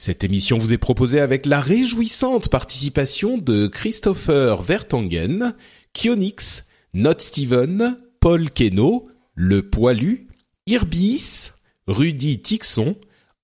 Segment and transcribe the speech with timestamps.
[0.00, 5.56] Cette émission vous est proposée avec la réjouissante participation de Christopher Vertongen,
[5.92, 10.28] Kionix, Not Steven, Paul Keno, Le Poilu,
[10.68, 11.50] Irbis,
[11.88, 12.94] Rudy Tixon,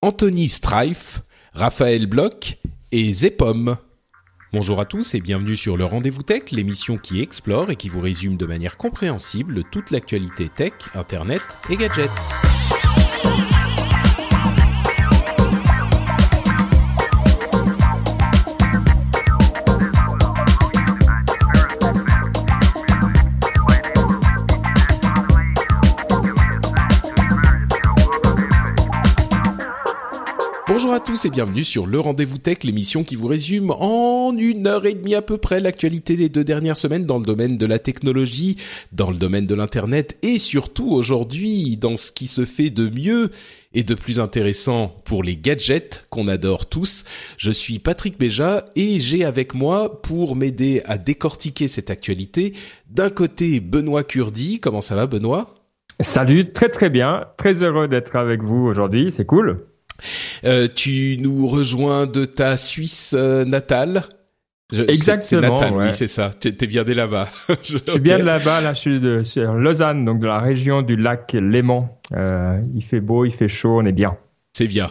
[0.00, 1.22] Anthony Strife,
[1.54, 2.58] Raphaël Bloch
[2.92, 3.76] et Zepom.
[4.52, 8.00] Bonjour à tous et bienvenue sur le Rendez-vous Tech, l'émission qui explore et qui vous
[8.00, 12.10] résume de manière compréhensible toute l'actualité tech, internet et gadgets.
[30.94, 34.86] À tous et bienvenue sur le Rendez-vous Tech, l'émission qui vous résume en une heure
[34.86, 37.80] et demie à peu près l'actualité des deux dernières semaines dans le domaine de la
[37.80, 38.54] technologie,
[38.92, 43.32] dans le domaine de l'internet et surtout aujourd'hui dans ce qui se fait de mieux
[43.72, 47.02] et de plus intéressant pour les gadgets qu'on adore tous.
[47.38, 52.52] Je suis Patrick Béja et j'ai avec moi pour m'aider à décortiquer cette actualité
[52.88, 54.60] d'un côté Benoît Curdi.
[54.60, 55.56] Comment ça va Benoît?
[55.98, 59.66] Salut, très très bien, très heureux d'être avec vous aujourd'hui, c'est cool.
[60.44, 64.04] Euh, tu nous rejoins de ta Suisse euh, natale.
[64.72, 65.58] Je, Exactement.
[65.58, 65.86] C'est ouais.
[65.86, 66.30] oui, c'est ça.
[66.38, 67.28] Tu es bien de là-bas.
[67.62, 68.60] je, je suis bien de là-bas.
[68.60, 71.88] Là, je suis de sur Lausanne, donc de la région du lac Léman.
[72.14, 74.16] Euh, il fait beau, il fait chaud, on est bien.
[74.56, 74.86] C'est bien.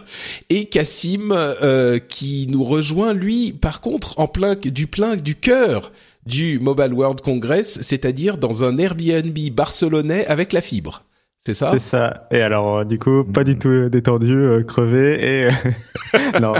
[0.50, 5.90] Et Cassim, euh, qui nous rejoint, lui, par contre, en plein du plein du cœur
[6.26, 11.04] du Mobile World Congress, c'est-à-dire dans un Airbnb barcelonais avec la fibre.
[11.46, 11.72] C'est ça?
[11.74, 12.26] C'est ça.
[12.30, 15.48] Et alors, euh, du coup, pas du tout détendu, euh, crevé et
[16.40, 16.54] non.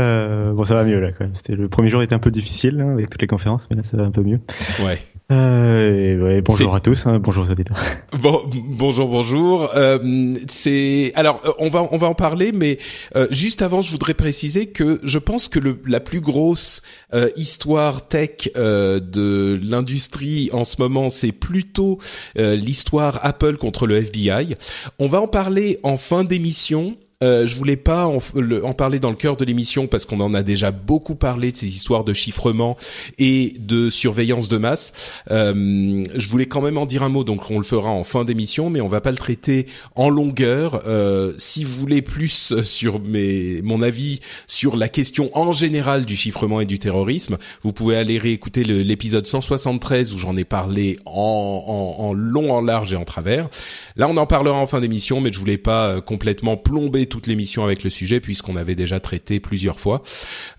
[0.00, 1.12] Euh, bon, ça va mieux là.
[1.12, 1.34] Quand même.
[1.34, 3.82] C'était le premier jour était un peu difficile hein, avec toutes les conférences, mais là
[3.82, 4.40] ça va un peu mieux.
[4.84, 4.98] Ouais.
[5.32, 7.76] Euh, ouais, bonjour à tous, hein, bonjour aux auditeurs.
[8.20, 9.70] Bon, bonjour, bonjour.
[9.74, 12.78] Euh, c'est alors on va on va en parler, mais
[13.16, 16.82] euh, juste avant, je voudrais préciser que je pense que le, la plus grosse
[17.14, 21.98] euh, histoire tech euh, de l'industrie en ce moment, c'est plutôt
[22.38, 24.56] euh, l'histoire Apple contre le FBI.
[24.98, 26.96] On va en parler en fin d'émission.
[27.22, 28.18] Euh, je voulais pas en,
[28.62, 31.56] en, parler dans le cœur de l'émission parce qu'on en a déjà beaucoup parlé de
[31.56, 32.76] ces histoires de chiffrement
[33.18, 34.92] et de surveillance de masse.
[35.30, 38.24] Euh, je voulais quand même en dire un mot, donc on le fera en fin
[38.24, 40.82] d'émission, mais on va pas le traiter en longueur.
[40.86, 46.16] Euh, si vous voulez plus sur mes, mon avis sur la question en général du
[46.16, 51.96] chiffrement et du terrorisme, vous pouvez aller réécouter l'épisode 173 où j'en ai parlé en,
[51.98, 53.48] en, en long, en large et en travers.
[53.96, 57.62] Là, on en parlera en fin d'émission, mais je voulais pas complètement plomber toute l'émission
[57.62, 60.02] avec le sujet puisqu'on avait déjà traité plusieurs fois.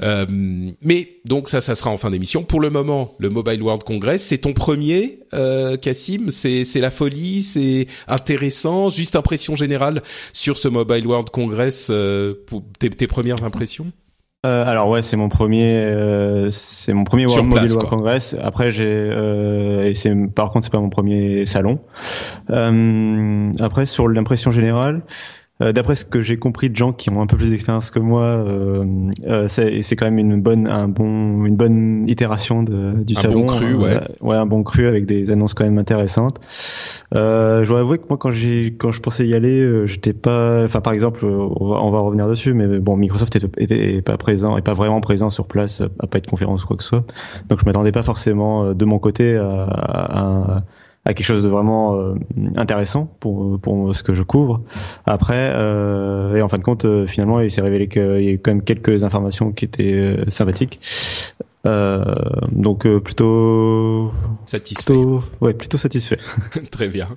[0.03, 0.27] Euh,
[0.81, 2.43] mais donc ça, ça sera en fin d'émission.
[2.43, 6.29] Pour le moment, le Mobile World Congress, c'est ton premier, euh, Cassim.
[6.29, 8.89] C'est c'est la folie, c'est intéressant.
[8.89, 13.91] Juste impression générale sur ce Mobile World Congress, euh, pour tes, tes premières impressions?
[14.45, 18.35] Euh, alors ouais, c'est mon premier, euh, c'est mon premier World Mobile World Congress.
[18.43, 21.79] Après j'ai, euh, et c'est par contre c'est pas mon premier salon.
[22.49, 27.27] après sur l'impression générale, euh, d'après ce que j'ai compris de gens qui ont un
[27.27, 28.83] peu plus d'expérience que moi, euh,
[29.27, 33.41] euh, c'est quand même une bonne, un bon, une bonne itération de, du un salon.
[33.41, 33.99] Bon cru, ouais.
[34.21, 36.39] ouais, un bon cru avec des annonces quand même intéressantes.
[37.15, 40.65] Euh, je dois avouer que moi, quand j'ai, quand je pensais y aller, j'étais pas,
[40.65, 44.17] enfin, par exemple, on va, on va revenir dessus, mais bon, Microsoft était, était pas
[44.17, 46.89] présent, et pas vraiment présent sur place, à pas être conférence ou quoi que ce
[46.89, 47.05] soit.
[47.47, 50.63] Donc, je m'attendais pas forcément de mon côté à, à, à
[51.05, 52.15] à quelque chose de vraiment euh,
[52.55, 54.63] intéressant pour pour ce que je couvre.
[55.05, 58.31] Après, euh, et en fin de compte, euh, finalement, il s'est révélé qu'il y a
[58.31, 60.79] eu quand même quelques informations qui étaient euh, sympathiques.
[61.65, 62.03] Euh,
[62.51, 64.11] donc euh, plutôt
[64.45, 64.83] satisfait.
[64.83, 66.19] Plutôt, ouais, plutôt satisfait.
[66.71, 67.07] Très bien.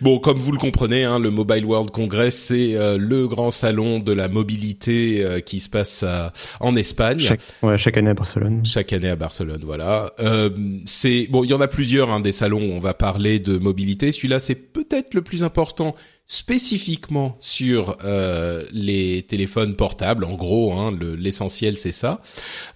[0.00, 3.98] Bon, comme vous le comprenez, hein, le Mobile World Congress, c'est euh, le grand salon
[3.98, 7.18] de la mobilité euh, qui se passe à, en Espagne.
[7.18, 8.64] Chaque, ouais, chaque année à Barcelone.
[8.64, 10.12] Chaque année à Barcelone, voilà.
[10.20, 10.50] Euh,
[10.84, 13.58] c'est bon, il y en a plusieurs hein, des salons où on va parler de
[13.58, 14.12] mobilité.
[14.12, 15.94] Celui-là, c'est peut-être le plus important
[16.26, 20.24] spécifiquement sur euh, les téléphones portables.
[20.24, 22.20] En gros, hein, l'essentiel c'est ça.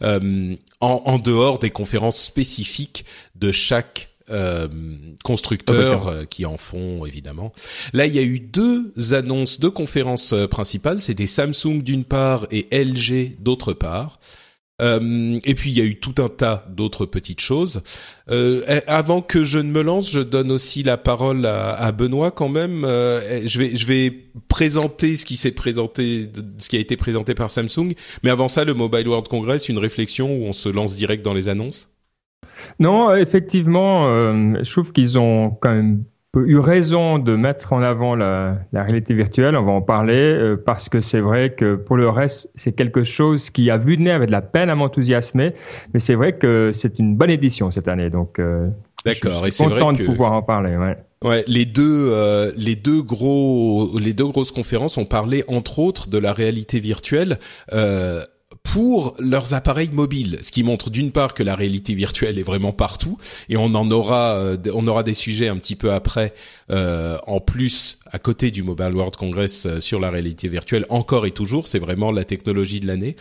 [0.02, 3.04] Euh, en, en, dehors des conférences spécifiques
[3.34, 4.08] de chaque
[5.24, 7.52] constructeurs qui en font évidemment.
[7.92, 11.02] Là, il y a eu deux annonces, deux conférences principales.
[11.02, 14.20] C'était Samsung d'une part et LG d'autre part.
[14.80, 17.82] Euh, et puis il y a eu tout un tas d'autres petites choses.
[18.30, 22.48] Euh, avant que je ne me lance, je donne aussi la parole à, Benoît quand
[22.48, 22.84] même.
[22.84, 24.12] Euh, je vais je vais
[24.48, 27.94] présenter ce qui s'est présenté, ce qui a été présenté par Samsung.
[28.22, 31.34] Mais avant ça, le Mobile World Congress, une réflexion où on se lance direct dans
[31.34, 31.90] les annonces?
[32.78, 36.04] Non, effectivement, euh, je trouve qu'ils ont quand même
[36.36, 40.56] eu raison de mettre en avant la, la réalité virtuelle, on va en parler, euh,
[40.56, 44.02] parce que c'est vrai que pour le reste, c'est quelque chose qui a vu de
[44.02, 45.54] nez avec de la peine à m'enthousiasmer,
[45.92, 48.68] mais c'est vrai que c'est une bonne édition cette année, donc euh,
[49.04, 50.76] D'accord, et c'est vrai que de pouvoir en parler.
[50.76, 50.96] Ouais.
[51.22, 56.08] Ouais, les deux, euh, les deux gros, les deux grosses conférences ont parlé entre autres
[56.08, 57.38] de la réalité virtuelle.
[57.74, 58.22] Euh,
[58.62, 62.72] pour leurs appareils mobiles, ce qui montre d'une part que la réalité virtuelle est vraiment
[62.72, 63.18] partout,
[63.48, 66.34] et on en aura, euh, on aura des sujets un petit peu après,
[66.70, 71.26] euh, en plus à côté du Mobile World Congress euh, sur la réalité virtuelle, encore
[71.26, 73.16] et toujours, c'est vraiment la technologie de l'année.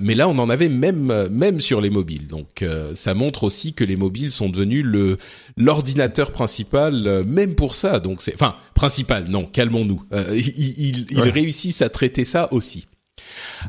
[0.00, 2.64] mais là, on en avait même même sur les mobiles, donc
[2.94, 5.18] ça montre aussi que les mobiles sont devenus le
[5.56, 8.00] l'ordinateur principal, même pour ça.
[8.00, 10.02] Donc c'est, enfin principal, non, calmons-nous.
[10.34, 12.86] ils, ils réussissent à traiter ça aussi.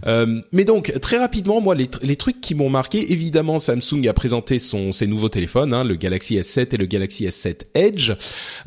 [0.06, 4.14] Euh, mais donc très rapidement, moi les, les trucs qui m'ont marqué, évidemment Samsung a
[4.14, 8.14] présenté son ses nouveaux téléphones, hein, le Galaxy S7 et le Galaxy S7 Edge.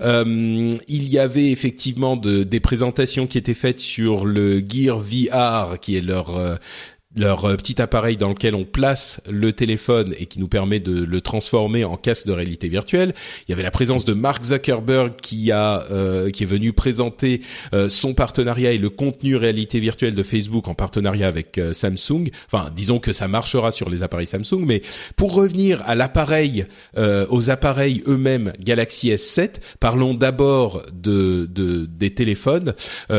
[0.01, 5.79] Euh, il y avait effectivement de, des présentations qui étaient faites sur le Gear VR,
[5.81, 6.57] qui est leur euh,
[7.17, 11.03] leur euh, petit appareil dans lequel on place le téléphone et qui nous permet de
[11.03, 13.13] le transformer en casque de réalité virtuelle.
[13.47, 17.41] Il y avait la présence de Mark Zuckerberg qui a euh, qui est venu présenter
[17.75, 22.31] euh, son partenariat et le contenu réalité virtuelle de Facebook en partenariat avec Samsung.
[22.47, 24.83] Enfin, disons que ça marchera sur les appareils Samsung, mais
[25.17, 26.67] pour revenir à l'appareil,
[26.97, 32.75] aux appareils eux-mêmes Galaxy S7, parlons d'abord de, de, des téléphones.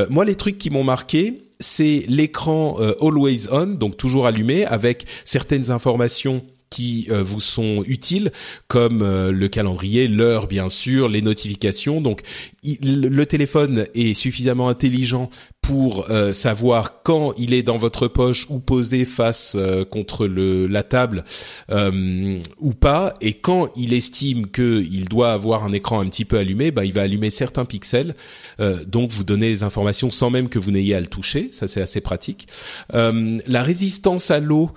[0.09, 5.05] moi, les trucs qui m'ont marqué c'est l'écran euh, always on, donc toujours allumé, avec
[5.23, 8.31] certaines informations qui euh, vous sont utiles,
[8.67, 12.01] comme euh, le calendrier, l'heure bien sûr, les notifications.
[12.01, 12.21] Donc
[12.63, 15.29] le téléphone est suffisamment intelligent
[15.61, 19.57] pour euh, savoir quand il est dans votre poche ou posé face
[19.89, 21.23] contre le, la table
[21.69, 26.71] ou pas, et quand il estime qu'il doit avoir un écran un petit peu allumé,
[26.71, 28.15] bah, il va allumer certains pixels,
[28.87, 31.81] donc vous donner les informations sans même que vous n'ayez à le toucher, ça c'est
[31.81, 32.47] assez pratique.
[32.91, 34.71] la résistance à l'eau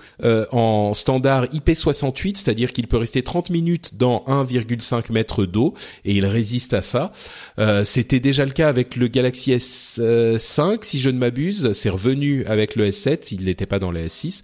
[0.51, 5.73] en standard IP 68, c'est-à-dire qu'il peut rester 30 minutes dans 1,5 mètre d'eau
[6.03, 7.11] et il résiste à ça.
[7.59, 11.71] Euh, C'était déjà le cas avec le Galaxy S5, si je ne m'abuse.
[11.73, 14.43] C'est revenu avec le S7, il n'était pas dans le S6.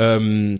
[0.00, 0.56] Euh,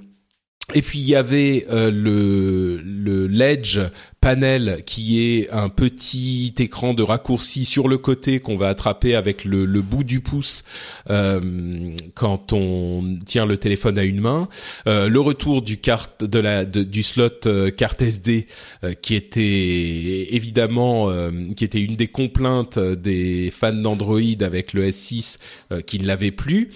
[0.74, 3.80] et puis il y avait euh, le le Ledge
[4.22, 9.44] panel qui est un petit écran de raccourci sur le côté qu'on va attraper avec
[9.44, 10.62] le, le bout du pouce
[11.10, 14.48] euh, quand on tient le téléphone à une main.
[14.86, 18.46] Euh, le retour du carte de la du slot euh, carte SD
[18.84, 21.10] euh, qui était évidemment
[21.56, 25.38] qui était une des complaintes des fans d'Android avec le S6
[25.84, 26.70] qui ne l'avait plus.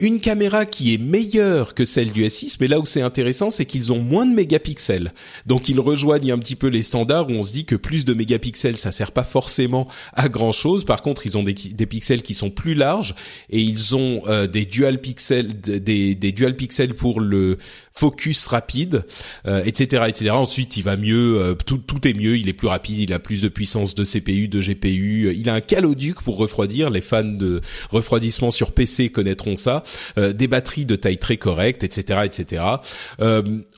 [0.00, 3.64] une caméra qui est meilleure que celle du S6, mais là où c'est intéressant, c'est
[3.64, 5.12] qu'ils ont moins de mégapixels.
[5.46, 8.14] Donc ils rejoignent un petit peu les standards où on se dit que plus de
[8.14, 10.84] mégapixels, ça sert pas forcément à grand chose.
[10.84, 11.54] Par contre, ils ont des,
[11.86, 13.14] pixels qui sont plus larges
[13.50, 17.58] et ils ont euh, des dual pixels, des, dual pixels pour le
[17.92, 19.04] focus rapide,
[19.46, 20.30] euh, etc., etc.
[20.30, 23.40] Ensuite, il va mieux, euh, tout est mieux, il est plus rapide, il a plus
[23.40, 26.90] de puissance de CPU, de GPU, il a un caloduc pour refroidir.
[26.90, 27.60] Les fans de
[27.90, 29.82] refroidissement sur PC connaîtront ça.
[30.16, 32.64] des batteries de taille très correcte, etc., etc.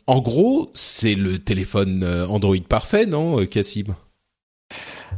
[0.09, 3.95] en gros, c'est le téléphone Android parfait non, euh, Cassim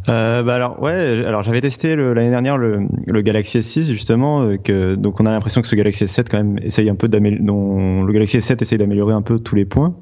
[0.08, 2.86] euh, bah alors ouais, alors j'avais testé l'année dernière le,
[3.22, 6.88] Galaxy S6 justement, euh, donc on a l'impression que ce Galaxy S7 quand même essaye
[6.88, 9.94] un peu d'améliorer, le Galaxy S7 essaye d'améliorer un peu tous les points.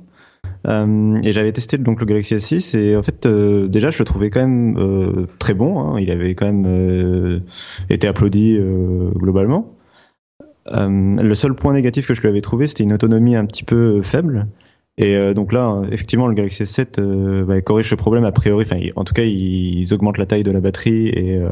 [0.66, 4.04] Euh, et j'avais testé donc le Galaxy S6 et en fait euh, déjà je le
[4.04, 5.80] trouvais quand même euh, très bon.
[5.80, 7.42] Hein, il avait quand même
[7.90, 8.59] été applaudi
[9.14, 9.75] globalement.
[10.71, 14.02] le seul point négatif que je lui avais trouvé, c'était une autonomie un petit peu
[14.02, 14.47] faible.
[14.99, 18.67] Et euh, donc là, effectivement, le Galaxy S7 euh, bah, corrige ce problème a priori.
[18.69, 21.49] Enfin, en tout cas, ils, augmentent la taille de la batterie et euh,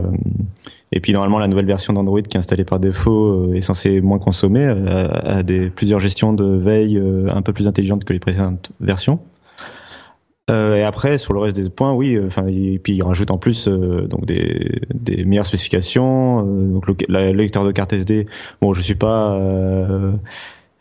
[0.93, 4.21] et puis normalement, la nouvelle version d'Android qui est installée par défaut est censée moins
[4.21, 9.19] consommer, a, des plusieurs gestions de veille un peu plus intelligentes que les précédentes versions.
[10.49, 12.17] et après, sur le reste des points, oui.
[12.25, 16.45] Enfin, et puis il rajoute en plus donc des, des meilleures spécifications.
[16.45, 18.27] donc le, lecteur de carte SD.
[18.61, 19.37] Bon, je suis pas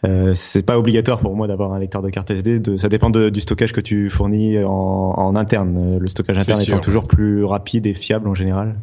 [0.05, 2.59] Euh, c'est pas obligatoire pour moi d'avoir un lecteur de carte SD.
[2.59, 5.97] De, ça dépend de, du stockage que tu fournis en, en interne.
[5.97, 8.75] Le stockage interne étant toujours plus rapide et fiable en général.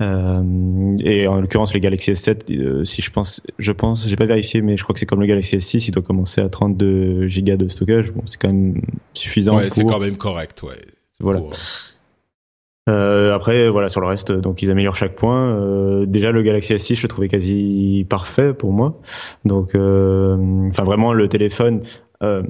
[0.00, 4.26] Euh, et en l'occurrence, le Galaxy S7, euh, si je pense, je pense, j'ai pas
[4.26, 7.26] vérifié, mais je crois que c'est comme le Galaxy S6, il doit commencer à 32
[7.26, 8.12] gigas de stockage.
[8.12, 8.80] Bon, c'est quand même
[9.12, 9.56] suffisant.
[9.56, 10.76] Ouais, c'est quand même correct, ouais.
[11.20, 11.40] Voilà.
[12.88, 15.52] Euh, après, voilà, sur le reste, donc ils améliorent chaque point.
[15.52, 19.00] Euh, déjà, le Galaxy S6, je le trouvais quasi parfait pour moi.
[19.44, 21.82] Donc, euh, enfin, vraiment, le téléphone,
[22.22, 22.42] euh,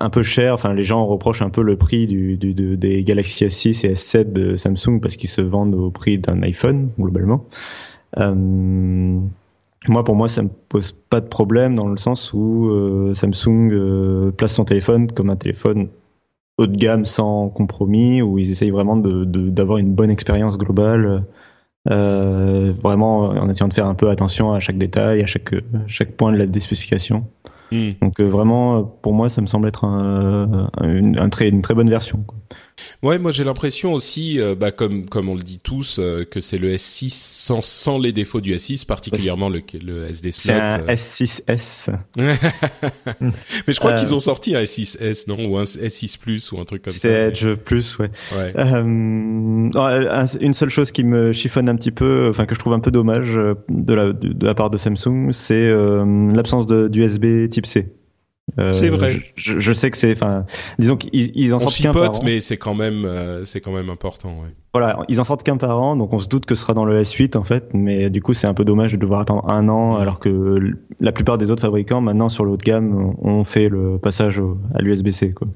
[0.00, 0.54] un peu cher.
[0.54, 4.32] Enfin, les gens reprochent un peu le prix du, du des Galaxy S6 et S7
[4.32, 7.46] de Samsung parce qu'ils se vendent au prix d'un iPhone globalement.
[8.18, 8.34] Euh,
[9.88, 13.70] moi, pour moi, ça me pose pas de problème dans le sens où euh, Samsung
[13.72, 15.88] euh, place son téléphone comme un téléphone
[16.62, 21.24] haut de gamme sans compromis, où ils essayent vraiment de d'avoir une bonne expérience globale.
[21.90, 25.52] Euh, vraiment en essayant de faire un peu attention à chaque détail, à chaque
[25.88, 27.26] chaque point de la spécification.
[27.72, 27.92] Hmm.
[28.00, 31.90] Donc euh, vraiment, pour moi, ça me semble être un, un, très, une très bonne
[31.90, 32.22] version.
[32.26, 32.38] Quoi.
[33.02, 36.40] Ouais, moi j'ai l'impression aussi, euh, bah, comme comme on le dit tous, euh, que
[36.40, 40.52] c'est le S6 sans, sans les défauts du S6, particulièrement le, le SD slot.
[40.52, 41.90] C'est un S6S.
[42.16, 46.64] Mais je crois qu'ils ont sorti un S6S, non, ou un S6 Plus ou un
[46.64, 47.00] truc comme ça.
[47.00, 48.10] C'est Edge Plus, ouais.
[48.36, 48.52] ouais.
[48.54, 52.90] une seule chose qui me chiffonne un petit peu, enfin que je trouve un peu
[52.90, 53.34] dommage
[53.68, 55.72] de la de la part de Samsung, c'est
[56.34, 57.92] l'absence d'USB Type C.
[58.58, 59.20] Euh, c'est vrai.
[59.34, 60.44] Je, je, sais que c'est, enfin,
[60.78, 62.22] disons qu'ils ils en sortent qu'un par an.
[62.24, 64.30] mais c'est quand même, euh, c'est quand même important.
[64.42, 64.48] Ouais.
[64.74, 66.84] Voilà, ils en sortent qu'un par an, donc on se doute que ce sera dans
[66.84, 69.68] le S8 en fait, mais du coup c'est un peu dommage de devoir attendre un
[69.68, 70.58] an, alors que
[71.00, 74.40] la plupart des autres fabricants maintenant sur le haut de gamme ont fait le passage
[74.74, 75.48] à l'USB-C quoi.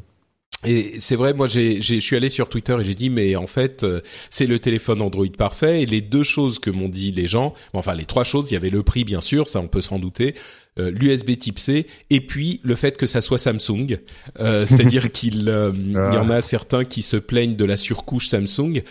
[0.65, 3.47] Et c'est vrai, moi j'ai, je suis allé sur Twitter et j'ai dit mais en
[3.47, 5.83] fait euh, c'est le téléphone Android parfait.
[5.83, 8.57] Et les deux choses que m'ont dit les gens, enfin les trois choses, il y
[8.57, 10.35] avait le prix bien sûr, ça on peut s'en douter,
[10.79, 13.99] euh, l'USB Type C et puis le fait que ça soit Samsung,
[14.41, 18.83] euh, c'est-à-dire qu'il euh, y en a certains qui se plaignent de la surcouche Samsung.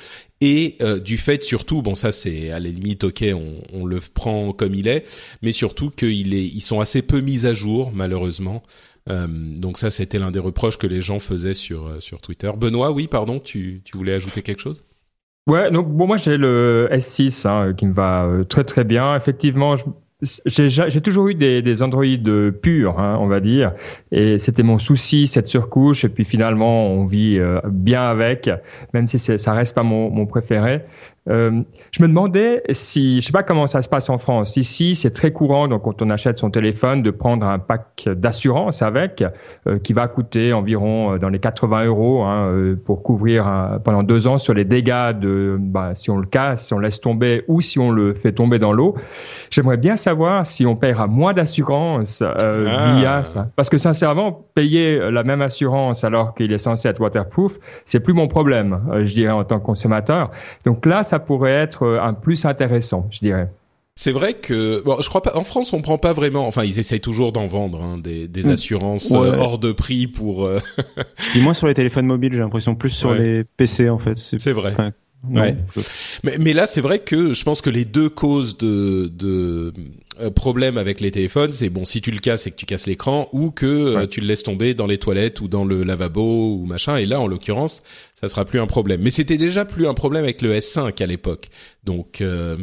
[0.41, 4.51] Et du fait surtout, bon ça c'est à la limite ok, on, on, le prend
[4.51, 5.05] comme il est,
[5.41, 8.61] mais surtout qu'ils ils sont assez peu mis à jour malheureusement.
[9.09, 12.49] Euh, donc ça, c'était l'un des reproches que les gens faisaient sur euh, sur Twitter.
[12.57, 14.83] Benoît, oui, pardon, tu tu voulais ajouter quelque chose?
[15.47, 19.15] Ouais, donc bon, moi j'ai le S6 hein, qui me va euh, très très bien.
[19.15, 19.75] Effectivement,
[20.45, 22.03] j'ai toujours eu des, des Android
[22.63, 23.73] purs, hein, on va dire,
[24.11, 26.03] et c'était mon souci cette surcouche.
[26.03, 28.49] Et puis finalement, on vit bien avec,
[28.93, 30.81] même si ça reste pas mon, mon préféré.
[31.27, 34.57] Euh, je me demandais si, je sais pas comment ça se passe en France.
[34.57, 38.81] Ici, c'est très courant, donc quand on achète son téléphone, de prendre un pack d'assurance
[38.81, 39.23] avec,
[39.67, 44.27] euh, qui va coûter environ euh, dans les 80 euros hein, pour couvrir pendant deux
[44.27, 47.61] ans sur les dégâts de, bah, si on le casse, si on laisse tomber ou
[47.61, 48.95] si on le fait tomber dans l'eau.
[49.49, 52.95] J'aimerais bien savoir si on paiera moins d'assurance ah.
[52.95, 57.57] via ça, parce que sincèrement, payer la même assurance alors qu'il est censé être waterproof,
[57.85, 60.31] c'est plus mon problème, je dirais en tant que consommateur.
[60.65, 63.49] Donc là, ça ça pourrait être euh, un plus intéressant, je dirais.
[63.97, 65.37] C'est vrai que bon, je crois pas.
[65.37, 66.45] En France, on prend pas vraiment.
[66.45, 68.49] Enfin, ils essayent toujours d'en vendre hein, des, des, mm.
[68.49, 70.45] assurances euh, hors de prix pour.
[70.45, 70.59] Euh...
[71.37, 74.17] Moins sur les téléphones mobiles, j'ai l'impression plus sur les PC en fait.
[74.17, 74.73] C'est vrai.
[75.29, 75.55] ouais.
[76.25, 79.73] Mais, mais là, c'est vrai que je pense que les deux causes de, de
[80.35, 83.27] problème avec les téléphones, c'est bon si tu le casses et que tu casses l'écran
[83.31, 86.97] ou que tu le laisses tomber dans les toilettes ou dans le lavabo ou machin.
[86.97, 87.83] Et là, en l'occurrence,
[88.19, 89.01] ça sera plus un problème.
[89.01, 91.49] Mais c'était déjà plus un problème avec le S5 à l'époque.
[91.83, 92.57] Donc euh,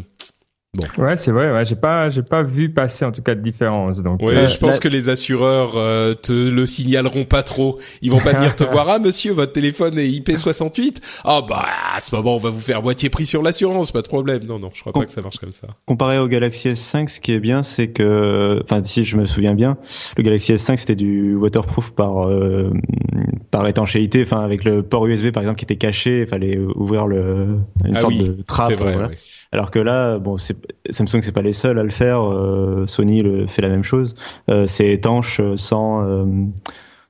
[0.75, 1.05] Bon.
[1.05, 1.52] Ouais, c'est vrai.
[1.52, 4.00] Ouais, j'ai pas, j'ai pas vu passer en tout cas de différence.
[4.00, 4.23] Donc.
[4.23, 7.79] Ouais, je pense que les assureurs euh, te le signaleront pas trop.
[8.00, 8.88] Ils vont pas venir te voir.
[8.88, 10.97] Ah, monsieur, votre téléphone est IP68.
[11.25, 14.09] Ah bah, à ce moment, on va vous faire moitié prix sur l'assurance, pas de
[14.09, 14.45] problème.
[14.45, 15.69] Non, non, je crois pas que ça marche comme ça.
[15.85, 19.52] Comparé au Galaxy S5, ce qui est bien, c'est que, enfin, si je me souviens
[19.52, 19.76] bien,
[20.17, 22.73] le Galaxy S5 c'était du waterproof par euh,
[23.50, 24.23] par étanchéité.
[24.23, 27.97] Enfin, avec le port USB par exemple qui était caché, il fallait ouvrir le une
[27.97, 28.73] ah sorte de trappe.
[28.73, 29.11] Vrai, voilà.
[29.53, 32.23] Alors que là, bon, Samsung c'est pas les seuls à le faire.
[32.23, 34.15] Euh, Sony le fait la même chose.
[34.51, 36.27] Euh, c'est étanche euh, sans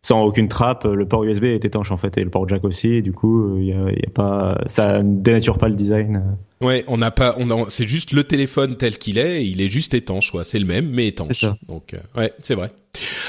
[0.04, 0.82] sans aucune trappe.
[0.84, 3.00] Le port USB est étanche en fait et le port jack aussi.
[3.02, 6.36] Du coup, il y a, y a, pas, ça dénature pas le design.
[6.62, 9.94] Ouais, on n'a pas, on c'est juste le téléphone tel qu'il est, il est juste
[9.94, 10.44] étanche, quoi.
[10.44, 11.44] C'est le même, mais étanche.
[11.68, 12.70] Donc, euh, ouais, c'est vrai.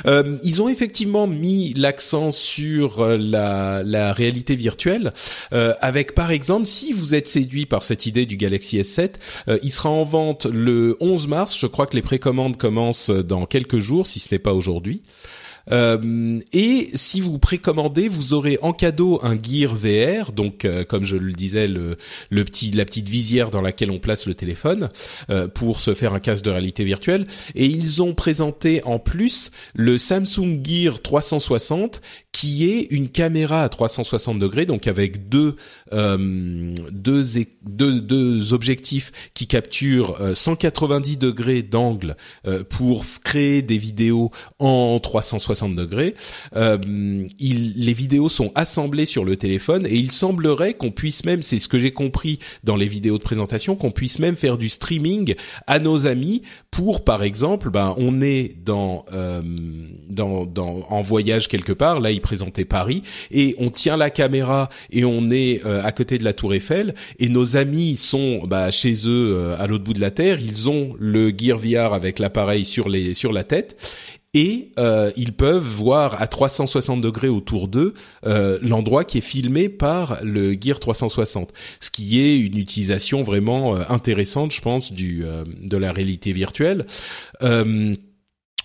[0.06, 5.14] Euh, ils ont effectivement mis l'accent sur euh, la, la réalité virtuelle,
[5.54, 9.14] euh, avec par exemple, si vous êtes séduit par cette idée du Galaxy S7,
[9.48, 11.58] euh, il sera en vente le 11 mars.
[11.58, 15.02] Je crois que les précommandes commencent dans quelques jours, si ce n'est pas aujourd'hui.
[15.72, 21.06] Euh, et si vous précommandez, vous aurez en cadeau un Gear VR, donc euh, comme
[21.06, 21.98] je le disais, le,
[22.30, 24.90] petit, la petite visière dans laquelle on place le téléphone
[25.30, 27.26] euh, pour se faire un casque de réalité virtuelle.
[27.56, 32.02] Et ils ont présenté en plus le Samsung Gear 360,
[32.32, 35.56] qui est une caméra à 360 degrés, donc avec deux
[35.92, 37.24] deux,
[37.62, 42.16] deux, deux objectifs qui capturent 190 degrés d'angle
[42.70, 46.16] pour créer des vidéos en 360 degrés.
[46.56, 46.78] Euh,
[47.40, 51.68] les vidéos sont assemblées sur le téléphone et il semblerait qu'on puisse même, c'est ce
[51.68, 55.36] que j'ai compris dans les vidéos de présentation, qu'on puisse même faire du streaming
[55.68, 56.42] à nos amis
[56.72, 59.42] pour, par exemple, ben on est dans, euh,
[60.20, 62.00] en voyage quelque part.
[62.00, 66.18] Là, il présentait Paris et on tient la caméra et on est euh, à côté
[66.18, 70.02] de la Tour Eiffel et nos amis sont bah, chez eux à l'autre bout de
[70.02, 70.40] la terre.
[70.40, 73.78] Ils ont le Gear VR avec l'appareil sur la tête
[74.34, 77.94] et euh, ils peuvent voir à 360 degrés autour d'eux
[78.26, 83.76] euh, l'endroit qui est filmé par le Gear 360, ce qui est une utilisation vraiment
[83.76, 85.24] euh, intéressante, je pense, du
[85.62, 86.86] de la réalité virtuelle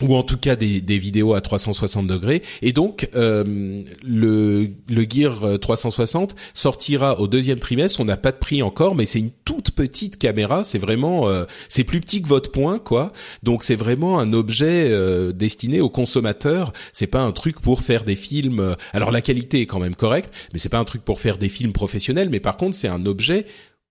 [0.03, 2.43] ou en tout cas des, des, vidéos à 360 degrés.
[2.63, 8.01] Et donc euh, le, le Gear 360 sortira au deuxième trimestre.
[8.01, 10.65] On n'a pas de prix encore, mais c'est une toute petite caméra.
[10.65, 13.13] C'est vraiment, euh, c'est plus petit que votre poing, quoi.
[13.43, 16.73] Donc c'est vraiment un objet euh, destiné aux consommateurs.
[16.93, 18.77] C'est pas un truc pour faire des films.
[18.93, 21.49] Alors la qualité est quand même correcte, mais c'est pas un truc pour faire des
[21.49, 22.29] films professionnels.
[22.31, 23.47] Mais par contre, c'est un objet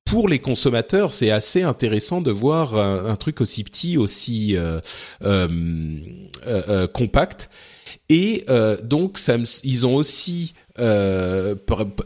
[0.08, 4.80] pour les consommateurs, c'est assez intéressant de voir un, truc aussi petit, aussi euh,
[5.24, 5.48] euh,
[6.48, 7.50] euh, compact.
[8.10, 8.46] Et
[8.84, 9.20] donc,
[9.64, 11.56] ils ont aussi euh,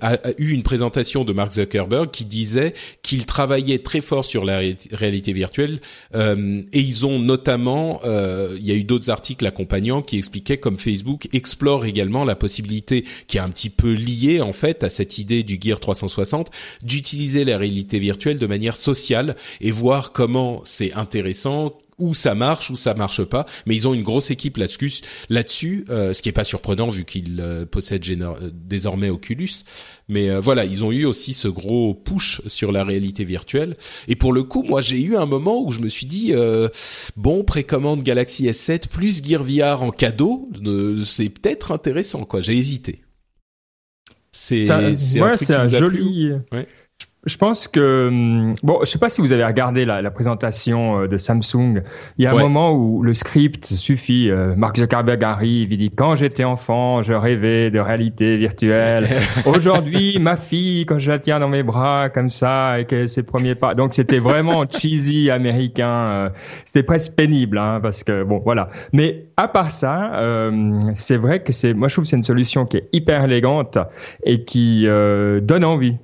[0.01, 4.61] a, eu une présentation de Mark Zuckerberg qui disait qu'il travaillait très fort sur la
[4.91, 5.79] réalité virtuelle
[6.15, 10.57] euh, et ils ont notamment, euh, il y a eu d'autres articles accompagnants qui expliquaient
[10.57, 14.89] comme Facebook explore également la possibilité qui est un petit peu liée en fait à
[14.89, 16.49] cette idée du Gear 360
[16.81, 22.69] d'utiliser la réalité virtuelle de manière sociale et voir comment c'est intéressant où ça marche,
[22.69, 23.45] ou ça marche pas.
[23.65, 27.05] Mais ils ont une grosse équipe là-dessus, là-dessus, euh, ce qui est pas surprenant vu
[27.05, 29.63] qu'ils euh, possèdent euh, désormais Oculus.
[30.09, 33.77] Mais voilà, ils ont eu aussi ce gros push sur la réalité virtuelle.
[34.09, 36.33] Et pour le coup, moi, j'ai eu un moment où je me suis dit,
[37.15, 40.49] bon, précommande Galaxy S7 plus Gear VR en cadeau,
[41.05, 42.41] c'est peut-être intéressant, quoi.
[42.41, 43.03] J'ai hésité.
[44.31, 46.31] C'est c'est un, truc qui un joli.
[46.51, 46.67] Ouais.
[47.27, 51.01] Je pense que hum, bon, je sais pas si vous avez regardé la, la présentation
[51.01, 51.83] euh, de Samsung.
[52.17, 54.31] Il y a un moment où le script suffit.
[54.31, 59.05] Euh, Mark Zuckerberg arrive, il dit quand j'étais enfant, je rêvais de réalité virtuelle.
[59.45, 63.21] Aujourd'hui, ma fille, quand je la tiens dans mes bras comme ça et qu'elle ses
[63.21, 63.75] premiers pas.
[63.75, 65.91] Donc c'était vraiment cheesy américain.
[65.91, 66.29] Euh,
[66.65, 68.71] c'était presque pénible, hein, parce que bon, voilà.
[68.93, 72.23] Mais à part ça, euh, c'est vrai que c'est, moi je trouve que c'est une
[72.23, 73.77] solution qui est hyper élégante
[74.23, 75.97] et qui donne envie.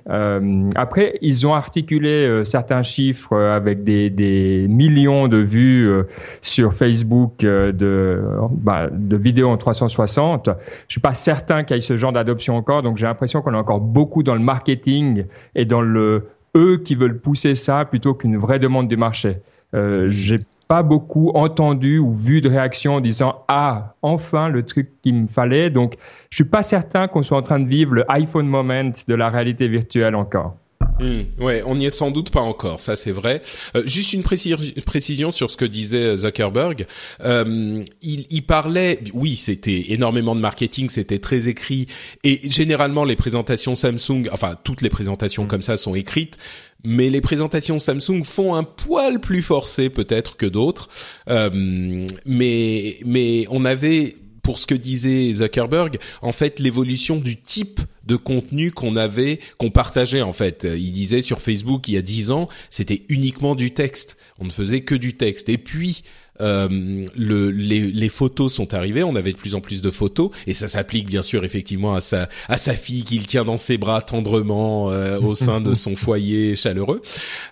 [0.76, 6.04] après ils ont articulé euh, certains chiffres euh, avec des, millions de vues euh,
[6.42, 10.48] sur Facebook de, bah, de vidéos en 360.
[10.48, 13.54] Je suis pas certain qu'il y ait ce genre d'adoption encore, donc j'ai l'impression qu'on
[13.54, 18.14] est encore beaucoup dans le marketing et dans le eux qui veulent pousser ça plutôt
[18.14, 19.38] qu'une vraie demande du marché.
[19.74, 24.90] Euh, j'ai pas beaucoup entendu ou vu de réaction en disant ah enfin le truc
[25.00, 25.96] qu'il me fallait donc
[26.28, 29.30] je suis pas certain qu'on soit en train de vivre le iPhone moment de la
[29.30, 30.56] réalité virtuelle encore.
[31.00, 33.42] Hmm, ouais, on n'y est sans doute pas encore, ça c'est vrai.
[33.76, 36.86] Euh, juste une précision sur ce que disait Zuckerberg.
[37.24, 41.86] Euh, il, il, parlait, oui, c'était énormément de marketing, c'était très écrit,
[42.24, 45.48] et généralement les présentations Samsung, enfin toutes les présentations hmm.
[45.48, 46.36] comme ça sont écrites,
[46.84, 50.88] mais les présentations Samsung font un poil plus forcé peut-être que d'autres.
[51.28, 54.16] Euh, mais mais on avait
[54.48, 59.68] pour ce que disait Zuckerberg, en fait, l'évolution du type de contenu qu'on avait, qu'on
[59.68, 60.66] partageait en fait.
[60.74, 64.16] Il disait sur Facebook il y a dix ans, c'était uniquement du texte.
[64.38, 65.50] On ne faisait que du texte.
[65.50, 66.02] Et puis
[66.40, 70.30] euh, le, les, les, photos sont arrivées, on avait de plus en plus de photos,
[70.46, 73.76] et ça s'applique bien sûr effectivement à sa à sa fille qu'il tient dans ses
[73.76, 77.02] bras tendrement euh, au sein de son foyer chaleureux.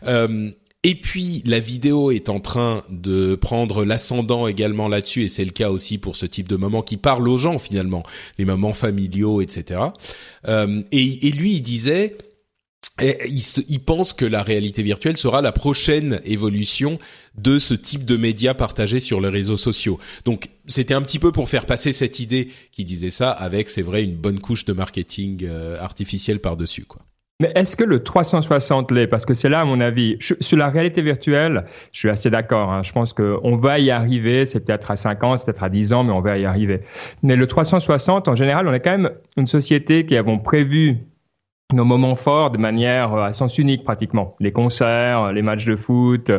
[0.07, 0.51] Euh,
[0.87, 5.51] et puis la vidéo est en train de prendre l'ascendant également là-dessus, et c'est le
[5.51, 8.05] cas aussi pour ce type de moments qui parlent aux gens finalement,
[8.39, 9.81] les moments familiaux, etc.
[10.47, 12.17] Euh, et, et, lui, il disait,
[13.03, 17.01] il, il, pense que la réalité virtuelle sera la prochaine évolution
[17.37, 19.99] de ce type de médias partagés sur les réseaux sociaux.
[20.25, 23.83] Donc c'était un petit peu pour faire passer cette idée qui disait ça avec, c'est
[23.83, 27.03] vrai, une bonne couche de marketing euh, artificiel par-dessus, quoi.
[27.39, 29.07] Mais est-ce que le 360 l'est?
[29.07, 32.73] Parce que c'est là, à mon avis, sur la réalité virtuelle, je suis assez d'accord.
[32.73, 32.83] Hein.
[32.83, 34.47] Je pense qu'on va y arriver.
[34.47, 36.81] C'est peut-être à 5 ans, c'est peut-être à 10 ans, mais on va y arriver.
[37.23, 40.97] Mais le 360, en général, on est quand même une société qui avons prévu
[41.73, 44.37] nos moments forts de manière euh, à sens unique pratiquement.
[44.39, 46.31] Les concerts, les matchs de foot.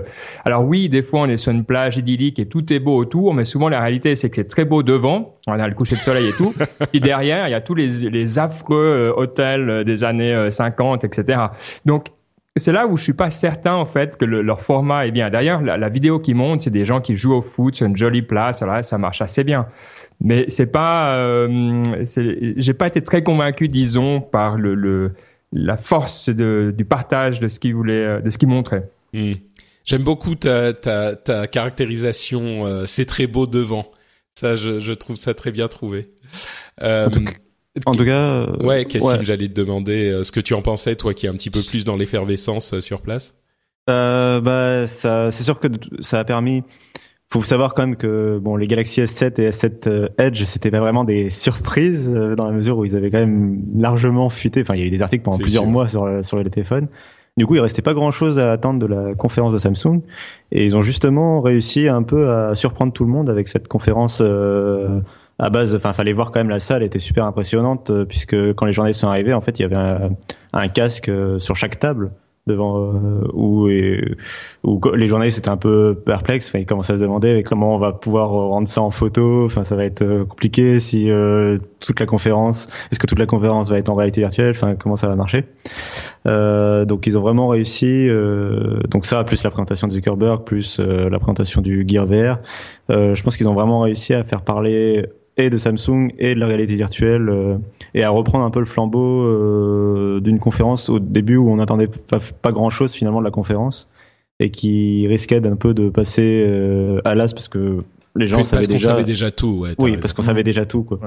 [0.45, 3.33] Alors oui, des fois on est sur une plage idyllique et tout est beau autour,
[3.33, 6.01] mais souvent la réalité c'est que c'est très beau devant, on a le coucher de
[6.01, 6.53] soleil et tout,
[6.93, 11.03] et derrière il y a tous les, les affreux euh, hôtels euh, des années 50,
[11.03, 11.39] etc.
[11.85, 12.07] Donc
[12.55, 15.29] c'est là où je suis pas certain en fait que leur format est bien.
[15.29, 18.21] D'ailleurs, la, vidéo qui monte, c'est des gens qui jouent au foot sur une jolie
[18.21, 18.61] place.
[18.61, 19.67] Alors ça marche assez bien.
[20.19, 22.05] Mais c'est pas, euh,
[22.57, 25.11] j'ai pas été très convaincu, disons, par le, le
[25.53, 28.89] la force de, du partage de ce qu'il voulait, euh, de ce qu'il montrait.
[29.13, 29.33] Hmm.
[29.85, 32.65] J'aime beaucoup ta, ta, ta caractérisation.
[32.65, 33.87] Euh, c'est très beau devant.
[34.35, 36.09] Ça, je, je trouve ça très bien trouvé.
[36.81, 37.07] Euh,
[37.85, 41.25] en, tout, cas, ouais, Cassim, j'allais te demander ce que tu en pensais, toi, qui
[41.25, 43.35] es un petit peu plus dans l'effervescence sur place.
[43.87, 45.67] bah, ça, c'est sûr que
[46.01, 46.63] ça a permis
[47.29, 50.79] faut savoir quand même que bon les Galaxy S7 et S7 euh, Edge c'était pas
[50.79, 54.61] vraiment des surprises euh, dans la mesure où ils avaient quand même largement fuité.
[54.61, 56.87] Enfin il y a eu des articles pendant plusieurs mois sur sur les téléphones
[57.35, 60.01] du coup il restait pas grand chose à attendre de la conférence de Samsung.
[60.51, 64.19] Et ils ont justement réussi un peu à surprendre tout le monde avec cette conférence
[64.21, 65.01] euh,
[65.37, 68.73] à base enfin fallait voir quand même la salle était super impressionnante puisque quand les
[68.73, 70.11] journalistes sont arrivés en fait il y avait un,
[70.53, 72.11] un casque sur chaque table
[72.47, 74.15] devant euh, où, et,
[74.63, 76.49] où les journalistes étaient un peu perplexes.
[76.49, 79.45] Enfin, ils commençaient à se demander comment on va pouvoir rendre ça en photo?
[79.45, 82.67] Enfin, ça va être euh, compliqué si euh, toute la conférence.
[82.91, 84.51] Est-ce que toute la conférence va être en réalité virtuelle?
[84.51, 85.45] Enfin, comment ça va marcher?
[86.27, 88.07] Euh, Donc, ils ont vraiment réussi.
[88.09, 92.39] Euh, donc ça, plus la présentation de Zuckerberg, plus la présentation du Gear VR.
[92.89, 95.05] je pense qu'ils ont vraiment réussi à faire parler
[95.37, 97.57] et de Samsung et de la réalité virtuelle euh,
[97.93, 101.87] et à reprendre un peu le flambeau euh, d'une conférence au début où on n'attendait
[101.87, 103.89] pas, grand chose finalement de la conférence
[104.39, 107.83] et qui risquait d'un peu de passer euh, à l'as parce que
[108.15, 110.99] les gens savaient déjà savait déjà tout ouais, oui parce qu'on savait déjà tout quoi.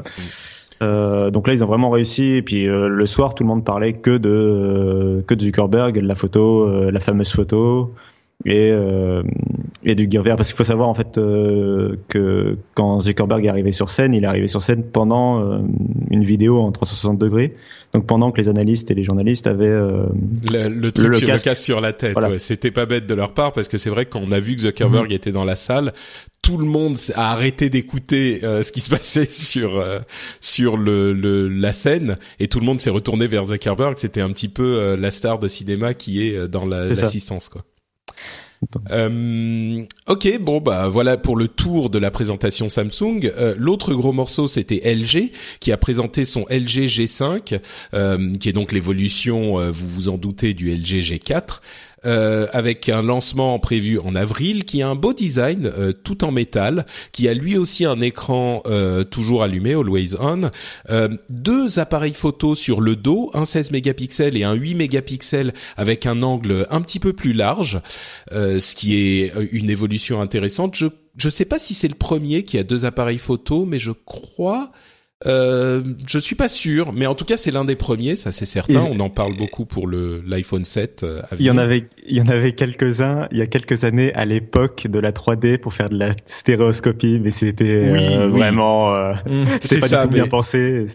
[0.82, 3.94] Euh, donc là ils ont vraiment réussi et puis le soir tout le monde parlait
[3.94, 7.94] que de que de Zuckerberg de la photo la fameuse photo
[8.44, 9.22] et, euh,
[9.84, 13.48] et du Gear VR parce qu'il faut savoir en fait euh, que quand Zuckerberg est
[13.48, 15.58] arrivé sur scène, il est arrivé sur scène pendant euh,
[16.10, 17.54] une vidéo en 360 degrés.
[17.92, 20.04] Donc pendant que les analystes et les journalistes avaient euh,
[20.50, 21.56] le, le, truc le, casque.
[21.56, 24.30] sur la tête, ouais, c'était pas bête de leur part parce que c'est vrai qu'on
[24.32, 25.16] a vu que Zuckerberg mhm.
[25.16, 25.92] était dans la salle,
[26.40, 29.82] tout le monde a arrêté d'écouter euh, ce qui se passait sur
[30.40, 33.94] sur le, le, la scène et tout le monde s'est retourné vers Zuckerberg.
[33.98, 37.64] C'était un petit peu la star de cinéma qui est dans l'assistance quoi.
[38.90, 43.20] Euh, ok, bon bah voilà pour le tour de la présentation Samsung.
[43.24, 47.58] Euh, l'autre gros morceau c'était LG qui a présenté son LG G5,
[47.94, 51.60] euh, qui est donc l'évolution, vous vous en doutez, du LG G4
[52.06, 56.32] euh, avec un lancement prévu en avril, qui a un beau design euh, tout en
[56.32, 60.50] métal, qui a lui aussi un écran euh, toujours allumé, always on,
[61.28, 66.22] deux appareils photo sur le dos, un 16 mégapixels et un 8 mégapixels avec un
[66.22, 67.80] angle un petit peu plus large,
[68.30, 70.74] ce qui est une évolution intéressante.
[70.74, 70.86] Je
[71.16, 74.72] je sais pas si c'est le premier qui a deux appareils photo, mais je crois
[75.26, 78.46] euh, je suis pas sûr, mais en tout cas c'est l'un des premiers, ça c'est
[78.46, 78.88] certain.
[78.90, 81.02] On en parle beaucoup pour le l'iPhone 7.
[81.02, 83.84] Euh, il y en avait, il y en avait quelques uns il y a quelques
[83.84, 88.94] années à l'époque de la 3D pour faire de la stéréoscopie, mais c'était euh, vraiment,
[88.94, 89.44] euh, mmh.
[89.60, 90.86] c'était pas ça, du tout bien pensé.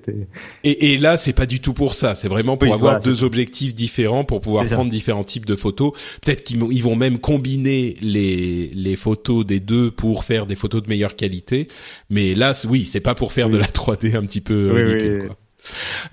[0.64, 2.16] Et, et là c'est pas du tout pour ça.
[2.16, 5.92] C'est vraiment pour avoir deux objectifs différents pour pouvoir prendre différents types de photos.
[6.24, 10.82] Peut-être qu'ils ils vont même combiner les les photos des deux pour faire des photos
[10.82, 11.68] de meilleure qualité.
[12.10, 15.28] Mais là oui, c'est pas pour faire de la 3D un petit peu ridicule.
[15.28, 15.38] Quoi.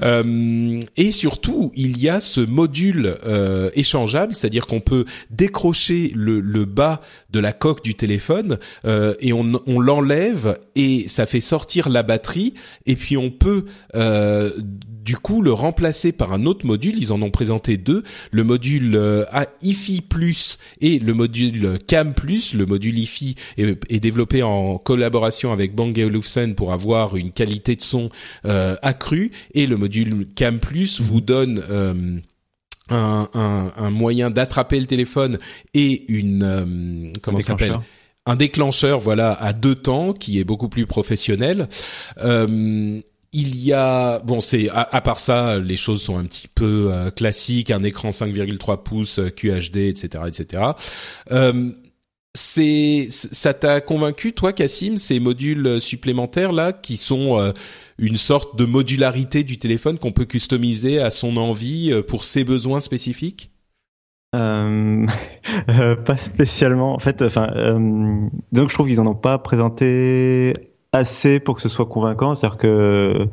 [0.03, 6.41] Euh, et surtout, il y a ce module euh, échangeable, c'est-à-dire qu'on peut décrocher le,
[6.41, 11.41] le, bas de la coque du téléphone euh, et on, on l'enlève et ça fait
[11.41, 12.55] sortir la batterie
[12.87, 14.51] et puis on peut euh,
[15.03, 16.95] du coup le remplacer par un autre module.
[16.97, 19.25] Ils en ont présenté deux, le module euh,
[19.63, 22.55] IFI Plus et le module Cam Plus.
[22.55, 27.83] Le module IFI est, développé en collaboration avec Bang Olufsen pour avoir une qualité de
[27.83, 28.11] son
[28.47, 32.19] euh, accrue et le module Cam Plus vous donne euh,
[32.91, 35.39] un, un, un, moyen d'attraper le téléphone
[35.75, 37.79] et une euh, comment s'appelle?
[38.25, 39.01] Un déclencheur.
[39.01, 41.69] Voilà à deux temps qui est beaucoup plus professionnel.
[42.19, 43.01] Euh,
[43.33, 47.11] il y a bon c'est à, part ça les choses sont un petit peu euh,
[47.11, 50.63] classiques un écran 5,3 pouces QHD etc etc
[51.31, 51.71] euh,
[52.35, 57.53] c'est ça t'a convaincu toi Cassim ces modules supplémentaires là qui sont euh,
[57.99, 62.45] une sorte de modularité du téléphone qu'on peut customiser à son envie euh, pour ses
[62.45, 63.51] besoins spécifiques?
[64.35, 65.07] Euh,
[66.07, 66.95] pas spécialement.
[66.95, 67.49] En fait enfin
[68.53, 70.55] donc je trouve qu'ils en ont pas présenté
[70.93, 72.35] assez pour que ce soit convaincant.
[72.35, 73.27] C'est-à-dire que euh,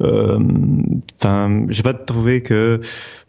[0.00, 2.80] enfin, j'ai pas trouvé que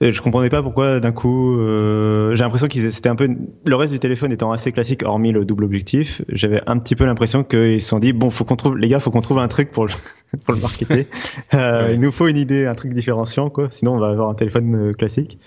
[0.01, 1.59] je comprenais pas pourquoi d'un coup.
[1.59, 3.29] Euh, j'ai l'impression qu'ils c'était un peu
[3.65, 6.21] le reste du téléphone étant assez classique, hormis le double objectif.
[6.29, 8.99] J'avais un petit peu l'impression qu'ils se sont dit bon, faut qu'on trouve les gars,
[8.99, 9.93] faut qu'on trouve un truc pour le
[10.45, 11.07] pour le marketer.
[11.53, 13.67] Euh, il nous faut une idée, un truc différenciant quoi.
[13.71, 15.39] Sinon, on va avoir un téléphone classique.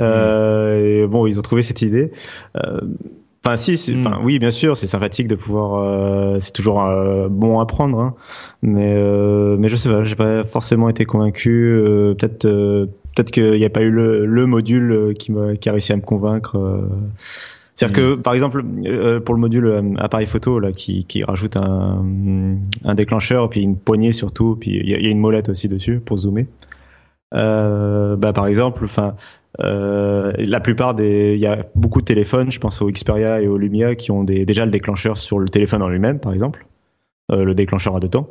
[0.00, 2.12] Euh, et bon, ils ont trouvé cette idée.
[2.56, 2.80] Euh,
[3.46, 4.24] Enfin, si, enfin, hmm.
[4.24, 5.74] oui, bien sûr, c'est sympathique de pouvoir.
[5.74, 8.14] Euh, c'est toujours euh, bon à prendre, hein.
[8.62, 11.78] mais euh, mais je sais pas, j'ai pas forcément été convaincu.
[12.18, 15.92] peut-être peut-être qu'il n'y a pas eu le, le module qui m'a qui a réussi
[15.92, 16.56] à me convaincre.
[17.76, 18.22] C'est-à-dire que, hmm.
[18.22, 18.64] par exemple,
[19.26, 22.02] pour le module appareil photo là, qui, qui rajoute un,
[22.84, 26.00] un déclencheur, puis une poignée surtout, puis il y, y a, une molette aussi dessus
[26.00, 26.46] pour zoomer.
[27.30, 29.16] bah, par exemple, enfin,
[29.62, 33.46] euh, la plupart des, il y a beaucoup de téléphones, je pense au Xperia et
[33.46, 36.66] au Lumia, qui ont des, déjà le déclencheur sur le téléphone en lui-même, par exemple,
[37.32, 38.28] euh, le déclencheur à deux temps.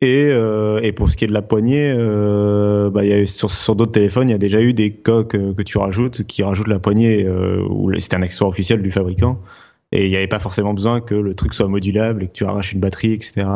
[0.00, 3.50] Et, euh, et pour ce qui est de la poignée, euh, bah, y a, sur,
[3.50, 6.44] sur d'autres téléphones, il y a déjà eu des coques euh, que tu rajoutes qui
[6.44, 9.40] rajoutent la poignée, euh, où c'était un accessoire officiel du fabricant.
[9.90, 12.44] Et il n'y avait pas forcément besoin que le truc soit modulable et que tu
[12.44, 13.46] arraches une batterie, etc.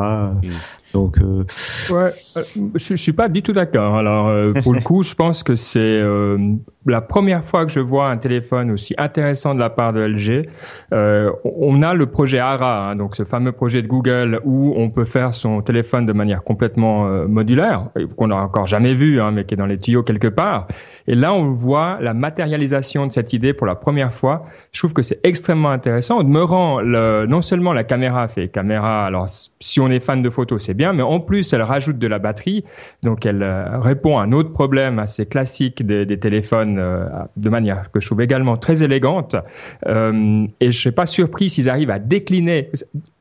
[0.93, 1.45] Donc, euh...
[1.91, 2.43] ouais, euh,
[2.75, 3.97] je, je suis pas du tout d'accord.
[3.97, 6.39] Alors, euh, pour le coup, je pense que c'est euh,
[6.87, 10.49] la première fois que je vois un téléphone aussi intéressant de la part de LG.
[10.93, 15.05] on a le projet ARA, hein, donc ce fameux projet de Google où on peut
[15.05, 19.55] faire son téléphone de manière complètement modulaire, qu'on n'a encore jamais vu, hein, mais qui
[19.55, 20.69] est dans les tuyaux quelque part.
[21.07, 24.47] Et là, on voit la matérialisation de cette idée pour la première fois.
[24.73, 26.19] Je trouve que c'est extrêmement intéressant.
[26.19, 29.07] Au demeurant, le, non seulement la caméra fait caméra.
[29.07, 32.07] Alors, si on est fan de photos, c'est bien mais en plus, elle rajoute de
[32.07, 32.65] la batterie.
[33.03, 37.91] Donc, elle euh, répond à un autre problème assez classique des, téléphones euh, de manière
[37.93, 39.37] que je trouve également très élégante.
[39.87, 42.71] Euh, et je ne suis pas surpris s'ils arrivent à décliner.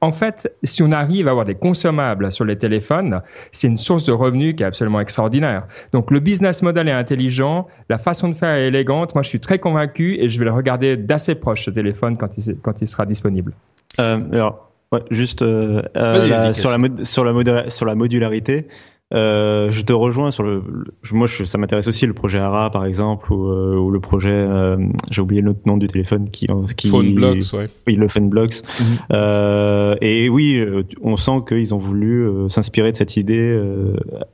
[0.01, 3.21] En fait, si on arrive à avoir des consommables sur les téléphones,
[3.51, 5.67] c'est une source de revenus qui est absolument extraordinaire.
[5.93, 9.13] Donc, le business model est intelligent, la façon de faire est élégante.
[9.13, 12.29] Moi, je suis très convaincu et je vais le regarder d'assez proche, ce téléphone, quand
[12.37, 13.53] il, quand il sera disponible.
[13.97, 18.67] alors, Ouais, juste euh, euh sur la sur la sur la modularité.
[19.13, 20.63] Euh, je te rejoins sur le.
[21.11, 24.29] moi, je, ça m'intéresse aussi le projet ARA, par exemple, ou, euh, ou le projet.
[24.29, 24.77] Euh,
[25.09, 26.47] j'ai oublié le nom du téléphone qui.
[26.77, 27.67] qui Phoneblocks, ouais.
[27.87, 28.61] Oui, le Phoneblocks.
[28.79, 29.97] Mhm.
[30.01, 30.65] et oui,
[31.01, 33.59] on sent qu'ils ont voulu s'inspirer de cette idée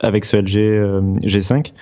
[0.00, 1.72] avec ce LG G5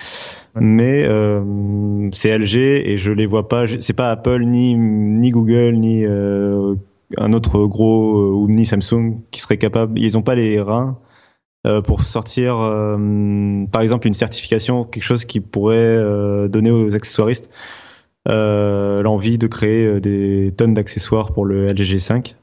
[0.59, 3.65] mais euh, c'est LG et je les vois pas.
[3.81, 6.75] C'est pas Apple ni ni Google ni euh,
[7.15, 9.99] un autre gros euh, ou ni Samsung qui serait capable.
[9.99, 10.99] Ils n'ont pas les reins
[11.65, 15.97] euh, pour sortir, euh, par exemple, une certification, quelque chose qui pourrait
[16.49, 17.49] donner aux accessoiristes
[18.27, 22.35] l'envie de créer des tonnes d'accessoires pour le LG G5.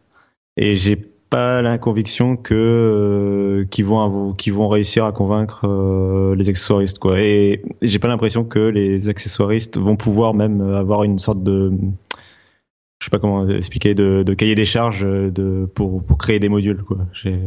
[0.56, 6.98] Et j'ai pas la conviction que qu'ils vont qu'ils vont réussir à convaincre les accessoiristes
[6.98, 7.20] quoi.
[7.20, 11.72] Et j'ai pas l'impression que les accessoiristes vont pouvoir même avoir une sorte de
[13.04, 16.48] je sais pas comment expliquer, de, de cahier des charges de, pour, pour créer des
[16.48, 16.80] modules.
[16.80, 16.96] Quoi.
[17.12, 17.38] J'ai,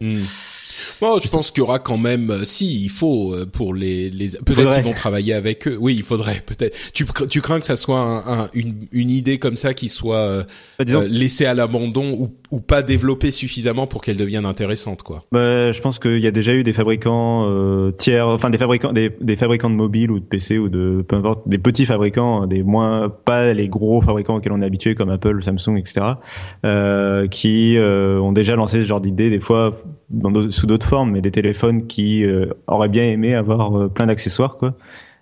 [0.00, 0.22] hmm.
[1.00, 4.10] Bon, je pense qu'il y aura quand même, euh, si il faut euh, pour les,
[4.10, 5.76] les peut-être qu'ils vont travailler avec eux.
[5.80, 6.76] Oui, il faudrait peut-être.
[6.92, 10.44] Tu, tu crains que ça soit un, une, une idée comme ça qui soit euh,
[10.78, 15.22] bah, laissée à l'abandon ou, ou pas développée suffisamment pour qu'elle devienne intéressante, quoi.
[15.32, 18.92] Bah, je pense qu'il y a déjà eu des fabricants euh, tiers, enfin des fabricants,
[18.92, 22.46] des, des fabricants de mobiles ou de PC ou de peu importe, des petits fabricants,
[22.46, 26.06] des moins pas les gros fabricants auxquels on est habitué comme Apple, Samsung, etc.
[26.64, 29.74] Euh, qui ont déjà lancé ce genre d'idée des fois
[30.10, 34.06] dans sous d'autres formes, mais des téléphones qui euh, auraient bien aimé avoir euh, plein
[34.06, 34.74] d'accessoires, quoi.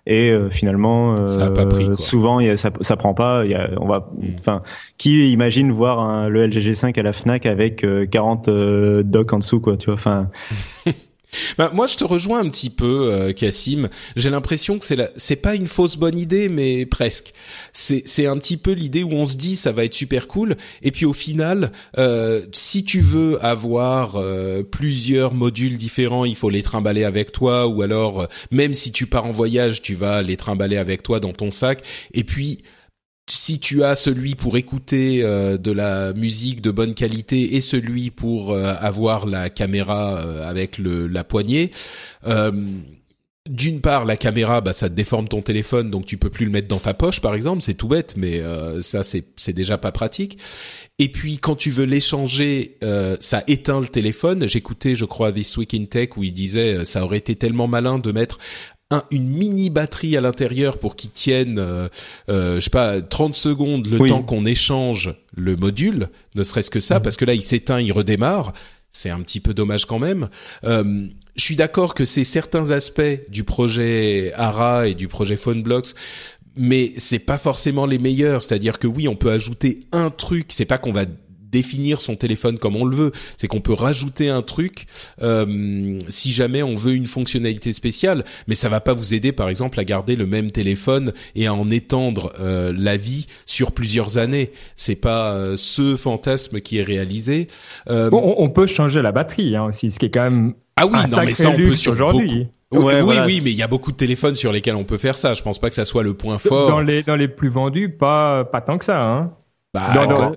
[0.05, 1.95] Et euh, finalement, ça a pas pris, quoi.
[1.95, 3.45] souvent, y a, ça, ça prend pas.
[3.45, 4.25] Y a, on va, mm.
[4.37, 4.61] enfin,
[4.97, 9.61] qui imagine voir un, le LG G5 à la Fnac avec 40 docks en dessous,
[9.61, 9.95] quoi, tu vois.
[9.95, 10.29] Enfin.
[11.57, 13.89] Bah, moi, je te rejoins un petit peu, euh, Cassim.
[14.15, 15.09] J'ai l'impression que c'est la...
[15.15, 17.33] c'est pas une fausse bonne idée, mais presque.
[17.71, 20.55] C'est c'est un petit peu l'idée où on se dit ça va être super cool,
[20.81, 26.49] et puis au final, euh, si tu veux avoir euh, plusieurs modules différents, il faut
[26.49, 30.21] les trimballer avec toi, ou alors euh, même si tu pars en voyage, tu vas
[30.21, 31.81] les trimballer avec toi dans ton sac,
[32.13, 32.59] et puis
[33.33, 38.11] si tu as celui pour écouter euh, de la musique de bonne qualité et celui
[38.11, 41.71] pour euh, avoir la caméra euh, avec le, la poignée,
[43.49, 46.69] d'une part, la caméra, bah, ça déforme ton téléphone, donc tu peux plus le mettre
[46.69, 47.61] dans ta poche, par exemple.
[47.61, 50.37] C'est tout bête, mais euh, ça, c'est déjà pas pratique.
[50.97, 54.47] Et puis, quand tu veux l'échanger, euh, ça éteint le téléphone.
[54.47, 57.67] J'écoutais, je crois, This Week in Tech où il disait, euh, ça aurait été tellement
[57.67, 58.37] malin de mettre
[58.91, 61.89] un, une mini batterie à l'intérieur pour qu'il tienne, euh,
[62.27, 66.99] je sais pas, 30 secondes le temps qu'on échange le module, ne serait-ce que ça,
[66.99, 67.01] mmh.
[67.01, 68.53] parce que là, il s'éteint, il redémarre
[68.93, 70.29] c'est un petit peu dommage quand même.
[70.63, 75.95] Euh, je suis d'accord que c'est certains aspects du projet ARA et du projet PhoneBlocks
[76.55, 78.41] mais c'est pas forcément les meilleurs.
[78.41, 80.47] C'est-à-dire que oui, on peut ajouter un truc.
[80.49, 81.05] C'est pas qu'on va
[81.53, 83.11] définir son téléphone comme on le veut.
[83.37, 84.87] C'est qu'on peut rajouter un truc
[85.21, 89.47] euh, si jamais on veut une fonctionnalité spéciale, mais ça va pas vous aider, par
[89.47, 94.17] exemple, à garder le même téléphone et à en étendre euh, la vie sur plusieurs
[94.17, 94.51] années.
[94.75, 97.47] C'est pas euh, ce fantasme qui est réalisé.
[97.89, 100.87] Euh, bon, on peut changer la batterie hein, aussi, ce qui est quand même ah
[100.87, 102.47] oui, non mais ça on peut sur aujourd'hui.
[102.71, 105.15] Oui, oui, oui, mais il y a beaucoup de téléphones sur lesquels on peut faire
[105.15, 105.35] ça.
[105.35, 106.69] Je pense pas que ça soit le point fort.
[106.69, 108.99] Dans les dans les plus vendus, pas pas tant que ça.
[108.99, 109.31] Hein.
[109.73, 109.91] Bah,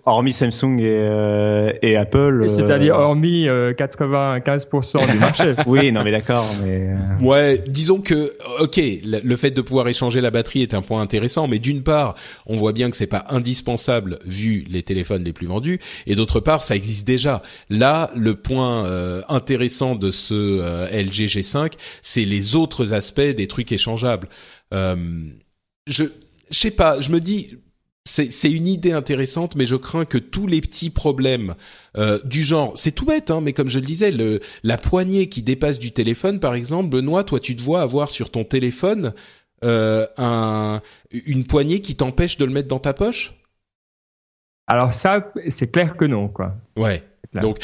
[0.06, 2.46] hormis Samsung et, euh, et Apple.
[2.48, 5.54] C'est-à-dire euh, hormis 95% euh, du marché.
[5.66, 6.46] oui, non mais d'accord.
[6.62, 6.88] Mais
[7.20, 11.48] ouais, disons que ok, le fait de pouvoir échanger la batterie est un point intéressant,
[11.48, 12.14] mais d'une part,
[12.46, 16.40] on voit bien que c'est pas indispensable vu les téléphones les plus vendus, et d'autre
[16.40, 17.42] part, ça existe déjà.
[17.68, 18.86] Là, le point
[19.28, 24.28] intéressant de ce LG G5, c'est les autres aspects des trucs échangeables.
[24.72, 26.04] je
[26.48, 27.58] je sais pas, je me dis
[28.06, 31.54] c'est une idée intéressante, mais je crains que tous les petits problèmes
[31.98, 35.28] euh, du genre, c'est tout bête, hein, mais comme je le disais, le, la poignée
[35.28, 39.12] qui dépasse du téléphone, par exemple, Benoît, toi, tu te vois avoir sur ton téléphone
[39.64, 43.34] euh, un, une poignée qui t'empêche de le mettre dans ta poche?
[44.68, 46.54] Alors ça, c'est clair que non, quoi.
[46.76, 47.02] Ouais.
[47.34, 47.58] Donc,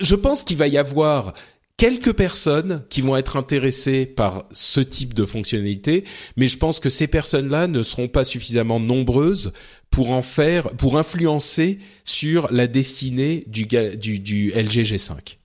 [0.00, 1.34] je pense qu'il va y avoir
[1.76, 6.04] quelques personnes qui vont être intéressées par ce type de fonctionnalité,
[6.36, 9.52] mais je pense que ces personnes-là ne seront pas suffisamment nombreuses
[9.90, 15.38] pour en faire, pour influencer sur la destinée du, du, du LG G5.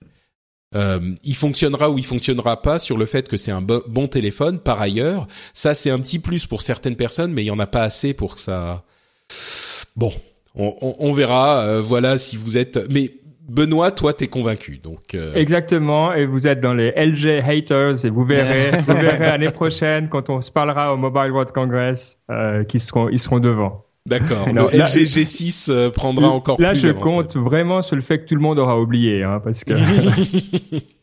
[0.76, 4.60] Euh, il fonctionnera ou il fonctionnera pas sur le fait que c'est un bon téléphone.
[4.60, 7.66] Par ailleurs, ça c'est un petit plus pour certaines personnes, mais il y en a
[7.66, 8.84] pas assez pour que ça.
[9.96, 10.12] Bon,
[10.54, 11.64] on, on, on verra.
[11.64, 12.78] Euh, voilà si vous êtes.
[12.88, 13.19] Mais
[13.50, 15.14] Benoît, toi, t'es convaincu, donc.
[15.14, 15.34] Euh...
[15.34, 20.08] Exactement, et vous êtes dans les LG haters, et vous verrez, vous verrez l'année prochaine
[20.08, 23.86] quand on se parlera au Mobile World Congress, euh, qu'ils seront, ils seront devant.
[24.06, 24.46] D'accord.
[24.46, 26.82] Le LG G6 euh, prendra encore là, plus.
[26.82, 29.64] Là, je compte vraiment sur le fait que tout le monde aura oublié, hein, parce
[29.64, 29.72] que.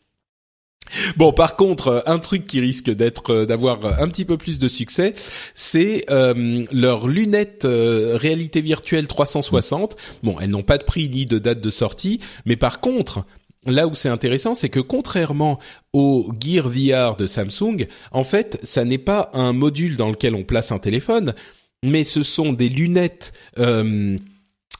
[1.16, 4.58] Bon, par contre, euh, un truc qui risque d'être euh, d'avoir un petit peu plus
[4.58, 5.12] de succès,
[5.54, 9.96] c'est euh, leurs lunettes réalité virtuelle 360.
[10.22, 13.24] Bon, elles n'ont pas de prix ni de date de sortie, mais par contre,
[13.66, 15.58] là où c'est intéressant, c'est que contrairement
[15.92, 20.44] au Gear VR de Samsung, en fait, ça n'est pas un module dans lequel on
[20.44, 21.34] place un téléphone,
[21.82, 23.32] mais ce sont des lunettes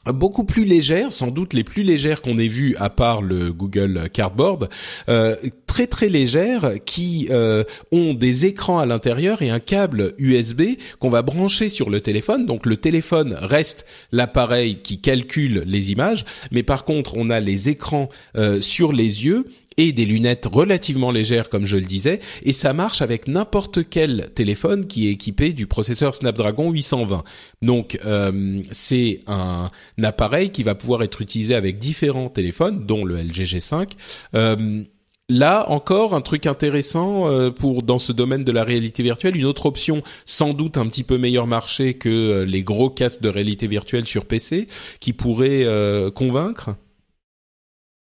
[0.07, 4.09] beaucoup plus légères, sans doute les plus légères qu'on ait vues à part le Google
[4.11, 4.69] Cardboard,
[5.09, 5.35] euh,
[5.67, 10.61] très très légères qui euh, ont des écrans à l'intérieur et un câble USB
[10.99, 12.45] qu'on va brancher sur le téléphone.
[12.45, 17.69] Donc le téléphone reste l'appareil qui calcule les images, mais par contre on a les
[17.69, 19.45] écrans euh, sur les yeux
[19.79, 24.29] et des lunettes relativement légères comme je le disais et ça marche avec n'importe quel
[24.35, 27.23] téléphone qui est équipé du processeur Snapdragon 820.
[27.61, 29.71] Donc euh, c'est un,
[30.03, 33.91] appareil qui va pouvoir être utilisé avec différents téléphones dont le LG G5.
[34.35, 34.83] Euh,
[35.29, 39.45] là encore un truc intéressant euh, pour dans ce domaine de la réalité virtuelle, une
[39.45, 43.65] autre option sans doute un petit peu meilleur marché que les gros casques de réalité
[43.67, 44.65] virtuelle sur PC
[44.99, 45.65] qui pourrait
[46.13, 46.71] convaincre.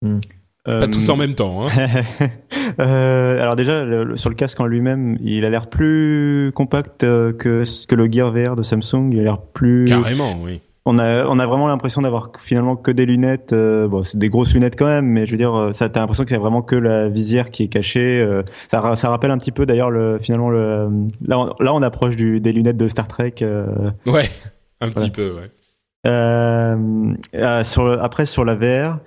[0.03, 0.19] Hmm.
[0.65, 1.67] Pas tous en euh, même temps.
[1.67, 1.71] Hein.
[2.81, 3.85] euh, alors déjà,
[4.17, 8.31] sur le casque en lui-même, il a l'air plus compact euh, que, que le Gear
[8.31, 9.11] VR de Samsung.
[9.13, 9.87] Il a l'air plus...
[9.87, 10.61] Carrément, oui.
[10.87, 13.53] On a, on a vraiment l'impression d'avoir finalement que des lunettes.
[13.53, 16.25] Euh, bon, c'est des grosses lunettes quand même, mais je veux dire, ça, t'as l'impression
[16.25, 18.27] qu'il y a vraiment que la visière qui est cachée.
[18.71, 20.89] ça, ça rappelle un petit peu d'ailleurs le, finalement le.
[21.27, 23.35] Là, on, là, on approche du, des lunettes de Star Trek.
[24.07, 24.31] ouais,
[24.81, 25.51] un petit peu, ouais.
[26.07, 28.99] Euh, euh, sur le, après sur la VR,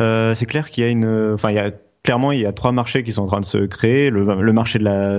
[0.00, 1.70] euh, c'est clair qu'il y a une, enfin il y a
[2.02, 4.10] clairement il y a trois marchés qui sont en train de se créer.
[4.10, 5.18] Le, le marché de la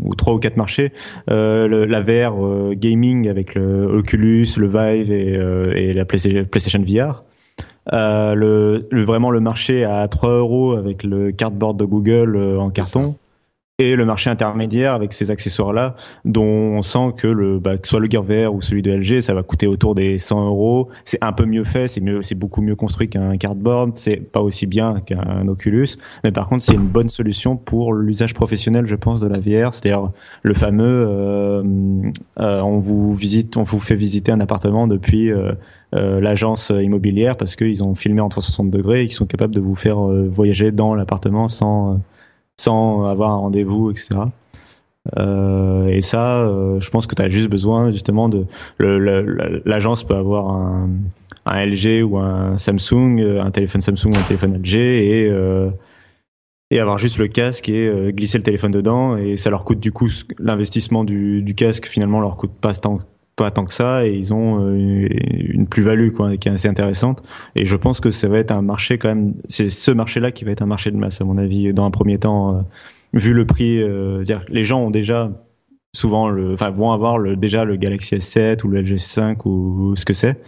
[0.00, 0.92] ou trois ou quatre marchés,
[1.30, 5.34] euh, la VR euh, gaming avec le Oculus, le Vive et,
[5.76, 7.22] et la PlayStation, VR.
[7.92, 13.16] le, le, vraiment le marché à 3 euros avec le cardboard de Google en carton
[13.96, 18.54] le marché intermédiaire avec ces accessoires-là, dont on sent que le, bah, soit le Gear
[18.54, 20.88] ou celui de LG, ça va coûter autour des 100 euros.
[21.04, 24.40] C'est un peu mieux fait, c'est mieux, c'est beaucoup mieux construit qu'un cardboard, c'est pas
[24.40, 25.88] aussi bien qu'un Oculus,
[26.24, 29.74] mais par contre c'est une bonne solution pour l'usage professionnel, je pense, de la VR,
[29.74, 30.10] c'est-à-dire
[30.42, 31.62] le fameux, euh,
[32.40, 35.54] euh, on vous visite, on vous fait visiter un appartement depuis euh,
[35.92, 39.74] l'agence immobilière parce qu'ils ont filmé en 360 degrés et qu'ils sont capables de vous
[39.74, 42.00] faire voyager dans l'appartement sans
[42.60, 44.20] sans avoir un rendez-vous, etc.
[45.18, 48.46] Euh, et ça, euh, je pense que tu as juste besoin justement de
[49.64, 50.88] l'agence peut avoir un,
[51.46, 55.70] LG ou un Samsung, un téléphone Samsung ou un téléphone LG et euh,
[56.72, 59.78] et avoir juste le casque et euh, glisser le téléphone dedans et ça leur coûte
[59.78, 63.00] du coup l'investissement du, du, casque finalement leur coûte pas tant
[63.36, 67.22] pas tant que ça et ils ont euh, une plus-value quoi qui est assez intéressante.
[67.56, 70.44] Et je pense que ça va être un marché quand même c'est ce marché-là qui
[70.44, 72.60] va être un marché de masse à mon avis dans un premier temps euh,
[73.14, 75.30] vu le prix euh, dire les gens ont déjà
[75.94, 79.94] souvent le enfin vont avoir le déjà le Galaxy S7 ou le LG 5 ou
[79.96, 80.40] ce que c'est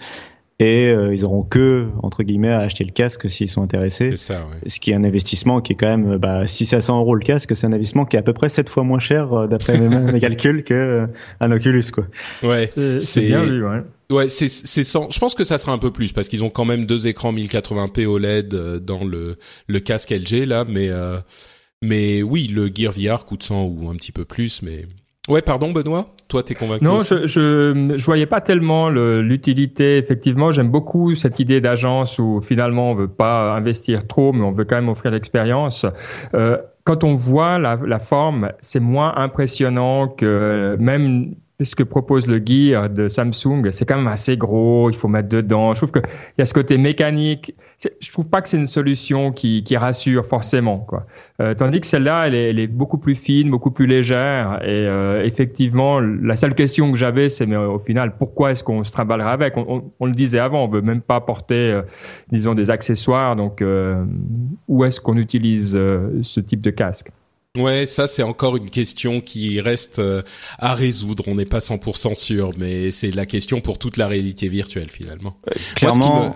[0.61, 4.17] et euh, ils auront que entre guillemets à acheter le casque s'ils sont intéressés.
[4.17, 4.69] Ça, ouais.
[4.69, 7.15] Ce qui est un investissement qui est quand même bah, si c'est à 100 euros
[7.15, 9.47] le casque, c'est un investissement qui est à peu près 7 fois moins cher euh,
[9.49, 11.07] d'après mes, calculs que euh,
[11.41, 12.07] un Oculus quoi.
[12.43, 13.67] Ouais, c'est bien vu.
[13.67, 13.83] Ouais.
[14.11, 16.65] Ouais, c'est c'est Je pense que ça sera un peu plus parce qu'ils ont quand
[16.65, 18.49] même deux écrans 1080p OLED
[18.85, 20.91] dans le le casque LG là, mais
[21.83, 24.87] mais oui, le Gear VR coûte 100 ou un petit peu plus, mais
[25.29, 29.97] Ouais, pardon Benoît, toi t'es convaincu Non, je, je je voyais pas tellement l'utilité.
[29.97, 34.53] Effectivement, j'aime beaucoup cette idée d'agence où finalement on veut pas investir trop, mais on
[34.53, 35.87] veut quand même offrir l'expérience.
[36.35, 41.35] Euh, quand on voit la, la forme, c'est moins impressionnant que même
[41.65, 45.29] ce que propose le Gear de Samsung, c'est quand même assez gros, il faut mettre
[45.29, 45.75] dedans.
[45.75, 47.55] Je trouve qu'il y a ce côté mécanique.
[48.01, 50.79] Je trouve pas que c'est une solution qui, rassure forcément.
[50.79, 51.07] Quoi.
[51.41, 54.61] Euh, tandis que celle-là, elle est, beaucoup plus fine, beaucoup plus légère.
[54.63, 58.85] Et euh, effectivement, la seule question que j'avais, c'est mais au final, pourquoi est-ce qu'on
[58.85, 59.55] se trimballerait avec?
[59.57, 61.83] On, le disait avant, on veut même pas porter, euh,
[62.31, 63.37] disons, des accessoires.
[63.37, 64.05] Donc, euh,
[64.69, 67.11] où est-ce qu'on utilise euh, ce type de casque?
[67.57, 70.23] Ouais, ça c'est encore une question qui reste euh,
[70.59, 71.25] à résoudre.
[71.29, 75.37] On n'est pas 100% sûr, mais c'est la question pour toute la réalité virtuelle finalement.
[75.49, 76.31] Euh, clairement.
[76.31, 76.35] Me...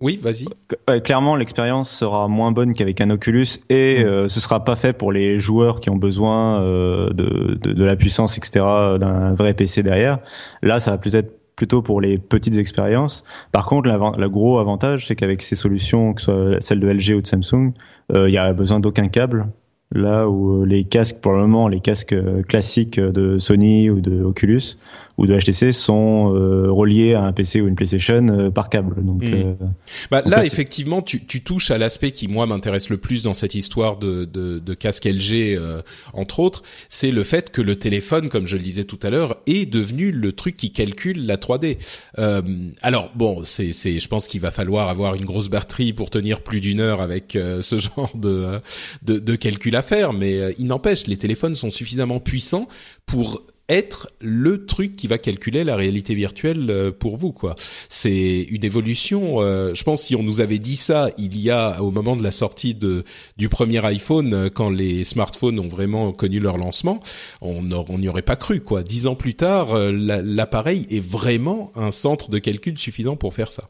[0.00, 0.46] Oui, vas-y.
[0.88, 4.06] Euh, clairement, l'expérience sera moins bonne qu'avec un Oculus et mm.
[4.06, 7.84] euh, ce sera pas fait pour les joueurs qui ont besoin euh, de, de, de,
[7.84, 8.64] la puissance, etc.,
[8.98, 10.18] d'un vrai PC derrière.
[10.62, 13.24] Là, ça va peut-être plutôt pour les petites expériences.
[13.52, 17.16] Par contre, le gros avantage, c'est qu'avec ces solutions, que ce soit celle de LG
[17.16, 17.72] ou de Samsung,
[18.14, 19.46] il y a besoin d'aucun câble
[19.92, 22.16] là où les casques, pour le moment, les casques
[22.46, 24.76] classiques de Sony ou de Oculus
[25.20, 29.04] ou de HTC sont euh, reliés à un PC ou une PlayStation euh, par câble.
[29.04, 29.34] Donc, mmh.
[29.34, 29.54] euh,
[30.10, 33.54] bah, là, effectivement, tu, tu touches à l'aspect qui moi m'intéresse le plus dans cette
[33.54, 35.82] histoire de, de, de casque LG, euh,
[36.14, 39.36] entre autres, c'est le fait que le téléphone, comme je le disais tout à l'heure,
[39.46, 41.76] est devenu le truc qui calcule la 3D.
[42.18, 42.40] Euh,
[42.80, 46.40] alors bon, c'est, c'est, je pense qu'il va falloir avoir une grosse batterie pour tenir
[46.40, 48.58] plus d'une heure avec ce genre de,
[49.02, 52.68] de, de calcul à faire, mais il n'empêche, les téléphones sont suffisamment puissants
[53.04, 57.54] pour être le truc qui va calculer la réalité virtuelle euh, pour vous quoi.
[57.88, 59.40] C'est une évolution.
[59.40, 62.22] Euh, je pense si on nous avait dit ça il y a au moment de
[62.22, 63.04] la sortie de
[63.36, 67.00] du premier iPhone, euh, quand les smartphones ont vraiment connu leur lancement,
[67.40, 67.62] on
[67.98, 68.82] n'y aurait pas cru quoi.
[68.82, 73.68] Dix ans plus tard, l'appareil est vraiment un centre de calcul suffisant pour faire ça.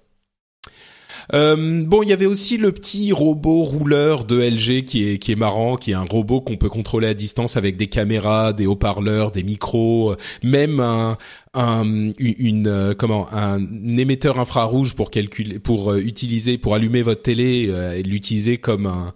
[1.32, 5.32] Euh, bon, il y avait aussi le petit robot rouleur de LG qui est qui
[5.32, 8.66] est marrant, qui est un robot qu'on peut contrôler à distance avec des caméras, des
[8.66, 11.16] haut-parleurs, des micros, même un,
[11.54, 13.60] un une euh, comment un
[13.96, 19.14] émetteur infrarouge pour calculer pour euh, utiliser pour allumer votre télé et l'utiliser comme un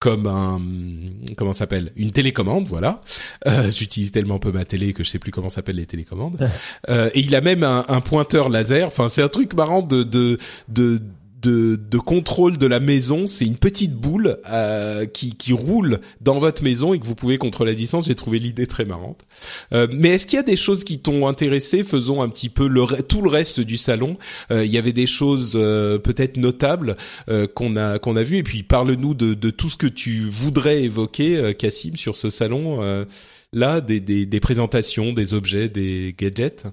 [0.00, 0.60] comme un
[1.36, 3.00] comment s'appelle une télécommande voilà.
[3.46, 6.38] Euh, j'utilise tellement peu ma télé que je sais plus comment s'appellent les télécommandes.
[6.88, 8.86] Euh, et il a même un, un pointeur laser.
[8.86, 10.38] Enfin c'est un truc marrant de de
[10.68, 11.00] de
[11.42, 13.26] de, de contrôle de la maison.
[13.26, 17.38] C'est une petite boule euh, qui, qui roule dans votre maison et que vous pouvez
[17.38, 18.06] contrôler à distance.
[18.06, 19.20] J'ai trouvé l'idée très marrante.
[19.72, 21.84] Euh, mais est-ce qu'il y a des choses qui t'ont intéressé?
[21.84, 24.16] Faisons un petit peu le, tout le reste du salon.
[24.50, 26.96] Euh, il y avait des choses euh, peut-être notables
[27.28, 28.36] euh, qu'on a qu'on a vu.
[28.38, 32.30] Et puis parle-nous de, de tout ce que tu voudrais évoquer, euh, Cassim, sur ce
[32.30, 32.80] salon.
[33.52, 36.66] là, des, des, des présentations, des objets, des gadgets.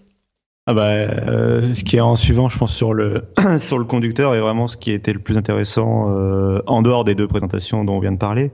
[0.68, 3.26] Ah bah, euh, ce qui est en suivant, je pense, sur le
[3.60, 7.14] sur le conducteur est vraiment ce qui était le plus intéressant euh, en dehors des
[7.14, 8.52] deux présentations dont on vient de parler.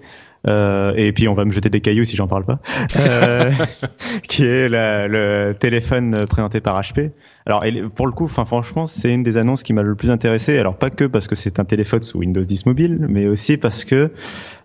[0.47, 2.59] Euh, et puis on va me jeter des cailloux si j'en parle pas.
[2.99, 3.49] Euh,
[4.28, 7.12] qui est la, le téléphone présenté par HP.
[7.45, 7.64] Alors
[7.95, 10.57] pour le coup, enfin franchement, c'est une des annonces qui m'a le plus intéressé.
[10.59, 13.86] Alors pas que parce que c'est un téléphone sous Windows 10 mobile, mais aussi parce
[13.86, 14.12] que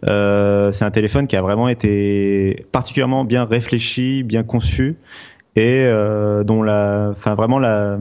[0.06, 4.96] euh, c'est un téléphone qui a vraiment été particulièrement bien réfléchi, bien conçu
[5.56, 7.98] et euh, dont la, enfin vraiment la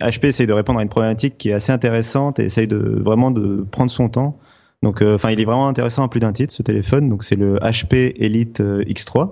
[0.00, 3.30] HP essaye de répondre à une problématique qui est assez intéressante et essaye de vraiment
[3.30, 4.38] de prendre son temps.
[4.82, 7.08] Donc, euh, enfin, il est vraiment intéressant à plus d'un titre ce téléphone.
[7.08, 9.30] Donc, c'est le HP Elite euh, X3.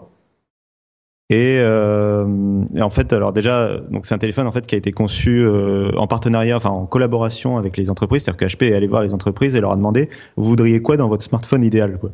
[1.28, 2.24] Et, euh,
[2.80, 5.90] en fait, alors déjà, donc c'est un téléphone en fait qui a été conçu euh,
[5.96, 8.22] en partenariat, enfin en collaboration avec les entreprises.
[8.22, 10.96] C'est-à-dire que HP est allé voir les entreprises et leur a demandé vous voudriez quoi
[10.96, 12.12] dans votre smartphone idéal quoi?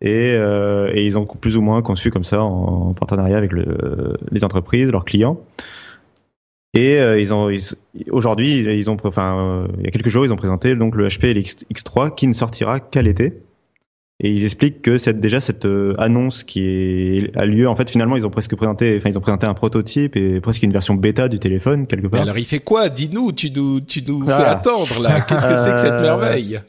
[0.00, 4.16] Et, euh, et, ils ont plus ou moins conçu comme ça en, partenariat avec le,
[4.30, 5.40] les entreprises, leurs clients.
[6.76, 7.48] Et euh, ils ont
[8.10, 11.06] aujourd'hui ils ont enfin euh, il y a quelques jours ils ont présenté donc le
[11.06, 11.32] HP
[11.72, 13.40] X3 qui ne sortira qu'à l'été.
[14.20, 15.66] Et ils expliquent que c'est déjà cette
[15.98, 17.68] annonce qui est, a lieu.
[17.68, 20.62] En fait, finalement, ils ont presque présenté, enfin, ils ont présenté un prototype et presque
[20.62, 22.20] une version bêta du téléphone quelque part.
[22.20, 22.88] Mais alors, il fait quoi?
[22.88, 24.38] Dis-nous, tu nous, tu nous ah.
[24.38, 25.20] fais attendre là.
[25.22, 26.60] Qu'est-ce que c'est que cette merveille?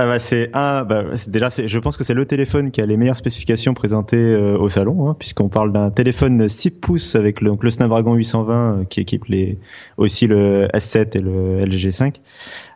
[0.00, 2.96] Ah bah c'est un, bah déjà je pense que c'est le téléphone qui a les
[2.96, 7.50] meilleures spécifications présentées euh, au salon, hein, puisqu'on parle d'un téléphone 6 pouces avec le,
[7.50, 9.58] donc le Snapdragon 820 euh, qui équipe les
[9.96, 12.14] aussi le S7 et le LG G5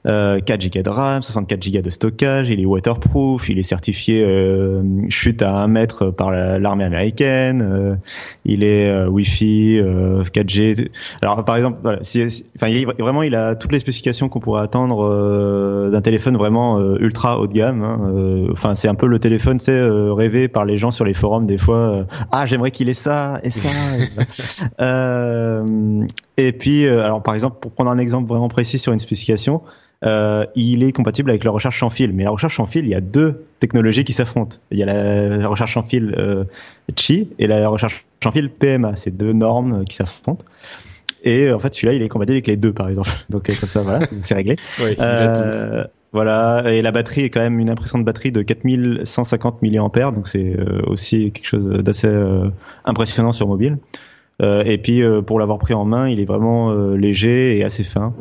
[0.06, 4.24] euh, 4 Go de RAM, 64 Go de stockage, il est waterproof, il est certifié
[4.24, 7.94] euh, chute à 1 mètre par l'armée américaine, euh,
[8.44, 9.80] il est euh, Wi-Fi,
[10.32, 10.80] 4G.
[10.80, 10.84] Euh,
[11.20, 14.62] Alors par exemple, voilà, si, enfin, il, vraiment il a toutes les spécifications qu'on pourrait
[14.62, 17.82] attendre d'un téléphone vraiment ultra haut de gamme.
[17.82, 21.46] Hein, enfin c'est un peu le téléphone, c'est rêvé par les gens sur les forums
[21.46, 22.06] des fois.
[22.30, 23.68] ah j'aimerais qu'il ait ça et ça.
[26.31, 29.62] et puis alors par exemple pour prendre un exemple vraiment précis sur une spécification.
[30.04, 32.12] Euh, il est compatible avec la recherche sans fil.
[32.12, 34.56] Mais la recherche sans fil, il y a deux technologies qui s'affrontent.
[34.72, 36.44] Il y a la recherche sans fil euh,
[36.96, 38.96] Qi et la recherche sans fil PMA.
[38.96, 40.44] C'est deux normes qui s'affrontent.
[41.24, 43.10] Et en fait, celui-là, il est compatible avec les deux, par exemple.
[43.30, 44.56] Donc euh, comme ça, voilà, c'est réglé.
[44.80, 50.10] Oui, euh, voilà, et la batterie est quand même une impressionnante batterie de 4150 mAh,
[50.10, 52.10] donc c'est euh, aussi quelque chose d'assez
[52.84, 53.78] impressionnant sur mobile.
[54.42, 58.12] Et puis pour l'avoir pris en main, il est vraiment léger et assez fin.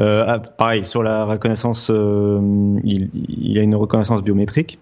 [0.00, 4.78] Euh, ah, pareil, sur la reconnaissance, euh, il, il, a une reconnaissance biométrique.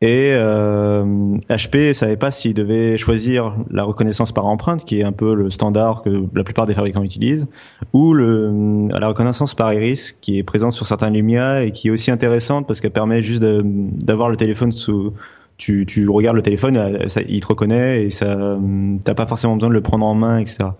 [0.00, 1.04] Et euh,
[1.50, 5.50] HP savait pas s'il devait choisir la reconnaissance par empreinte, qui est un peu le
[5.50, 7.48] standard que la plupart des fabricants utilisent,
[7.92, 12.12] ou la reconnaissance par iris, qui est présente sur certains Lumia et qui est aussi
[12.12, 15.14] intéressante parce qu'elle permet juste d'avoir le téléphone sous
[15.58, 18.58] tu, tu regardes le téléphone, ça, il te reconnaît et ça,
[19.04, 20.70] t'as pas forcément besoin de le prendre en main, etc.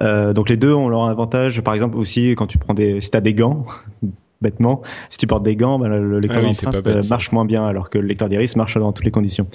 [0.00, 1.60] Euh, donc les deux ont leur avantage.
[1.60, 3.64] Par exemple aussi quand tu prends des, si t'as des gants,
[4.40, 7.90] bêtement, si tu portes des gants, bah, le lecteur ah euh, marche moins bien, alors
[7.90, 9.46] que le lecteur d'iris marche dans toutes les conditions.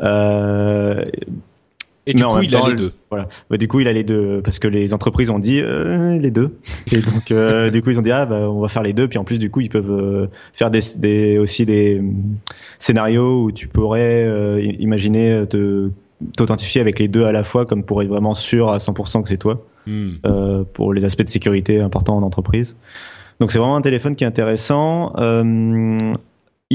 [0.00, 1.04] Euh,
[2.06, 2.92] et du coup, il a les deux.
[3.10, 3.28] Voilà.
[3.50, 6.30] Bah, du coup, il a les deux parce que les entreprises ont dit euh, les
[6.30, 6.56] deux.
[6.90, 9.08] Et donc, euh, du coup, ils ont dit ah bah on va faire les deux.
[9.08, 12.02] Puis en plus, du coup, ils peuvent faire des, des, aussi des
[12.78, 15.90] scénarios où tu pourrais imaginer te
[16.36, 19.28] t'authentifier avec les deux à la fois, comme pour être vraiment sûr à 100% que
[19.28, 22.76] c'est toi, euh, pour les aspects de sécurité importants en entreprise.
[23.40, 25.12] Donc c'est vraiment un téléphone qui est intéressant.
[25.18, 26.14] Euh,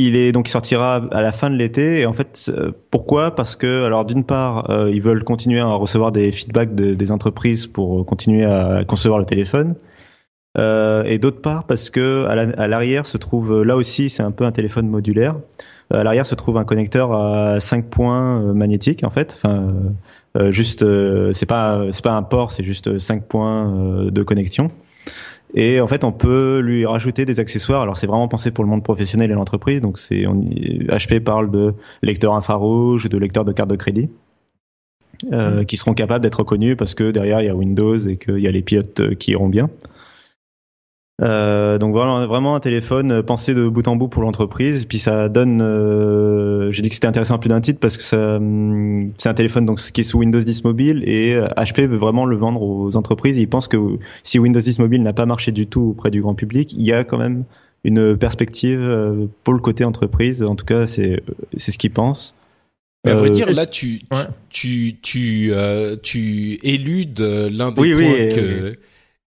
[0.06, 2.52] il est donc il sortira à la fin de l'été et en fait
[2.92, 3.36] pourquoi?
[3.36, 7.12] Parce que alors d'une part euh, ils veulent continuer à recevoir des feedbacks de, des
[7.12, 9.76] entreprises pour continuer à concevoir le téléphone.
[10.58, 14.44] Euh, et d'autre part parce que à l'arrière se trouve là aussi c'est un peu
[14.46, 15.36] un téléphone modulaire.
[15.94, 19.34] À l'arrière se trouve un connecteur à 5 points euh, magnétiques en fait.
[19.34, 19.70] Enfin,
[20.36, 20.86] euh, euh, juste,
[21.34, 24.70] c'est pas c'est pas un port, c'est juste 5 points de connexion.
[25.54, 27.82] Et en fait, on peut lui rajouter des accessoires.
[27.82, 29.82] Alors, c'est vraiment pensé pour le monde professionnel et l'entreprise.
[29.82, 34.10] Donc, c'est HP parle de lecteur infrarouge, de lecteur de carte de crédit,
[35.32, 38.40] euh, qui seront capables d'être reconnus parce que derrière il y a Windows et qu'il
[38.40, 39.70] y a les pilotes qui iront bien.
[41.24, 44.86] Euh, donc voilà, vraiment un téléphone euh, pensé de bout en bout pour l'entreprise.
[44.86, 48.04] Puis ça donne, euh, j'ai dit que c'était intéressant à plus d'un titre parce que
[48.04, 51.88] ça, hum, c'est un téléphone donc qui est sous Windows 10 mobile et HP euh,
[51.88, 53.38] veut vraiment le vendre aux entreprises.
[53.38, 53.78] ils pensent que
[54.24, 56.94] si Windows 10 mobile n'a pas marché du tout auprès du grand public, il y
[56.94, 57.46] a quand même
[57.84, 60.44] une perspective pour le côté entreprise.
[60.44, 61.22] En tout cas, c'est
[61.56, 62.36] c'est ce qu'ils pensent.
[63.06, 64.02] Mais à vrai dire, là, tu,
[64.50, 65.54] tu, tu, tu,
[66.04, 68.74] tu éludes l'un des points que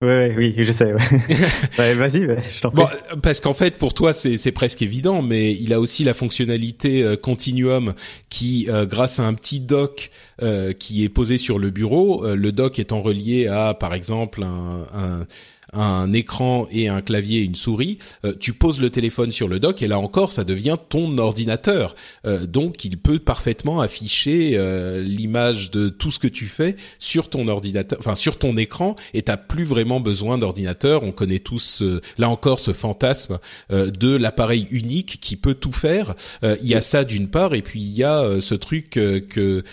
[0.03, 0.91] Ouais, oui, je sais.
[0.91, 1.93] Ouais.
[1.93, 2.87] vas-y, je t'en bon,
[3.21, 7.15] parce qu'en fait, pour toi, c'est presque évident, mais il a aussi la fonctionnalité euh,
[7.15, 7.93] Continuum
[8.29, 10.09] qui, euh, grâce à un petit dock
[10.41, 14.85] euh, qui est posé sur le bureau, le dock étant relié à, par exemple, un,
[14.93, 15.25] un
[15.73, 19.59] un écran et un clavier et une souris, euh, tu poses le téléphone sur le
[19.59, 21.95] dock et là encore ça devient ton ordinateur.
[22.25, 27.29] Euh, donc il peut parfaitement afficher euh, l'image de tout ce que tu fais sur
[27.29, 31.03] ton ordinateur, enfin sur ton écran et t'as plus vraiment besoin d'ordinateur.
[31.03, 31.83] On connaît tous
[32.17, 36.15] là encore ce fantasme de l'appareil unique qui peut tout faire.
[36.43, 39.63] Il y a ça d'une part et puis il y a ce truc que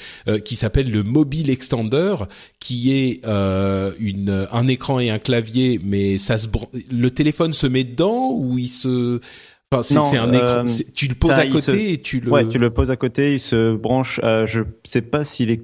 [0.44, 2.14] qui s'appelle le mobile extender
[2.58, 6.48] qui est une un écran et un clavier mais ça se
[6.90, 9.20] le téléphone se met dedans ou il se
[9.72, 10.64] Enfin, c'est un écran.
[10.66, 12.28] Euh, tu le poses à côté et tu le.
[12.28, 13.34] Ouais, tu le poses à côté.
[13.34, 14.20] Il se branche.
[14.24, 15.62] Euh, je sais pas s'il est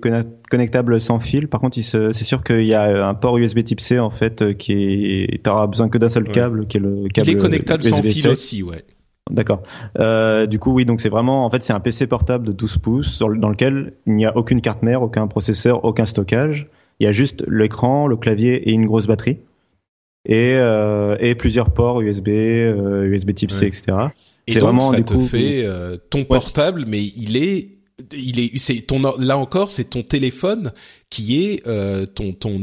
[0.49, 1.49] connectable sans fil.
[1.49, 2.13] Par contre, il se...
[2.13, 5.43] c'est sûr qu'il y a un port USB Type C en fait euh, qui est.
[5.43, 7.29] T'auras besoin que d'un seul câble, qui est le câble.
[7.29, 8.85] Il est connectable sans fil aussi, ouais.
[9.29, 9.63] D'accord.
[9.99, 12.79] Euh, du coup, oui, donc c'est vraiment, en fait, c'est un PC portable de 12
[12.79, 16.69] pouces dans lequel il n'y a aucune carte mère, aucun processeur, aucun stockage.
[17.01, 19.39] Il y a juste l'écran, le clavier et une grosse batterie
[20.27, 23.85] et, euh, et plusieurs ports USB, euh, USB Type C, etc.
[24.49, 27.77] Et donc vraiment, ça te fait euh, ton portable, mais il est
[28.13, 30.73] il est c'est ton là encore c'est ton téléphone
[31.09, 32.63] qui est euh, ton ton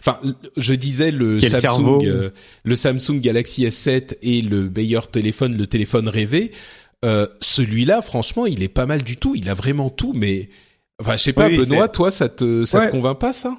[0.00, 0.20] enfin
[0.56, 2.30] je disais le Samsung euh,
[2.64, 6.52] le Samsung Galaxy S7 et le meilleur téléphone le téléphone rêvé.
[7.04, 9.34] Euh, celui-là franchement il est pas mal du tout.
[9.34, 10.50] Il a vraiment tout mais
[11.00, 13.56] enfin je sais pas Benoît toi ça te ça te convainc pas ça?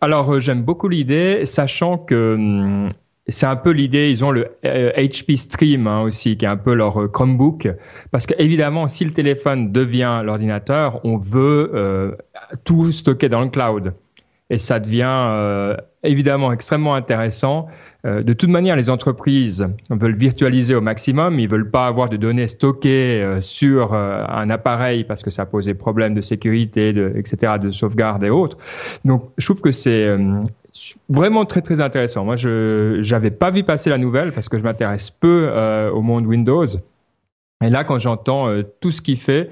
[0.00, 2.88] Alors, euh, j'aime beaucoup l'idée, sachant que hum,
[3.28, 6.56] c'est un peu l'idée, ils ont le HP euh, Stream hein, aussi, qui est un
[6.56, 7.68] peu leur euh, Chromebook,
[8.10, 12.16] parce qu'évidemment, si le téléphone devient l'ordinateur, on veut
[12.64, 13.94] tout stocker dans le cloud.
[14.48, 17.68] Et ça devient évidemment extrêmement intéressant
[18.06, 21.40] euh, de toute manière, les entreprises veulent virtualiser au maximum.
[21.40, 25.44] Ils veulent pas avoir de données stockées euh, sur euh, un appareil parce que ça
[25.44, 28.58] pose des problèmes de sécurité, de, etc., de sauvegarde et autres.
[29.04, 30.16] Donc, je trouve que c'est
[31.08, 32.24] vraiment très très intéressant.
[32.24, 35.50] Moi, je j'avais pas vu passer la nouvelle parce que je m'intéresse peu
[35.92, 36.66] au monde Windows.
[37.64, 38.48] Et là, quand j'entends
[38.80, 39.50] tout ce qu'il fait,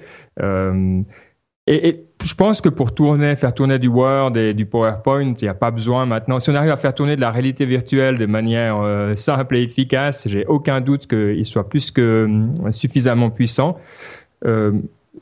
[1.66, 5.48] et, je pense que pour tourner, faire tourner du Word et du PowerPoint, il n'y
[5.48, 6.40] a pas besoin maintenant.
[6.40, 9.62] Si on arrive à faire tourner de la réalité virtuelle de manière euh, simple et
[9.62, 12.26] efficace, j'ai aucun doute qu'il soit plus que
[12.64, 13.78] euh, suffisamment puissant.
[14.46, 14.72] Euh,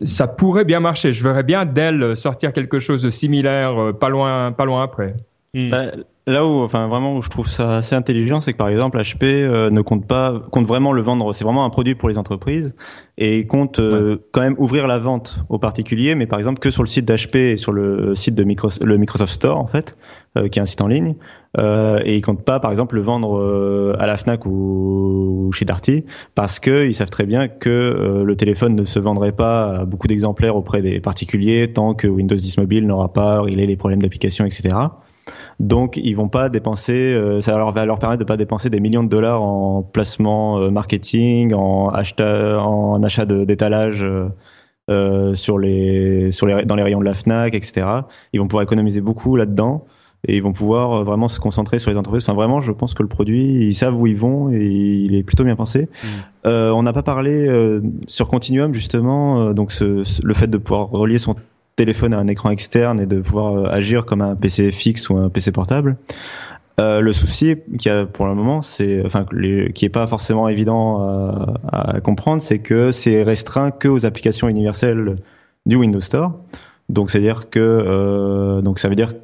[0.03, 1.13] ça pourrait bien marcher.
[1.13, 5.15] Je verrais bien Dell sortir quelque chose de similaire, euh, pas loin, pas loin après.
[5.55, 5.71] Hmm.
[5.71, 5.87] Bah,
[6.27, 9.25] là où, enfin vraiment où je trouve ça assez intelligent, c'est que par exemple HP
[9.25, 11.33] euh, ne compte pas, compte vraiment le vendre.
[11.33, 12.75] C'est vraiment un produit pour les entreprises
[13.19, 16.83] et compte euh, quand même ouvrir la vente aux particuliers, mais par exemple que sur
[16.83, 19.97] le site d'HP et sur le site de Microsoft, le Microsoft Store en fait,
[20.39, 21.15] euh, qui est un site en ligne.
[21.59, 26.61] et ils comptent pas par exemple le vendre à la Fnac ou, chez Darty parce
[26.61, 30.57] que ils savent très bien que le téléphone ne se vendrait pas à beaucoup d'exemplaires
[30.57, 34.75] auprès des particuliers tant que Windows 10 Mobile n'aura pas réglé les problèmes d'application, etc.
[35.61, 38.81] Donc ils vont pas dépenser, euh, ça leur va leur permettre de pas dépenser des
[38.81, 44.05] millions de dollars en placement euh, marketing, en achat, en achat d'étalage
[44.91, 47.87] euh, sur les sur les dans les rayons de la Fnac, etc.
[48.33, 49.85] Ils vont pouvoir économiser beaucoup là-dedans
[50.27, 52.23] et ils vont pouvoir vraiment se concentrer sur les entreprises.
[52.25, 55.25] Enfin, vraiment, je pense que le produit, ils savent où ils vont et il est
[55.25, 55.89] plutôt bien pensé.
[56.05, 56.49] Mmh.
[56.49, 61.35] on n'a pas parlé sur Continuum justement, donc ce, le fait de pouvoir relier son
[61.77, 65.17] téléphone à un écran externe et de pouvoir euh, agir comme un PC fixe ou
[65.17, 65.97] un PC portable.
[66.81, 69.27] Euh, le souci qu'il y a pour le moment, c'est, enfin,
[69.75, 74.49] qui est pas forcément évident à, à comprendre, c'est que c'est restreint que aux applications
[74.49, 75.17] universelles
[75.67, 76.41] du Windows Store.
[76.89, 79.15] Donc, c'est à dire que, euh, donc ça veut dire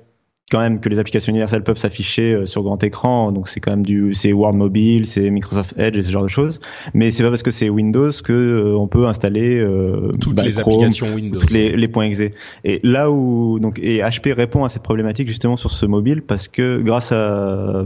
[0.50, 3.32] quand même que les applications universelles peuvent s'afficher euh, sur grand écran.
[3.32, 6.28] Donc c'est quand même du, c'est Word Mobile, c'est Microsoft Edge et ce genre de
[6.28, 6.60] choses.
[6.94, 10.44] Mais c'est pas parce que c'est Windows que euh, on peut installer euh, toutes bah,
[10.44, 12.22] les applications Windows, toutes les, les points exe.
[12.64, 16.48] Et là où donc et HP répond à cette problématique justement sur ce mobile parce
[16.48, 17.84] que grâce à,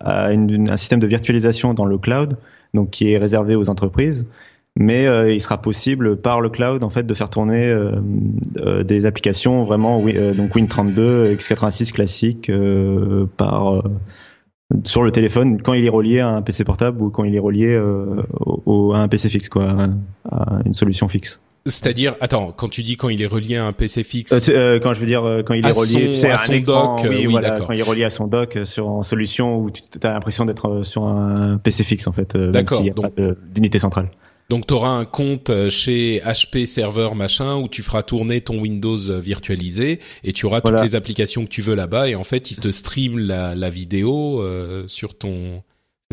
[0.00, 2.36] à un système de virtualisation dans le cloud,
[2.74, 4.26] donc qui est réservé aux entreprises,
[4.76, 7.92] mais euh, il sera possible par le cloud en fait de faire tourner euh,
[8.58, 12.50] euh, des applications vraiment donc Win32 x86 classique
[13.36, 13.82] par
[14.84, 17.40] sur le téléphone quand il est relié à un PC portable ou quand il est
[17.40, 17.78] relié
[18.38, 19.88] au, à un PC fixe quoi
[20.30, 21.40] à une solution fixe.
[21.64, 24.98] C'est-à-dire, attends, quand tu dis quand il est relié à un PC fixe, quand je
[24.98, 28.04] veux dire quand il est relié à son dock, oui, voilà, quand il est relié
[28.04, 32.06] à son dock sur une solution où tu as l'impression d'être sur un PC fixe
[32.06, 33.10] en fait, d'accord, s'il n'y a pas
[33.54, 34.08] d'unité centrale.
[34.52, 38.98] Donc tu auras un compte chez HP Server machin où tu feras tourner ton Windows
[39.20, 42.58] virtualisé et tu auras toutes les applications que tu veux là-bas et en fait il
[42.58, 44.44] te stream la, la vidéo
[44.86, 45.62] sur ton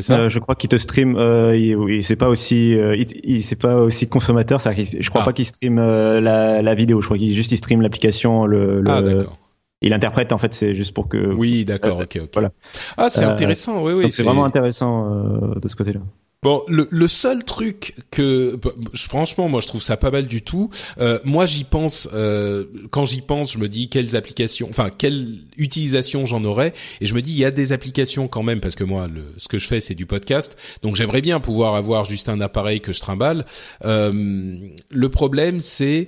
[0.09, 1.15] euh, je crois qu'il te stream.
[1.17, 4.61] Euh, il, c'est pas aussi, euh, il, c'est pas aussi consommateur.
[4.61, 5.25] Ça, je crois ah.
[5.25, 7.01] pas qu'il stream euh, la, la, vidéo.
[7.01, 8.45] Je crois qu'il juste il stream l'application.
[8.45, 9.37] Le, le, ah d'accord.
[9.81, 10.53] Il interprète en fait.
[10.53, 11.17] C'est juste pour que.
[11.17, 11.99] Oui, d'accord.
[11.99, 12.29] ok, ok.
[12.33, 12.51] Voilà.
[12.97, 13.83] Ah, c'est intéressant.
[13.83, 14.11] Oui, oui.
[14.11, 15.09] C'est vraiment intéressant
[15.55, 16.01] de ce côté-là.
[16.41, 18.57] Bon, le, le, seul truc que,
[18.95, 20.69] franchement, moi je trouve ça pas mal du tout.
[20.97, 25.35] Euh, moi j'y pense, euh, quand j'y pense, je me dis quelles applications, enfin quelle
[25.57, 28.75] utilisation j'en aurais, et je me dis il y a des applications quand même parce
[28.75, 32.05] que moi le, ce que je fais c'est du podcast, donc j'aimerais bien pouvoir avoir
[32.05, 33.45] juste un appareil que je trimballe.
[33.83, 34.55] Euh,
[34.89, 36.07] le problème c'est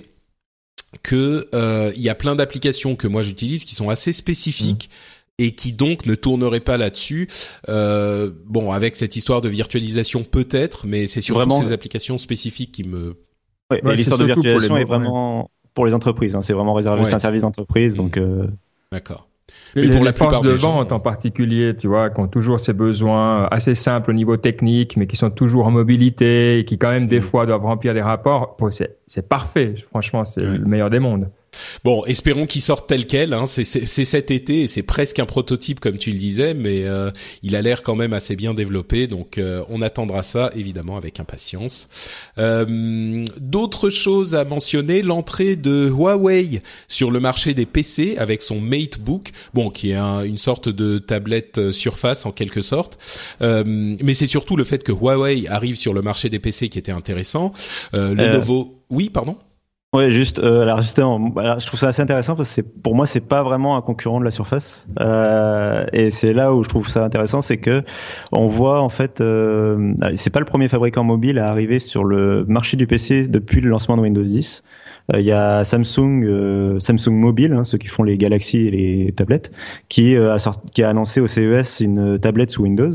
[1.02, 4.88] que euh, il y a plein d'applications que moi j'utilise qui sont assez spécifiques.
[4.90, 7.28] Mmh et qui donc ne tournerait pas là-dessus.
[7.68, 11.60] Euh, bon, avec cette histoire de virtualisation peut-être, mais c'est surtout vraiment...
[11.60, 13.16] ces applications spécifiques qui me.
[13.70, 16.36] Ouais, l'histoire de virtualisation est vraiment pour les entreprises.
[16.36, 18.16] Hein, c'est vraiment réservé, c'est un service d'entreprise, donc.
[18.16, 18.46] Euh...
[18.90, 19.28] D'accord.
[19.74, 23.48] Mais pour la forces de vente en particulier, tu vois, qui ont toujours ces besoins
[23.50, 27.06] assez simples au niveau technique, mais qui sont toujours en mobilité et qui quand même
[27.06, 27.22] des mm.
[27.22, 29.74] fois doivent remplir des rapports, c'est parfait.
[29.88, 31.30] Franchement, c'est le meilleur des mondes.
[31.84, 33.32] Bon, espérons qu'il sorte tel quel.
[33.32, 33.46] Hein.
[33.46, 37.10] C'est cet été et c'est presque un prototype comme tu le disais, mais euh,
[37.42, 39.06] il a l'air quand même assez bien développé.
[39.06, 41.88] Donc euh, on attendra ça évidemment avec impatience.
[42.38, 48.60] Euh, d'autres choses à mentionner l'entrée de Huawei sur le marché des PC avec son
[48.60, 52.98] MateBook, bon qui est une sorte de tablette Surface en quelque sorte.
[53.40, 56.92] mais c'est surtout le fait que Huawei arrive sur le marché des PC qui était
[56.92, 57.52] intéressant.
[57.92, 59.36] le nouveau, oui, pardon?
[59.94, 63.06] Ouais, juste euh, alors justement, je trouve ça assez intéressant parce que c'est pour moi
[63.06, 66.88] c'est pas vraiment un concurrent de la Surface euh, et c'est là où je trouve
[66.88, 67.82] ça intéressant, c'est que
[68.32, 72.46] on voit en fait, euh, c'est pas le premier fabricant mobile à arriver sur le
[72.46, 74.62] marché du PC depuis le lancement de Windows 10.
[75.12, 78.70] Euh, il y a Samsung, euh, Samsung Mobile, hein, ceux qui font les Galaxy et
[78.70, 79.50] les tablettes,
[79.90, 82.92] qui a sorti, qui a annoncé au CES une tablette sous Windows.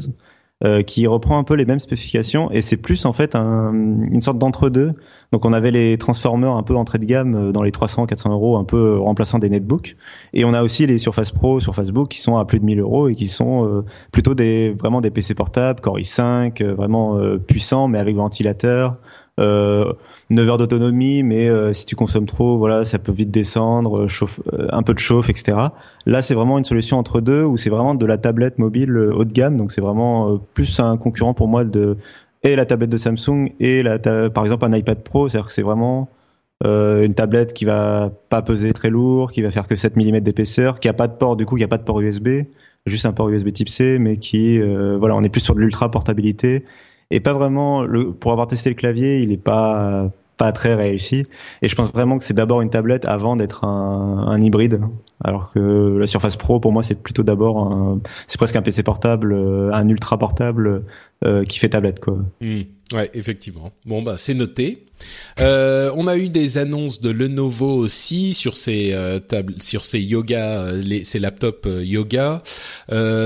[0.66, 3.72] Euh, qui reprend un peu les mêmes spécifications et c'est plus en fait un,
[4.12, 4.94] une sorte d'entre-deux.
[5.32, 8.58] Donc on avait les Transformers un peu entrée de gamme euh, dans les 300-400 euros,
[8.58, 9.96] un peu euh, remplaçant des netbooks.
[10.34, 12.80] Et on a aussi les Surface Pro, Surface Book qui sont à plus de 1000
[12.80, 18.00] euros et qui sont plutôt des vraiment des PC portables, Core i5, vraiment puissants mais
[18.00, 18.98] avec ventilateur,
[19.40, 19.94] euh,
[20.30, 24.26] 9 heures d'autonomie, mais euh, si tu consommes trop, voilà, ça peut vite descendre, euh,
[24.54, 25.58] euh, un peu de chauffe, etc.
[26.06, 29.26] Là, c'est vraiment une solution entre deux, où c'est vraiment de la tablette mobile haut
[29.26, 31.98] de gamme, donc c'est vraiment plus un concurrent pour moi de
[32.44, 33.98] et la tablette de Samsung et la
[34.30, 36.10] par exemple un iPad Pro, c'est-à-dire que c'est vraiment
[36.64, 40.80] une tablette qui va pas peser très lourd, qui va faire que 7 mm d'épaisseur,
[40.80, 42.44] qui a pas de port du coup, qui a pas de port USB,
[42.86, 45.92] juste un port USB Type C, mais qui voilà, on est plus sur de l'ultra
[45.92, 46.64] portabilité
[47.12, 51.26] et pas vraiment le, pour avoir testé le clavier, il est pas pas très réussi.
[51.62, 54.82] Et je pense vraiment que c'est d'abord une tablette avant d'être un, un, hybride.
[55.24, 57.98] Alors que la Surface Pro, pour moi, c'est plutôt d'abord
[58.28, 60.84] c'est presque un PC portable, euh, un ultra portable
[61.26, 62.18] euh, qui fait tablette, quoi.
[62.40, 62.62] Mmh.
[62.94, 63.72] Ouais, effectivement.
[63.86, 64.86] Bon bah c'est noté.
[65.40, 70.00] Euh, on a eu des annonces de Lenovo aussi sur ces euh, tables, sur ces
[70.00, 72.42] yoga, les, ces laptops yoga.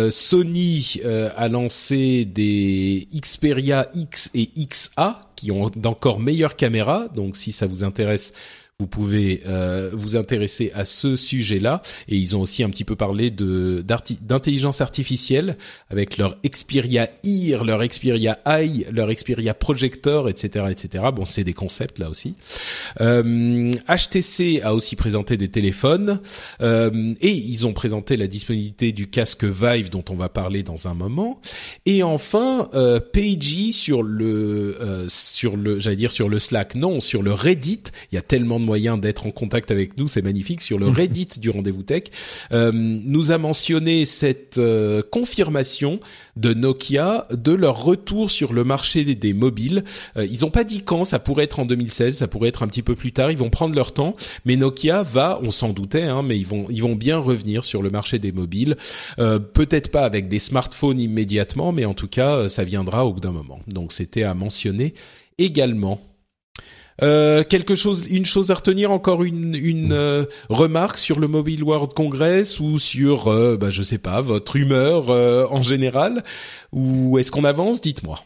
[0.09, 0.99] Sony
[1.37, 7.07] a lancé des Xperia X et XA qui ont d'encore meilleures caméras.
[7.15, 8.33] Donc si ça vous intéresse,
[8.81, 11.83] vous pouvez euh, vous intéresser à ce sujet-là.
[12.07, 13.85] Et ils ont aussi un petit peu parlé de
[14.21, 15.55] d'intelligence artificielle
[15.91, 21.03] avec leur Xperia Ear, leur Xperia Eye, leur Xperia Projector, etc., etc.
[21.13, 22.33] Bon, c'est des concepts là aussi.
[23.01, 26.19] Euh, HTC a aussi présenté des téléphones
[26.61, 30.87] euh, et ils ont présenté la disponibilité du casque Vive dont on va parler dans
[30.87, 31.39] un moment.
[31.85, 36.99] Et enfin, euh, Pagey sur le euh, sur le j'allais dire sur le Slack, non,
[36.99, 37.83] sur le Reddit.
[38.11, 40.61] Il y a tellement de moyen d'être en contact avec nous, c'est magnifique.
[40.61, 42.03] Sur le Reddit du rendez-vous tech,
[42.53, 45.99] euh, nous a mentionné cette euh, confirmation
[46.37, 49.83] de Nokia de leur retour sur le marché des, mobiles.
[50.15, 52.67] Euh, ils n'ont pas dit quand, ça pourrait être en 2016, ça pourrait être un
[52.67, 53.29] petit peu plus tard.
[53.29, 54.13] Ils vont prendre leur temps,
[54.45, 57.81] mais Nokia va, on s'en doutait, hein, mais ils vont ils vont bien revenir sur
[57.81, 58.77] le marché des mobiles.
[59.17, 63.33] Peut-être pas avec des smartphones immédiatement, mais en tout cas, ça viendra au bout d'un
[63.33, 63.59] moment.
[63.67, 64.93] Donc c'était à mentionner
[65.37, 65.99] également.
[67.03, 71.63] Euh, quelque chose, une chose à retenir, encore une, une euh, remarque sur le Mobile
[71.63, 76.23] World Congress ou sur, euh, bah, je sais pas, votre humeur en général,
[76.71, 77.81] ou est-ce qu'on avance?
[77.81, 78.19] Dites-moi.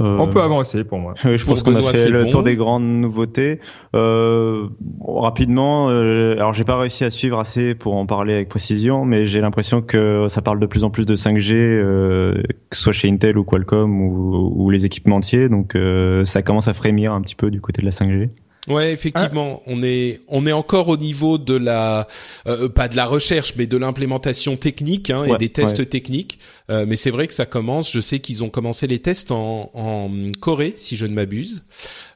[0.00, 1.14] Euh, On peut avancer pour moi.
[1.24, 3.60] je pense qu'on a fait le tour des grandes nouveautés.
[3.94, 4.68] Euh,
[5.06, 9.26] rapidement, euh, alors j'ai pas réussi à suivre assez pour en parler avec précision, mais
[9.26, 12.34] j'ai l'impression que ça parle de plus en plus de 5G, euh,
[12.70, 15.48] que ce soit chez Intel ou Qualcomm ou, ou les équipementiers.
[15.48, 18.30] Donc euh, ça commence à frémir un petit peu du côté de la 5G.
[18.70, 22.06] Ouais, effectivement, on est on est encore au niveau de la
[22.46, 26.38] euh, pas de la recherche, mais de l'implémentation technique hein, et des tests techniques.
[26.70, 27.90] Euh, mais c'est vrai que ça commence.
[27.90, 30.10] Je sais qu'ils ont commencé les tests en, en
[30.40, 31.62] Corée, si je ne m'abuse,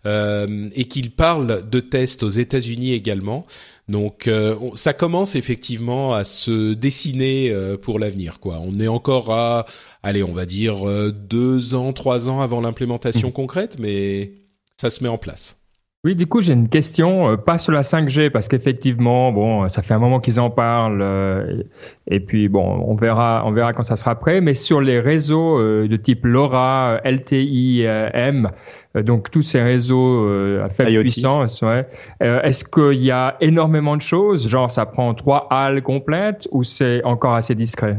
[0.06, 3.46] euh, et qu'ils parlent de tests aux États-Unis également.
[3.88, 8.38] Donc euh, ça commence effectivement à se dessiner euh, pour l'avenir.
[8.38, 9.66] Quoi, on est encore à
[10.02, 13.32] allez, on va dire deux ans, trois ans avant l'implémentation mmh.
[13.32, 14.32] concrète, mais
[14.80, 15.56] ça se met en place.
[16.04, 19.80] Oui, du coup, j'ai une question, euh, pas sur la 5G, parce qu'effectivement, bon, ça
[19.80, 21.62] fait un moment qu'ils en parlent, euh,
[22.06, 25.58] et puis bon, on verra, on verra quand ça sera prêt, mais sur les réseaux
[25.58, 28.50] euh, de type LoRa, LTI, M,
[28.94, 30.28] donc tous ces réseaux
[30.60, 31.88] à faible puissance, ouais,
[32.20, 37.02] est-ce qu'il y a énormément de choses, genre ça prend trois halles complètes, ou c'est
[37.04, 37.96] encore assez discret?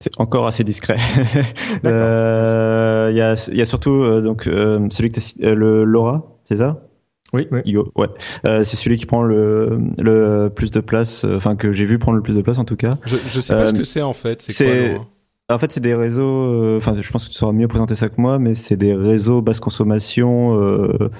[0.00, 0.98] C'est encore assez discret.
[1.82, 6.87] Il euh, y, a, y a surtout donc celui que le LoRa, c'est ça?
[7.32, 7.76] Oui, oui.
[7.96, 8.08] ouais.
[8.46, 11.98] Euh, c'est celui qui prend le, le plus de place, euh, enfin que j'ai vu
[11.98, 12.96] prendre le plus de place en tout cas.
[13.04, 14.40] Je, je sais pas ce euh, que c'est en fait.
[14.40, 16.76] C'est quoi En fait, c'est des réseaux.
[16.76, 19.42] Enfin, je pense que tu sauras mieux présenter ça que moi, mais c'est des réseaux
[19.42, 21.10] basse consommation euh,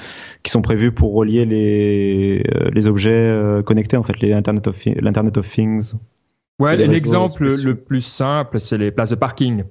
[0.42, 2.42] qui sont prévus pour relier les
[2.72, 5.94] les objets connectés, en fait, les Internet of l'Internet of Things.
[6.58, 9.64] Ouais, l'exemple le plus simple, c'est les places de parking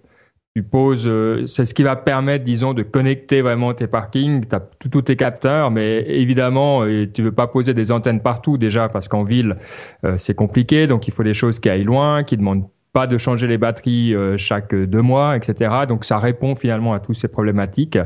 [0.58, 4.44] tu poses, euh, c'est ce qui va permettre, disons, de connecter vraiment tes parkings.
[4.52, 8.90] As tous tes capteurs, mais évidemment, euh, tu veux pas poser des antennes partout déjà
[8.90, 9.58] parce qu'en ville,
[10.04, 10.88] euh, c'est compliqué.
[10.88, 14.16] Donc, il faut des choses qui aillent loin, qui demandent pas de changer les batteries
[14.38, 15.70] chaque deux mois, etc.
[15.88, 18.00] Donc, ça répond finalement à toutes ces problématiques.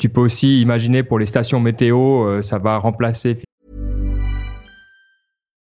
[0.00, 3.38] tu peux aussi imaginer pour les stations météo, ça va remplacer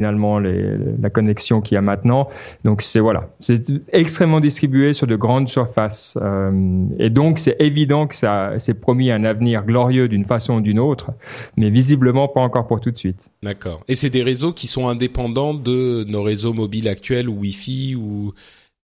[0.00, 2.30] Finalement les, la connexion qu'il y a maintenant.
[2.64, 8.06] Donc c'est voilà, c'est extrêmement distribué sur de grandes surfaces euh, et donc c'est évident
[8.06, 11.10] que ça c'est promis un avenir glorieux d'une façon ou d'une autre,
[11.58, 13.28] mais visiblement pas encore pour tout de suite.
[13.42, 13.84] D'accord.
[13.88, 18.32] Et c'est des réseaux qui sont indépendants de nos réseaux mobiles actuels ou Wi-Fi ou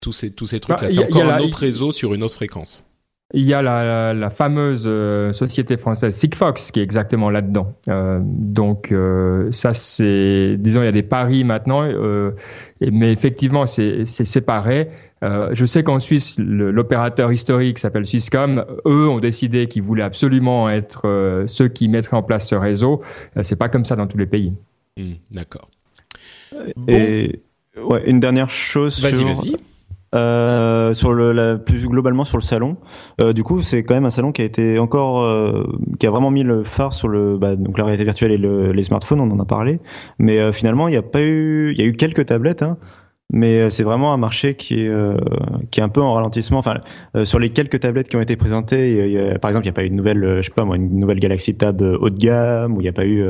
[0.01, 0.87] tous ces tous ces trucs là.
[0.87, 2.87] Bah, c'est encore un autre réseau sur une autre fréquence.
[3.35, 7.75] Il y a la, la, fameuse euh, société française Sigfox qui est exactement là-dedans.
[7.89, 12.33] Euh, donc euh, ça c'est, disons, il y a des paris maintenant, euh,
[12.81, 14.91] mais effectivement c'est séparé.
[15.23, 18.67] je sais qu'en Suisse, l'opérateur historique s'appelle Swisscom.
[18.87, 23.01] Eux ont décidé qu'ils voulaient absolument être ceux qui mettraient en place ce réseau.
[23.43, 24.53] c'est pas comme ça dans tous les pays.
[24.99, 25.71] Hmm, d'accord.
[26.87, 27.41] Et
[27.83, 29.01] ouais, une dernière chose.
[29.01, 29.57] Vas-y, vas-y.
[30.15, 32.77] Euh, sur le la, plus globalement sur le salon.
[33.21, 35.65] Euh, du coup, c'est quand même un salon qui a été encore euh,
[35.99, 38.73] qui a vraiment mis le phare sur le bah, donc la réalité virtuelle et le,
[38.73, 39.81] les smartphones, on en a parlé.
[40.19, 42.77] Mais euh, finalement, il n'y a pas eu il y a eu quelques tablettes hein,
[43.31, 44.93] mais c'est vraiment un marché qui est
[45.71, 46.59] qui est un peu en ralentissement.
[46.59, 46.75] Enfin,
[47.25, 49.73] sur les quelques tablettes qui ont été présentées, il y a, par exemple, il n'y
[49.73, 52.19] a pas eu une nouvelle, je sais pas moi, une nouvelle Galaxy Tab haut de
[52.19, 53.25] gamme, ou il n'y a pas eu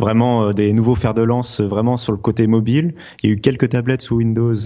[0.00, 2.94] vraiment des nouveaux fers de lance vraiment sur le côté mobile.
[3.22, 4.56] Il y a eu quelques tablettes sous Windows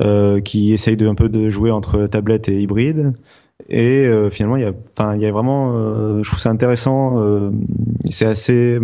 [0.00, 3.12] euh, qui essaye de un peu de jouer entre tablette et hybride.
[3.68, 6.50] Et euh, finalement, il y a, enfin, il y a vraiment, euh, je trouve ça
[6.50, 7.52] intéressant.
[8.08, 8.78] c'est assez,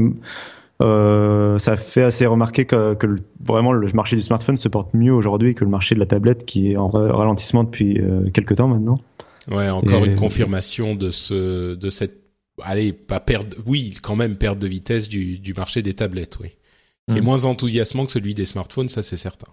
[0.80, 5.54] ça fait assez remarquer que, que vraiment le marché du smartphone se porte mieux aujourd'hui
[5.54, 8.00] que le marché de la tablette qui est en ralentissement depuis
[8.34, 8.98] quelques temps maintenant.
[9.50, 12.20] Ouais, encore une confirmation de ce, de cette,
[12.62, 16.56] allez, pas perdre, oui, quand même perte de vitesse du, du marché des tablettes, oui,
[17.08, 17.24] qui est mmh.
[17.24, 19.46] moins enthousiasmant que celui des smartphones, ça c'est certain.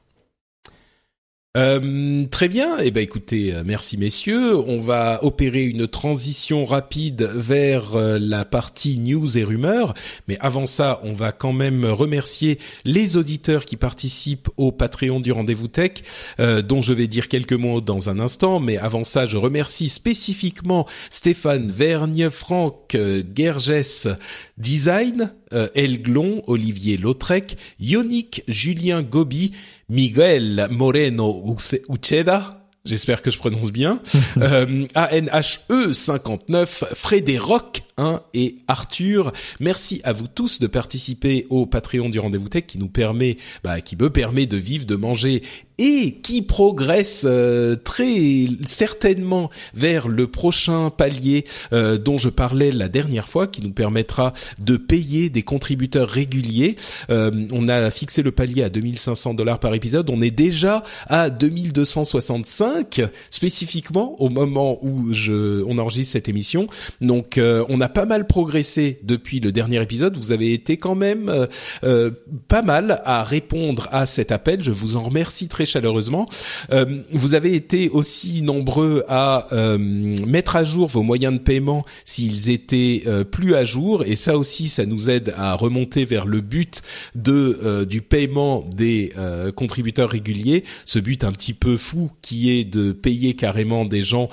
[1.55, 2.79] Euh, très bien.
[2.79, 4.57] Eh ben, écoutez, euh, merci messieurs.
[4.57, 9.93] On va opérer une transition rapide vers euh, la partie news et rumeurs.
[10.27, 15.31] Mais avant ça, on va quand même remercier les auditeurs qui participent au Patreon du
[15.31, 15.91] Rendez-vous Tech,
[16.39, 18.59] dont je vais dire quelques mots dans un instant.
[18.59, 22.97] Mais avant ça, je remercie spécifiquement Stéphane Vergne, Franck
[23.35, 24.17] Gerges
[24.57, 25.31] Design,
[25.75, 29.51] Elglon, Olivier Lautrec, Yonick, Julien Gobi
[29.89, 31.55] Miguel Moreno
[31.89, 34.01] Ucheda, j'espère que je prononce bien,
[34.37, 39.31] euh, ANHE59, Frédéric 1 et Arthur.
[39.59, 43.81] Merci à vous tous de participer au Patreon du Rendez-vous Tech qui nous permet, bah,
[43.81, 45.41] qui me permet de vivre, de manger
[45.77, 52.89] et qui progresse euh, très certainement vers le prochain palier euh, dont je parlais la
[52.89, 56.75] dernière fois, qui nous permettra de payer des contributeurs réguliers.
[57.09, 60.09] Euh, on a fixé le palier à 2500 dollars par épisode.
[60.09, 66.67] On est déjà à 2265 spécifiquement au moment où je on enregistre cette émission.
[67.01, 70.17] Donc on a pas mal progressé depuis le dernier épisode.
[70.17, 71.47] Vous avez été quand même euh,
[71.83, 72.11] euh,
[72.47, 74.63] pas mal à répondre à cet appel.
[74.63, 76.27] Je vous en remercie très chaleureusement.
[76.71, 79.47] Euh, vous avez été aussi nombreux à
[80.25, 84.67] mettre à jour vos moyens de paiement s'ils étaient plus à jour, et ça aussi,
[84.67, 86.81] ça nous aide à remonter vers le but
[87.15, 89.11] de du paiement des
[89.55, 90.63] contributeurs réguliers.
[90.85, 94.29] Ce but un petit peu fou qui est de payer carrément des gens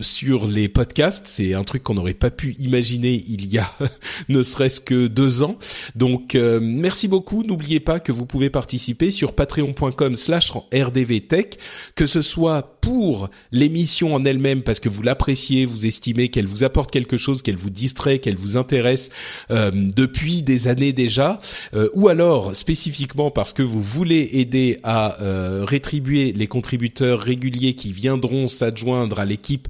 [0.00, 1.26] sur les podcasts.
[1.26, 3.70] C'est un truc qu'on n'aurait pas pu imaginer il y a
[4.28, 5.56] ne serait-ce que deux ans.
[5.94, 7.42] Donc euh, merci beaucoup.
[7.42, 11.58] N'oubliez pas que vous pouvez participer sur patreon.com/slash rdvtech,
[11.94, 16.64] que ce soit pour l'émission en elle-même parce que vous l'appréciez, vous estimez qu'elle vous
[16.64, 19.10] apporte quelque chose, qu'elle vous distrait, qu'elle vous intéresse
[19.50, 21.40] euh, depuis des années déjà,
[21.74, 25.16] euh, ou alors spécifiquement parce que vous voulez aider à
[25.62, 29.68] rétribuer les contributeurs réguliers qui viendront s'adjoindre à l'équipe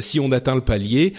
[0.00, 1.14] si on atteint le palier,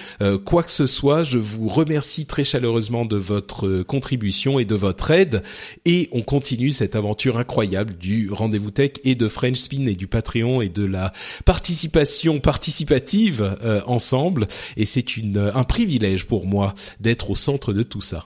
[0.46, 4.74] quoi que ce soit je vous remercie très chaleureusement de votre euh, contribution et de
[4.74, 5.44] votre aide.
[5.86, 10.08] Et on continue cette aventure incroyable du Rendez-vous Tech et de French Spin et du
[10.08, 11.14] Patreon et de la
[11.46, 14.48] participation participative euh, ensemble.
[14.78, 18.24] Et c'est une, un privilège pour moi d'être au centre de tout ça.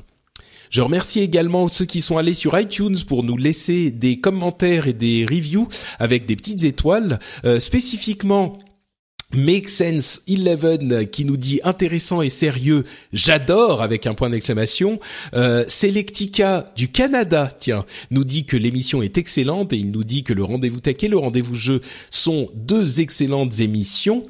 [0.69, 4.93] Je remercie également ceux qui sont allés sur iTunes pour nous laisser des commentaires et
[4.93, 5.67] des reviews
[5.99, 8.59] avec des petites étoiles, euh, spécifiquement
[9.35, 15.01] Make Sense 11 qui nous dit intéressant et sérieux, j'adore avec un point d'exclamation.
[15.33, 20.23] Euh, Selectica du Canada, tiens, nous dit que l'émission est excellente et il nous dit
[20.23, 24.23] que le rendez-vous tech et le rendez-vous jeu sont deux excellentes émissions.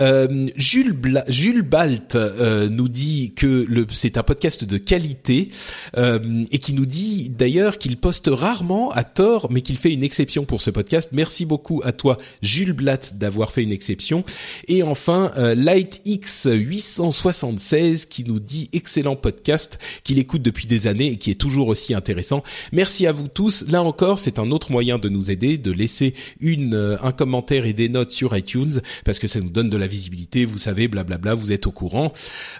[0.00, 0.96] Euh, Jules,
[1.28, 5.48] Jules Balt euh, nous dit que c'est un podcast de qualité
[5.96, 10.44] et qui nous dit d'ailleurs qu'il poste rarement à tort, mais qu'il fait une exception
[10.44, 11.10] pour ce podcast.
[11.12, 14.24] Merci beaucoup à toi, Jules Blatt, d'avoir fait une exception.
[14.68, 21.12] Et enfin, euh, LightX 876 qui nous dit excellent podcast qu'il écoute depuis des années
[21.12, 22.42] et qui est toujours aussi intéressant.
[22.72, 23.64] Merci à vous tous.
[23.68, 27.66] Là encore, c'est un autre moyen de nous aider, de laisser une euh, un commentaire
[27.66, 30.44] et des notes sur iTunes parce que ça nous donne de la visibilité.
[30.44, 32.12] Vous savez, blablabla, vous êtes au courant.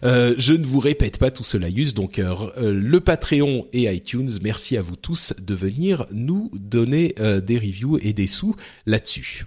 [0.05, 1.95] Euh, je ne vous répète pas tout cela, use.
[1.95, 7.15] Donc euh, le Patreon et iTunes, merci à vous tous de venir nous donner
[7.45, 8.55] des reviews et des sous
[8.87, 9.47] là-dessus.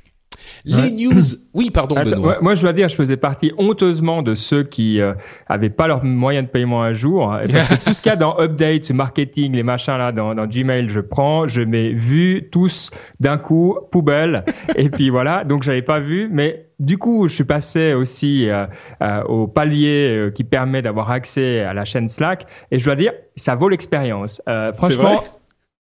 [0.65, 1.21] Les news.
[1.53, 2.39] Oui, pardon, Benoît.
[2.41, 5.13] moi, je dois dire, je faisais partie honteusement de ceux qui euh,
[5.47, 7.31] avaient pas leurs moyens de paiement à jour.
[7.47, 10.47] Parce que tout ce qu'il y a dans updates, marketing, les machins là, dans, dans
[10.47, 12.89] Gmail, je prends, je mets vu tous
[13.19, 14.45] d'un coup poubelle.
[14.75, 15.43] et puis voilà.
[15.43, 18.65] Donc j'avais pas vu, mais du coup, je suis passé aussi euh,
[19.01, 22.45] euh, au palier euh, qui permet d'avoir accès à la chaîne Slack.
[22.71, 24.41] Et je dois dire, ça vaut l'expérience.
[24.77, 25.23] franchement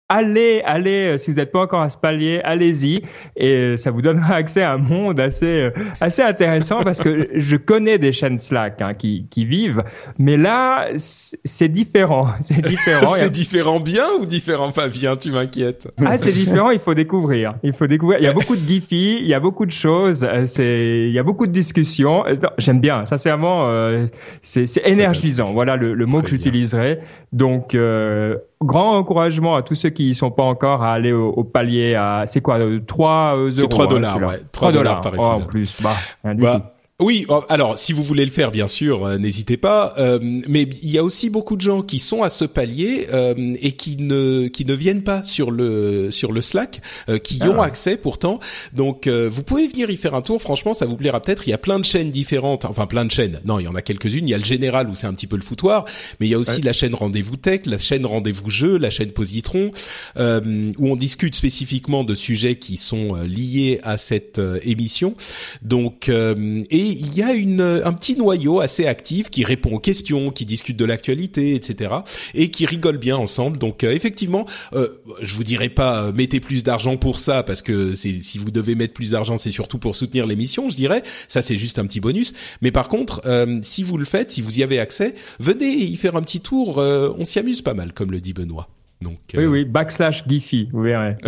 [0.09, 3.03] allez, allez, euh, si vous n'êtes pas encore à ce palier, allez-y
[3.37, 7.29] et euh, ça vous donnera accès à un monde assez euh, assez intéressant parce que
[7.35, 9.83] je connais des chaînes Slack hein, qui qui vivent,
[10.19, 13.15] mais là c'est différent, c'est différent.
[13.17, 15.89] c'est différent bien ou différent pas bien Tu m'inquiètes.
[16.05, 18.21] Ah c'est différent, il faut découvrir, il faut découvrir.
[18.21, 21.19] Il y a beaucoup de Giphy, il y a beaucoup de choses, c'est il y
[21.19, 22.25] a beaucoup de discussions.
[22.59, 24.07] J'aime bien, sincèrement, euh,
[24.43, 25.53] c'est c'est énergisant.
[25.53, 27.01] Voilà le, le mot que j'utiliserai.
[27.37, 31.95] Donc euh, grand encouragement à tous ceux qui sont pas encore à aller au, palier
[31.95, 34.41] à c'est quoi 3 euh, euros c'est 3 hein, dollars ouais.
[34.53, 38.25] 3, dollars par épisode oh, en plus bah, bah Oui, oh, alors si vous voulez
[38.25, 39.93] le faire, bien sûr, euh, n'hésitez pas.
[39.99, 40.19] Euh,
[40.49, 43.73] mais il y a aussi beaucoup de gens qui sont à ce palier euh, et
[43.73, 46.81] qui ne qui ne viennent pas sur le sur le Slack,
[47.23, 47.67] qui y ont ah.
[47.67, 48.41] accès pourtant.
[48.73, 50.41] Donc vous pouvez venir y faire un tour.
[50.41, 51.47] Franchement, ça vous plaira peut-être.
[51.47, 52.65] Il y a plein de chaînes différentes.
[52.65, 53.41] Enfin, plein de chaînes.
[53.45, 54.27] Non, il y en a quelques-unes.
[54.27, 55.85] Il y a le général où c'est un petit peu le foutoir,
[56.19, 59.13] mais il y a aussi la chaîne Rendez-vous Tech, la chaîne Rendez-vous Jeu, la chaîne
[59.13, 59.71] Positron,
[60.17, 65.15] où on discute spécifiquement de sujets qui sont liés à cette émission.
[65.61, 70.31] Donc et il y a une, un petit noyau assez actif qui répond aux questions,
[70.31, 71.95] qui discute de l'actualité, etc.
[72.35, 73.59] et qui rigole bien ensemble.
[73.59, 74.89] Donc euh, effectivement, euh,
[75.23, 78.51] je vous dirais pas euh, mettez plus d'argent pour ça parce que c'est si vous
[78.51, 81.03] devez mettre plus d'argent, c'est surtout pour soutenir l'émission, je dirais.
[81.29, 82.33] Ça c'est juste un petit bonus.
[82.63, 85.97] Mais par contre, euh, si vous le faites, si vous y avez accès, venez y
[85.97, 86.79] faire un petit tour.
[86.79, 88.69] on s'y amuse pas mal, comme le dit Benoît.
[89.03, 91.17] Donc, oui, oui, backslash Giphy, vous verrez.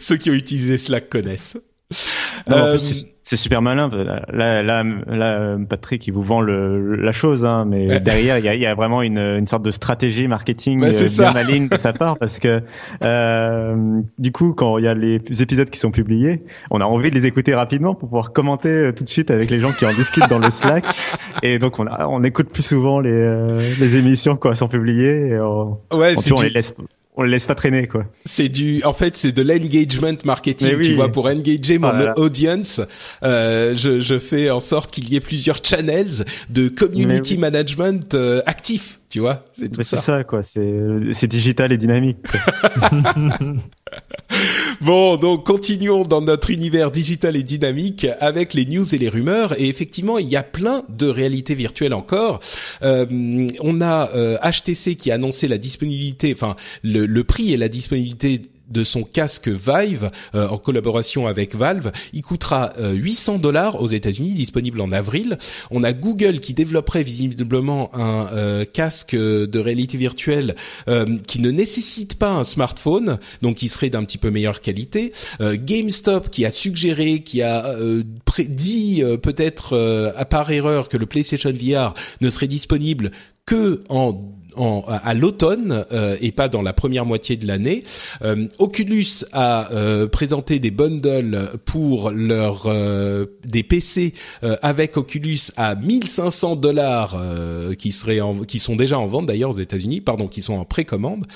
[0.00, 1.56] Ceux qui ont utilisé Slack connaissent.
[2.50, 2.78] Euh,
[3.26, 3.90] c'est super malin.
[4.30, 8.48] Là, là, là, Patrick, il vous vend le, la chose, hein, mais derrière, il y
[8.48, 11.76] a, y a, vraiment une, une sorte de stratégie marketing bah, euh, bien maligne de
[11.78, 12.60] sa part, parce que
[13.02, 17.08] euh, du coup, quand il y a les épisodes qui sont publiés, on a envie
[17.08, 19.86] de les écouter rapidement pour pouvoir commenter euh, tout de suite avec les gens qui
[19.86, 20.84] en discutent dans le Slack,
[21.42, 25.28] et donc on, on écoute plus souvent les, les émissions quand elles sont publiées.
[25.28, 26.74] Et on, ouais, on, on les laisse
[27.16, 28.06] on le laisse pas traîner quoi.
[28.24, 30.80] C'est du, en fait, c'est de l'engagement marketing.
[30.82, 32.80] Tu vois, pour engager mon audience,
[33.22, 38.42] euh, je, je fais en sorte qu'il y ait plusieurs channels de community management euh,
[38.46, 38.98] actifs.
[39.14, 39.96] Tu vois, c'est tout ça.
[39.96, 40.42] C'est ça quoi.
[40.42, 40.74] C'est
[41.12, 42.18] c'est digital et dynamique.
[44.80, 49.56] bon, donc continuons dans notre univers digital et dynamique avec les news et les rumeurs.
[49.56, 52.40] Et effectivement, il y a plein de réalités virtuelles encore.
[52.82, 54.08] Euh, on a
[54.42, 58.84] HTC euh, qui a annoncé la disponibilité, enfin le, le prix et la disponibilité de
[58.84, 61.92] son casque Vive euh, en collaboration avec Valve.
[62.12, 65.38] Il coûtera 800 euh, dollars aux États-Unis, disponible en avril.
[65.70, 70.54] On a Google qui développerait visiblement un euh, casque de réalité virtuelle
[71.26, 75.12] qui ne nécessite pas un smartphone, donc qui serait d'un petit peu meilleure qualité.
[75.40, 77.74] GameStop qui a suggéré, qui a
[78.48, 83.10] dit peut-être à part erreur que le PlayStation VR ne serait disponible
[83.46, 87.82] que en à l'automne euh, et pas dans la première moitié de l'année.
[88.22, 92.68] Euh, Oculus a euh, présenté des bundles pour leur
[93.44, 94.12] des PC
[94.62, 97.20] avec Oculus à 1500 dollars
[97.78, 101.26] qui seraient qui sont déjà en vente d'ailleurs aux États-Unis, pardon, qui sont en précommande.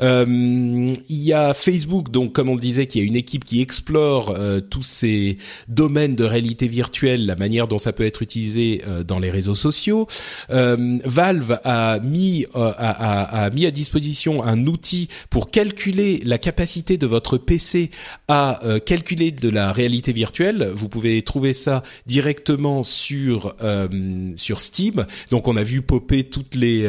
[0.00, 4.36] il y a Facebook donc comme on le disait, qui a une équipe qui explore
[4.70, 9.30] tous ces domaines de réalité virtuelle, la manière dont ça peut être utilisé dans les
[9.30, 10.06] réseaux sociaux.
[10.48, 16.98] Valve a mis euh, a, a, mis à disposition un outil pour calculer la capacité
[16.98, 17.90] de votre PC
[18.28, 20.70] à euh, calculer de la réalité virtuelle.
[20.74, 25.06] Vous pouvez trouver ça directement sur euh, sur Steam.
[25.30, 26.88] Donc on a vu popper toutes les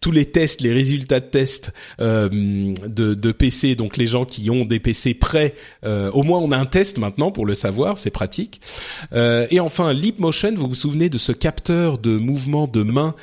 [0.00, 2.74] tous les tests, les résultats de tests de,
[3.14, 3.76] de PC.
[3.76, 5.54] Donc les gens qui ont des PC prêts,
[5.84, 8.60] au moins on a un test maintenant pour le savoir, c'est pratique.
[9.14, 13.14] et enfin Leap Motion, vous vous souvenez de ce capteur de mouvement de main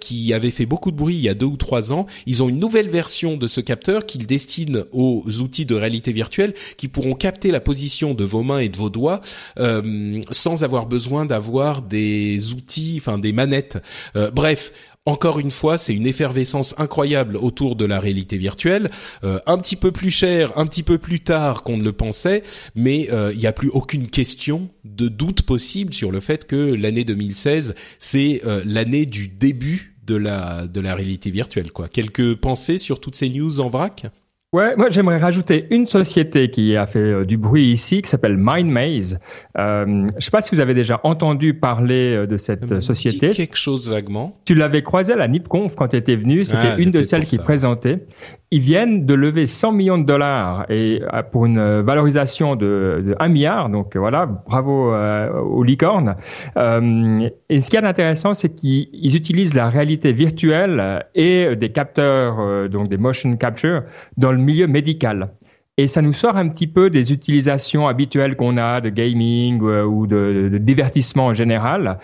[0.00, 2.06] qui avait fait beaucoup de bruit y a deux ou trois ans.
[2.26, 6.54] Ils ont une nouvelle version de ce capteur qu'ils destinent aux outils de réalité virtuelle
[6.76, 9.20] qui pourront capter la position de vos mains et de vos doigts
[9.58, 13.78] euh, sans avoir besoin d'avoir des outils, enfin des manettes.
[14.16, 14.72] Euh, bref,
[15.04, 18.90] encore une fois, c'est une effervescence incroyable autour de la réalité virtuelle,
[19.22, 22.42] euh, un petit peu plus cher, un petit peu plus tard qu'on ne le pensait,
[22.74, 27.04] mais il n'y a plus aucune question de doute possible sur le fait que l'année
[27.04, 31.88] 2016, c'est l'année du début de la de la réalité virtuelle quoi.
[31.88, 34.06] Quelques pensées sur toutes ces news en vrac?
[34.52, 38.36] Ouais, moi j'aimerais rajouter une société qui a fait euh, du bruit ici, qui s'appelle
[38.36, 39.18] MindMaze.
[39.58, 43.30] Euh, je ne sais pas si vous avez déjà entendu parler euh, de cette société.
[43.30, 44.40] quelque chose vaguement.
[44.44, 46.44] Tu l'avais croisé à la NipConf quand tu étais venu.
[46.44, 48.06] C'était ah, une de celles qui présentait.
[48.52, 53.16] Ils viennent de lever 100 millions de dollars et euh, pour une valorisation de, de
[53.18, 53.68] 1 milliard.
[53.68, 56.14] Donc voilà, bravo euh, aux licornes.
[56.56, 62.68] Euh, et ce qui est intéressant, c'est qu'ils utilisent la réalité virtuelle et des capteurs,
[62.68, 63.82] donc des motion capture,
[64.16, 65.30] dans le milieu médical.
[65.78, 70.06] Et ça nous sort un petit peu des utilisations habituelles qu'on a de gaming ou
[70.06, 71.98] de, de, divertissement en général.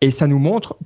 [0.00, 0.76] Et ça nous montre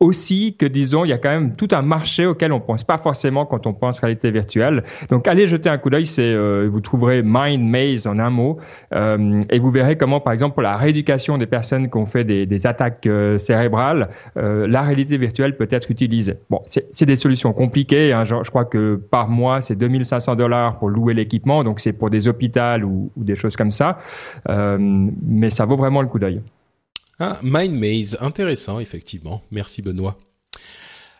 [0.00, 2.98] aussi que, disons, il y a quand même tout un marché auquel on pense pas
[2.98, 4.84] forcément quand on pense réalité virtuelle.
[5.08, 6.06] Donc, allez jeter un coup d'œil.
[6.06, 8.58] C'est, euh, vous trouverez Mind Maze en un mot,
[8.92, 12.24] euh, et vous verrez comment, par exemple, pour la rééducation des personnes qui ont fait
[12.24, 16.34] des, des attaques euh, cérébrales, euh, la réalité virtuelle peut être utilisée.
[16.50, 18.12] Bon, c'est des solutions compliquées.
[18.12, 21.64] Hein, je, je, crois que par mois, c'est 2500 dollars pour louer l'équipement.
[21.64, 22.44] Donc, c'est pour des hôpitaux
[22.82, 23.98] ou, ou, des choses comme ça.
[24.48, 26.40] mais ça vaut vraiment le coup d'œil.
[27.18, 29.42] Ah, Mind Maze, intéressant effectivement.
[29.50, 30.18] Merci Benoît.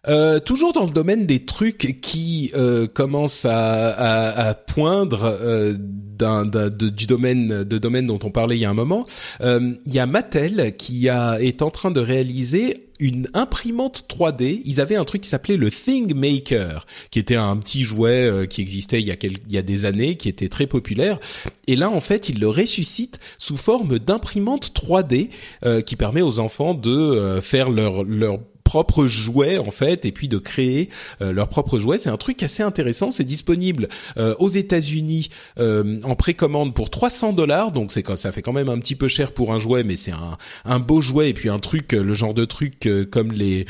[0.06, 5.74] Euh, toujours dans le domaine des trucs qui euh, commencent à, à, à poindre euh,
[5.78, 9.04] d'un, d'un- du domaine de domaine dont on parlait il y a un moment,
[9.40, 14.60] euh, il y a Mattel qui a est en train de réaliser une imprimante 3D.
[14.64, 18.46] Ils avaient un truc qui s'appelait le Thing Maker, qui était un petit jouet euh,
[18.46, 21.18] qui existait il y a quel- il y a des années, qui était très populaire.
[21.66, 25.30] Et là, en fait, ils le ressuscitent sous forme d'imprimante 3D
[25.64, 30.28] euh, qui permet aux enfants de faire leur leur propre jouet en fait et puis
[30.28, 30.88] de créer
[31.20, 36.00] euh, leur propre jouet c'est un truc assez intéressant c'est disponible euh, aux États-Unis euh,
[36.02, 39.32] en précommande pour 300 dollars donc c'est ça fait quand même un petit peu cher
[39.32, 42.14] pour un jouet mais c'est un un beau jouet et puis un truc euh, le
[42.14, 43.66] genre de truc euh, comme les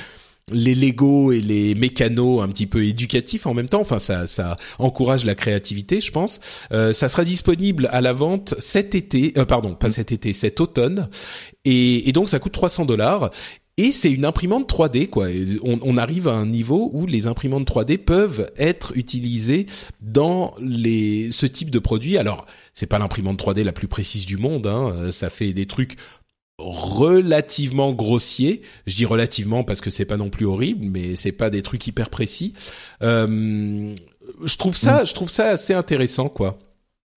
[0.53, 3.81] les Lego et les mécanos un petit peu éducatifs en même temps.
[3.81, 6.41] Enfin, ça, ça encourage la créativité, je pense.
[6.73, 10.61] Euh, ça sera disponible à la vente cet été, euh, pardon, pas cet été, cet
[10.61, 11.09] automne,
[11.65, 13.31] et, et donc ça coûte 300 dollars.
[13.77, 15.27] Et c'est une imprimante 3D, quoi.
[15.65, 19.66] On, on arrive à un niveau où les imprimantes 3D peuvent être utilisées
[20.01, 22.16] dans les ce type de produit.
[22.16, 24.69] Alors, c'est pas l'imprimante 3D la plus précise du monde.
[24.69, 24.93] Hein.
[24.94, 25.97] Euh, Ça fait des trucs
[26.59, 28.62] relativement grossiers.
[28.86, 31.85] Je dis relativement parce que c'est pas non plus horrible, mais c'est pas des trucs
[31.86, 32.53] hyper précis.
[33.03, 33.93] Euh,
[34.44, 36.59] je trouve ça, je trouve ça assez intéressant, quoi.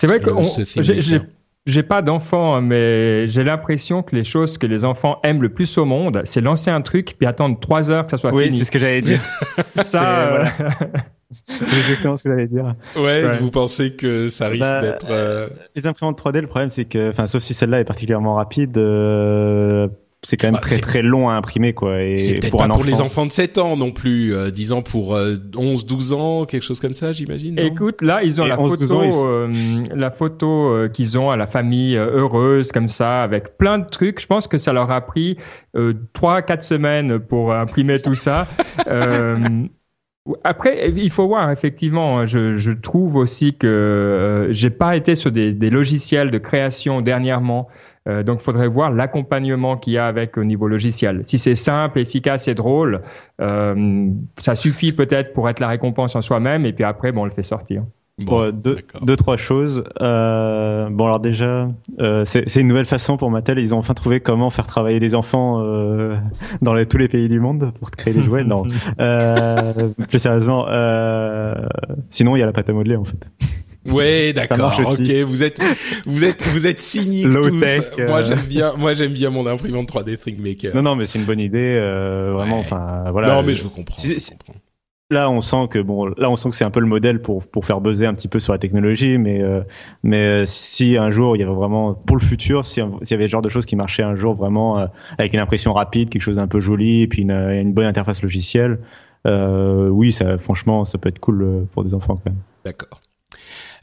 [0.01, 1.36] C'est vrai que
[1.67, 5.49] J'ai- pas d'enfants, hein, mais j'ai l'impression que les choses que les enfants aiment le
[5.49, 8.45] plus au monde, c'est lancer un truc puis attendre trois heures que ça soit Oui,
[8.45, 8.57] fini.
[8.57, 9.19] c'est ce que j'allais dire.
[9.75, 9.83] ça.
[9.83, 10.51] c'est- euh, voilà.
[11.45, 12.73] c'est exactement ce que j'allais dire.
[12.95, 13.37] Ouais, Ouais.
[13.39, 17.09] vous pensez que ça risque Bah, d'être euh, Les imprimantes 3D, le problème c'est que,
[17.11, 19.87] enfin, sauf si celle-là est particulièrement rapide, euh,
[20.29, 22.01] c'est quand même Bah, très très long à imprimer quoi.
[22.03, 24.81] Et C'est peut-être pour pas pour les enfants de 7 ans non plus, euh, disons
[24.81, 27.57] pour euh, 11, 12 ans, quelque chose comme ça, j'imagine.
[27.57, 30.89] Écoute, là, ils ont Et la 11, 12 ans, photo, ils- euh, la photo euh,
[30.89, 34.19] qu'ils ont à la famille euh, heureuse comme ça, avec plein de trucs.
[34.19, 35.37] Je pense que ça leur a pris
[35.77, 38.47] euh, trois, quatre semaines pour imprimer tout ça.
[38.89, 39.37] Euh,
[40.43, 42.25] après, il faut voir effectivement.
[42.25, 47.01] Je, je trouve aussi que euh, j'ai pas été sur des, des logiciels de création
[47.01, 47.67] dernièrement.
[48.07, 51.21] Euh, donc, il faudrait voir l'accompagnement qu'il y a avec au niveau logiciel.
[51.25, 53.01] Si c'est simple, efficace et drôle,
[53.41, 56.65] euh, ça suffit peut-être pour être la récompense en soi-même.
[56.65, 57.83] Et puis après, bon, on le fait sortir.
[58.19, 59.83] Bon, Bon, deux, deux, trois choses.
[60.01, 61.69] Euh, bon, alors déjà,
[61.99, 63.59] euh, c'est c'est une nouvelle façon pour Mattel.
[63.59, 66.15] Ils ont enfin trouvé comment faire travailler des enfants euh,
[66.63, 68.43] dans les, tous les pays du monde pour créer des jouets.
[68.43, 68.63] Non,
[68.99, 71.53] euh, plus sérieusement, euh,
[72.09, 73.29] sinon il y a la pâte à modeler en fait.
[73.93, 74.79] Ouais, d'accord.
[74.85, 75.59] Ok, vous êtes
[76.05, 77.59] vous êtes vous êtes cyniques tous.
[77.59, 78.25] tech, Moi euh.
[78.25, 80.75] j'aime bien moi j'aime bien mon imprimante 3D ThinkMaker.
[80.75, 82.57] Non, non, mais c'est une bonne idée, euh, vraiment.
[82.59, 82.65] Ouais.
[82.65, 83.35] Enfin, voilà.
[83.35, 84.01] non mais je vous comprends.
[84.01, 84.13] Je.
[85.09, 87.47] Là, on sent que bon, là, on sent que c'est un peu le modèle pour
[87.47, 89.61] pour faire buzzer un petit peu sur la technologie, mais euh,
[90.03, 93.13] mais euh, si un jour il y avait vraiment pour le futur, si s'il y
[93.13, 94.87] avait ce genre de choses qui marchaient un jour vraiment euh,
[95.17, 98.21] avec une impression rapide, quelque chose d'un peu joli, et puis une, une bonne interface
[98.21, 98.79] logicielle,
[99.27, 102.39] euh, oui, ça, franchement, ça peut être cool euh, pour des enfants quand même.
[102.65, 103.01] D'accord.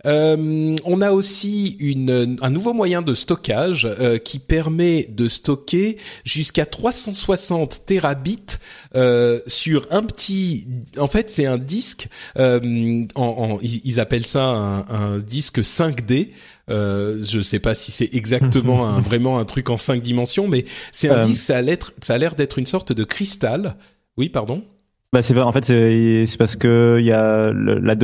[0.07, 5.97] Euh, on a aussi une, un nouveau moyen de stockage euh, qui permet de stocker
[6.25, 8.59] jusqu'à 360 terabits
[8.95, 10.67] euh, sur un petit.
[10.99, 12.09] En fait, c'est un disque.
[12.39, 16.31] euh, en, en- ils appellent ça un, un disque 5D.
[16.71, 20.65] Euh, je sais pas si c'est exactement un, vraiment un truc en cinq dimensions, mais
[20.93, 21.25] c'est un Euh.
[21.25, 21.45] disque.
[22.03, 23.77] Ça a l'air d'être une sorte de cristal.
[24.17, 24.63] Oui, pardon.
[25.15, 27.95] Bah c'est en fait c'est parce que il y a le- la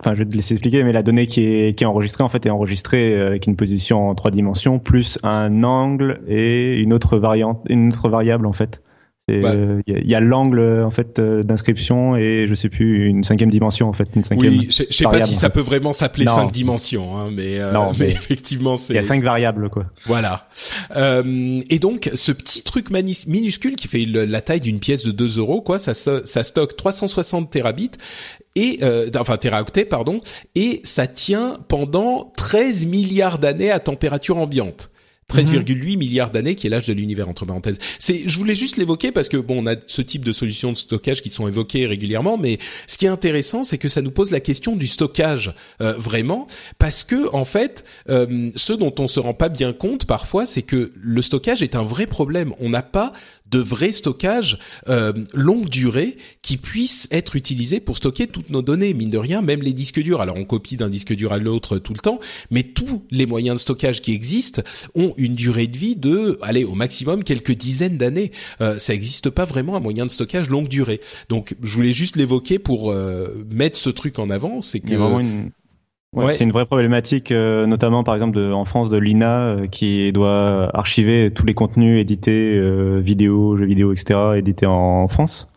[0.00, 2.30] enfin je vais te laisser expliquer mais la donnée qui est qui est enregistrée en
[2.30, 6.94] fait est enregistrée euh, avec une position en trois dimensions plus un angle et une
[6.94, 8.80] autre variante une autre variable en fait.
[9.26, 9.50] Et, Ouais.
[9.56, 13.24] euh, Il y a, il l'angle en fait euh, d'inscription et je sais plus une
[13.24, 14.52] cinquième dimension en fait une cinquième.
[14.52, 17.72] Oui, je, je sais pas si ça peut vraiment s'appeler cinq dimensions, hein, mais, euh,
[17.72, 19.86] Non, mais mais effectivement, c'est Il y a cinq variables quoi.
[20.04, 20.46] voilà.
[20.96, 25.10] Euh, et donc, ce petit truc minuscule qui fait le- la taille d'une pièce de
[25.10, 27.92] 2 euros, quoi, ça, ça, ça stocke 360 terabits
[28.56, 30.18] et euh, enfin teraoctets, pardon,
[30.54, 34.90] et ça tient pendant 13 milliards d'années à température ambiante.
[35.30, 37.78] 13,8 milliards d'années, qui est l'âge de l'univers entre parenthèses.
[37.98, 40.76] C'est, je voulais juste l'évoquer parce que bon, on a ce type de solutions de
[40.76, 44.30] stockage qui sont évoquées régulièrement, mais ce qui est intéressant, c'est que ça nous pose
[44.30, 46.46] la question du stockage euh, vraiment,
[46.78, 50.62] parce que en fait, euh, ce dont on se rend pas bien compte parfois, c'est
[50.62, 52.52] que le stockage est un vrai problème.
[52.60, 53.12] On n'a pas
[53.54, 54.58] de vrai stockage
[54.88, 58.94] euh, longue durée qui puisse être utilisé pour stocker toutes nos données.
[58.94, 60.20] Mine de rien, même les disques durs.
[60.20, 62.18] Alors on copie d'un disque dur à l'autre tout le temps,
[62.50, 64.62] mais tous les moyens de stockage qui existent
[64.96, 68.32] ont une durée de vie de, allez, au maximum quelques dizaines d'années.
[68.60, 71.00] Euh, ça n'existe pas vraiment un moyen de stockage longue durée.
[71.28, 74.62] Donc je voulais juste l'évoquer pour euh, mettre ce truc en avant.
[74.62, 75.50] C'est Il y que a vraiment une
[76.14, 79.66] Ouais, C'est une vraie problématique, euh, notamment par exemple de, en France de l'INA euh,
[79.66, 85.50] qui doit archiver tous les contenus édités, euh, vidéos, jeux vidéo, etc., édités en, France.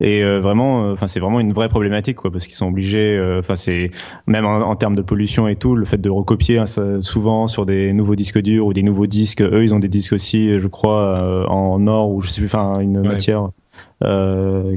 [0.00, 3.20] Et vraiment, enfin c'est vraiment une vraie problématique, quoi, parce qu'ils sont obligés.
[3.38, 3.92] Enfin c'est
[4.26, 6.64] même en, termes de pollution et tout, le fait de recopier hein,
[7.02, 9.42] souvent sur des nouveaux disques durs ou des nouveaux disques.
[9.42, 12.80] Eux, ils ont des disques aussi, je crois, en or ou je sais plus, enfin
[12.80, 13.50] une matière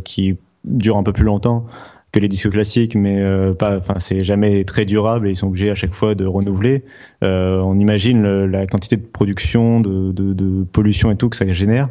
[0.04, 1.66] qui dure un peu plus longtemps
[2.16, 3.78] que les disques classiques, mais euh, pas.
[3.78, 6.86] Enfin, c'est jamais très durable et ils sont obligés à chaque fois de renouveler.
[7.24, 11.46] Euh, on imagine la quantité de production, de, de, de, pollution et tout que ça
[11.52, 11.90] génère.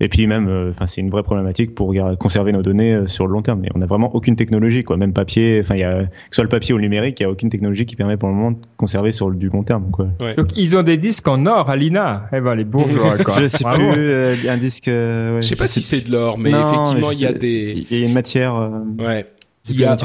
[0.00, 3.32] Et puis même, euh, enfin, c'est une vraie problématique pour conserver nos données sur le
[3.34, 3.60] long terme.
[3.60, 4.96] Mais on n'a vraiment aucune technologie, quoi.
[4.96, 7.24] Même papier, enfin, il y a que ce soit le papier ou le numérique, il
[7.24, 9.62] y a aucune technologie qui permet pour le moment de conserver sur le, du long
[9.62, 10.06] terme, quoi.
[10.38, 12.28] Donc ils ont des disques en or à l'INA.
[12.32, 13.18] Eh ben les bourgeois.
[13.18, 13.34] Quoi.
[13.40, 14.86] Je sais plus un disque.
[14.86, 17.86] Ouais, je sais pas si c'est de l'or, mais effectivement, il y a des.
[17.90, 18.70] Il y a une matière.
[18.98, 19.26] Ouais
[19.68, 19.96] il y a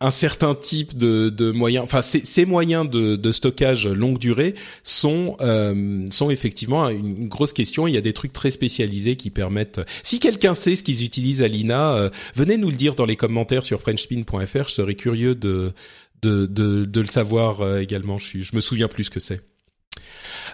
[0.00, 5.36] un, certain type de, de moyens, enfin ces, moyens de, de, stockage longue durée sont
[5.40, 7.86] euh, sont effectivement une, grosse question.
[7.86, 9.80] Il y a des trucs très spécialisés qui permettent.
[10.02, 13.16] Si quelqu'un sait ce qu'ils utilisent à l'INA, euh, venez nous le dire dans les
[13.16, 14.68] commentaires sur FrenchSpin.fr.
[14.68, 15.72] Je serais curieux de
[16.22, 18.18] de, de, de le savoir euh, également.
[18.18, 19.40] Je, je me souviens plus ce que c'est.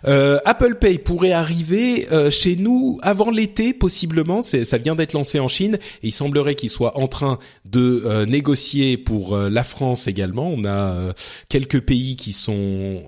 [0.06, 4.42] Euh, Apple Pay pourrait arriver euh, chez nous avant l'été possiblement.
[4.42, 8.26] Ça vient d'être lancé en Chine et il semblerait qu'il soit en train de euh,
[8.26, 10.50] négocier pour la France également.
[10.50, 11.12] On a
[11.48, 13.02] quelques pays qui sont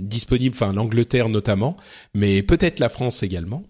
[0.00, 1.76] disponibles, enfin l'Angleterre notamment,
[2.14, 3.62] mais peut-être la France également.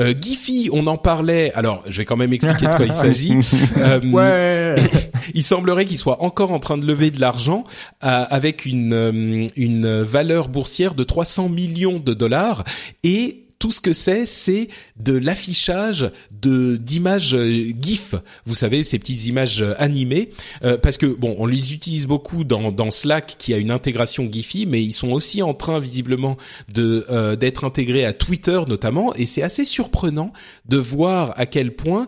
[0.00, 1.52] Euh, Giphy, on en parlait.
[1.54, 3.36] Alors, je vais quand même expliquer de quoi il s'agit.
[3.76, 4.74] Euh, ouais.
[5.34, 7.64] il semblerait qu'il soit encore en train de lever de l'argent
[8.04, 12.64] euh, avec une euh, une valeur boursière de 300 millions de dollars
[13.02, 14.68] et tout ce que c'est, c'est
[14.98, 18.14] de l'affichage de d'images euh, GIF.
[18.44, 20.30] Vous savez, ces petites images euh, animées,
[20.62, 24.28] euh, parce que bon, on les utilise beaucoup dans, dans Slack, qui a une intégration
[24.30, 26.36] Giphy, mais ils sont aussi en train visiblement
[26.72, 30.32] de d'être intégrés à Twitter notamment, et c'est assez surprenant
[30.68, 32.06] de voir à quel point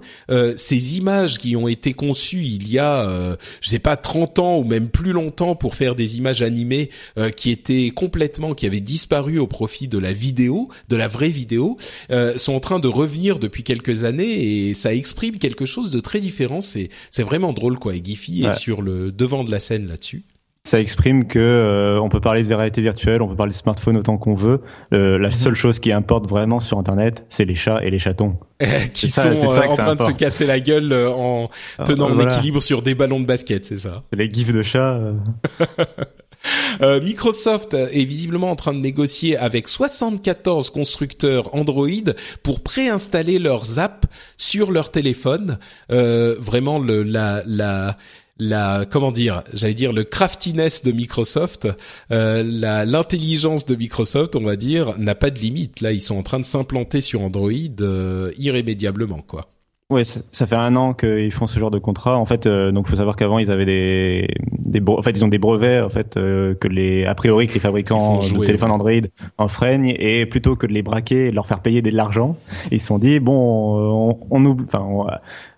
[0.57, 4.65] ces images qui ont été conçues il y a, je sais pas, 30 ans ou
[4.65, 6.91] même plus longtemps pour faire des images animées
[7.37, 11.40] qui étaient complètement, qui avaient disparu au profit de la vidéo, de la vraie vidéo
[11.41, 11.77] vidéo
[12.11, 16.01] euh, sont en train de revenir depuis quelques années et ça exprime quelque chose de
[16.01, 16.61] très différent.
[16.61, 17.95] C'est c'est vraiment drôle quoi.
[17.95, 20.25] Et Giphy est sur le devant de la scène là-dessus
[20.63, 23.97] ça exprime que euh, on peut parler de réalité virtuelle, on peut parler de smartphone
[23.97, 24.61] autant qu'on veut.
[24.93, 25.35] Euh, la mhm.
[25.35, 28.37] seule chose qui importe vraiment sur Internet, c'est les chats et les chatons.
[28.93, 31.49] qui sont en train de se casser la gueule en
[31.79, 35.01] ah, tenant l'équilibre équilibre sur des ballons de basket, c'est ça Les gifs de chats.
[36.81, 41.89] Euh, Microsoft est visiblement en train de négocier avec 74 constructeurs Android
[42.43, 45.59] pour préinstaller leurs apps sur leur téléphone.
[45.91, 47.43] Euh, vraiment le la
[48.41, 51.69] la comment dire j'allais dire le craftiness de Microsoft
[52.11, 56.23] euh, l'intelligence de Microsoft on va dire n'a pas de limite là ils sont en
[56.23, 57.51] train de s'implanter sur Android
[57.81, 59.49] euh, irrémédiablement quoi
[59.91, 62.17] Ouais, ça fait un an qu'ils font ce genre de contrat.
[62.17, 65.29] En fait, euh, donc faut savoir qu'avant ils avaient des, des, en fait ils ont
[65.29, 68.93] des brevets en fait euh, que les, a priori que les fabricants de téléphones Android
[69.37, 72.37] enfreignent et plutôt que de les braquer et de leur faire payer de l'argent,
[72.71, 75.07] ils se sont dit bon, on, on oublie, enfin on,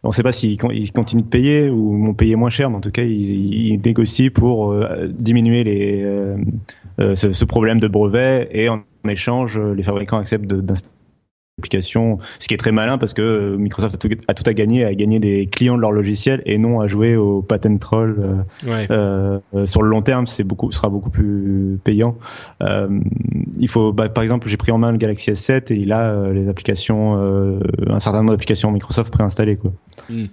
[0.03, 2.81] on sait pas s'ils ils continuent de payer ou vont payer moins cher, mais en
[2.81, 6.07] tout cas ils, ils négocient pour euh, diminuer les
[6.99, 11.02] ce, ce, problème de brevets et en échange les fabricants acceptent d'installer
[11.59, 14.55] application, ce qui est très malin parce que euh, Microsoft a tout, a tout à
[14.55, 18.45] gagner, à gagner des clients de leur logiciel et non à jouer au patent troll.
[18.67, 22.17] Euh, euh, sur le long terme, c'est beaucoup, sera beaucoup plus payant.
[22.61, 26.33] il faut, bah, par exemple, j'ai pris en main le Galaxy S7 et il a
[26.33, 27.17] les applications,
[27.87, 29.73] un certain nombre d'applications Microsoft préinstallées, quoi.
[30.09, 30.27] Hmm.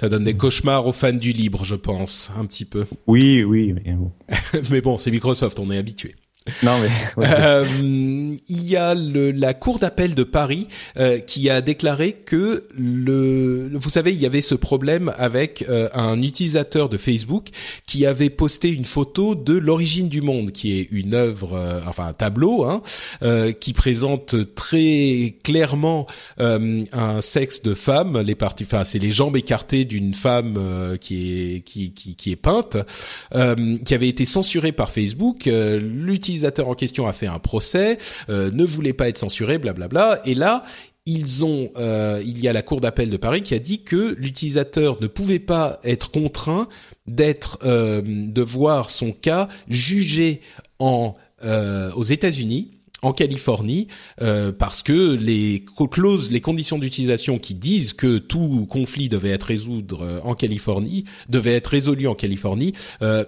[0.00, 2.86] Ça donne des cauchemars aux fans du libre, je pense, un petit peu.
[3.06, 4.10] Oui, oui, mais bon.
[4.70, 6.14] mais bon, c'est Microsoft, on est habitué.
[6.64, 7.64] Non mais euh,
[8.48, 10.66] il y a le, la cour d'appel de Paris
[10.96, 15.88] euh, qui a déclaré que le vous savez il y avait ce problème avec euh,
[15.94, 17.48] un utilisateur de Facebook
[17.86, 22.06] qui avait posté une photo de l'origine du monde qui est une œuvre euh, enfin
[22.06, 22.82] un tableau hein,
[23.60, 26.06] qui présente très clairement
[26.38, 30.58] un sexe de femme les parties enfin c'est les jambes écartées d'une femme
[31.00, 32.76] qui est qui, qui, qui est peinte
[33.84, 37.98] qui avait été censurée par Facebook l'utilisateur l'utilisateur en question a fait un procès,
[38.30, 40.20] euh, ne voulait pas être censuré, blablabla.
[40.24, 40.62] Et là,
[41.04, 44.14] ils ont, euh, il y a la cour d'appel de Paris qui a dit que
[44.18, 46.68] l'utilisateur ne pouvait pas être contraint
[47.06, 50.40] d'être, euh, de voir son cas jugé
[50.80, 53.88] aux États-Unis en Californie
[54.58, 60.20] parce que les clauses, les conditions d'utilisation qui disent que tout conflit devait être résoudre
[60.24, 62.72] en Californie, devait être résolu en Californie,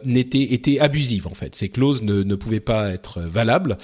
[0.05, 1.55] n'étaient étaient abusives en fait.
[1.55, 3.77] Ces clauses ne, ne pouvaient pas être valables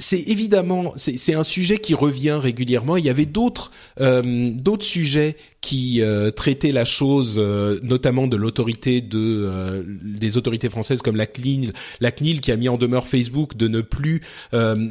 [0.00, 2.96] c'est évidemment c'est un sujet qui revient régulièrement.
[2.96, 8.36] Il y avait d'autres euh, d'autres sujets qui euh, traitaient la chose, euh, notamment de
[8.36, 13.08] l'autorité de des autorités françaises comme la CNIL, la CNIL qui a mis en demeure
[13.08, 14.22] Facebook de ne plus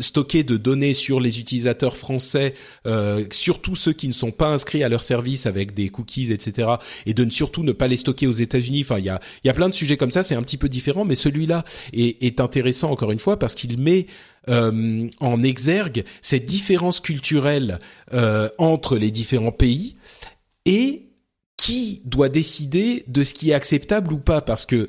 [0.02, 2.54] stocker de données sur les utilisateurs français,
[3.32, 6.68] surtout ceux qui ne sont pas inscrits à leur service avec des cookies, etc.
[7.06, 8.82] Et de ne surtout ne pas les stocker aux États-Unis.
[8.82, 10.22] Enfin, il y a il y a plein de sujets comme ça.
[10.22, 11.64] C'est un petit peu différent, mais celui-là
[11.94, 14.08] est, est intéressant encore une fois parce qu'il met
[14.50, 17.80] euh, en exergue cette différence culturelle
[18.14, 19.96] euh, entre les différents pays
[20.66, 21.08] et
[21.58, 24.42] qui doit décider de ce qui est acceptable ou pas.
[24.42, 24.88] Parce que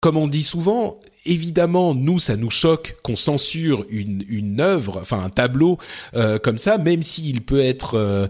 [0.00, 5.20] comme on dit souvent, évidemment, nous, ça nous choque qu'on censure une, une œuvre, enfin
[5.20, 5.78] un tableau
[6.14, 8.26] euh, comme ça, même s'il peut être euh,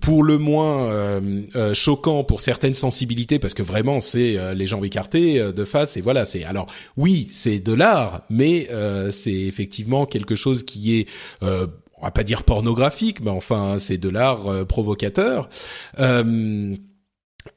[0.00, 5.52] pour le moins euh, choquant pour certaines sensibilités, parce que vraiment, c'est les jambes écartées
[5.52, 6.66] de face, et voilà, c'est alors
[6.96, 8.68] oui, c'est de l'art, mais
[9.10, 11.08] c'est effectivement quelque chose qui est
[11.42, 15.48] on va pas dire pornographique, mais enfin, c'est de l'art provocateur.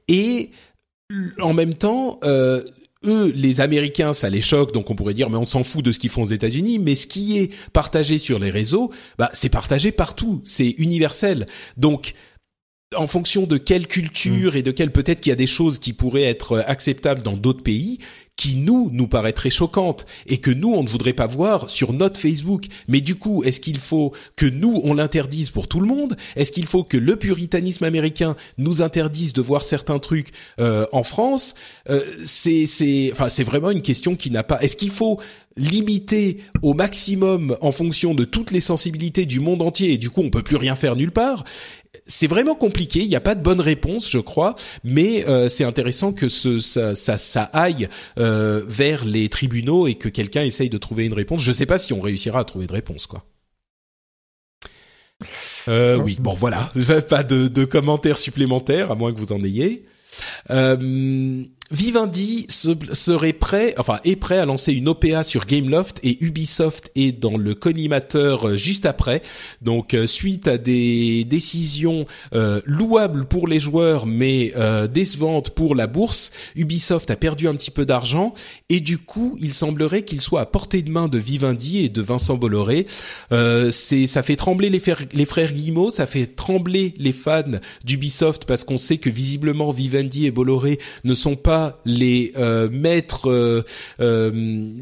[0.08, 0.52] et
[1.40, 2.64] en même temps, euh,
[3.06, 5.92] eux, les Américains, ça les choque, donc on pourrait dire, mais on s'en fout de
[5.92, 6.80] ce qu'ils font aux États-Unis.
[6.80, 11.46] Mais ce qui est partagé sur les réseaux, bah, c'est partagé partout, c'est universel.
[11.78, 12.14] Donc,
[12.96, 14.58] en fonction de quelle culture mm.
[14.58, 17.64] et de quelle peut-être qu'il y a des choses qui pourraient être acceptables dans d'autres
[17.64, 18.00] pays,
[18.42, 22.20] qui nous nous paraîtraient choquantes et que nous on ne voudrait pas voir sur notre
[22.20, 22.66] Facebook.
[22.88, 26.18] Mais du coup, est-ce qu'il faut que nous on l'interdise pour tout le monde?
[26.36, 31.04] Est-ce qu'il faut que le puritanisme américain nous interdise de voir certains trucs euh, en
[31.04, 31.54] France?
[31.88, 34.60] Euh, C'est c'est enfin c'est vraiment une question qui n'a pas.
[34.64, 35.20] Est-ce qu'il faut
[35.56, 39.94] limiter au maximum en fonction de toutes les sensibilités du monde entier?
[39.94, 41.44] Et du coup on peut plus rien faire nulle part
[42.12, 43.00] c'est vraiment compliqué.
[43.00, 46.60] Il n'y a pas de bonne réponse, je crois, mais euh, c'est intéressant que ce,
[46.60, 47.90] ça, ça, ça aille
[48.20, 51.42] euh, vers les tribunaux et que quelqu'un essaye de trouver une réponse.
[51.42, 53.24] Je ne sais pas si on réussira à trouver de réponse, quoi.
[55.68, 56.72] Euh, oui, bon voilà,
[57.10, 59.86] pas de, de commentaires supplémentaires à moins que vous en ayez.
[60.50, 66.92] Euh, Vivendi serait prêt, enfin est prêt à lancer une OPA sur Gameloft et Ubisoft
[66.96, 69.22] est dans le collimateur euh, juste après.
[69.62, 74.54] Donc euh, suite à des décisions euh, louables pour les joueurs mais
[74.92, 78.34] décevantes pour la bourse, Ubisoft a perdu un petit peu d'argent
[78.70, 82.02] et du coup il semblerait qu'il soit à portée de main de Vivendi et de
[82.02, 82.86] Vincent Bolloré.
[83.72, 87.44] c'est ça fait trembler les, frères, les frères Guillemot, ça fait trembler les fans
[87.84, 93.30] d'Ubisoft parce qu'on sait que visiblement Vivendi et Bolloré ne sont pas les euh, maîtres
[93.30, 93.64] euh,
[94.00, 94.32] euh,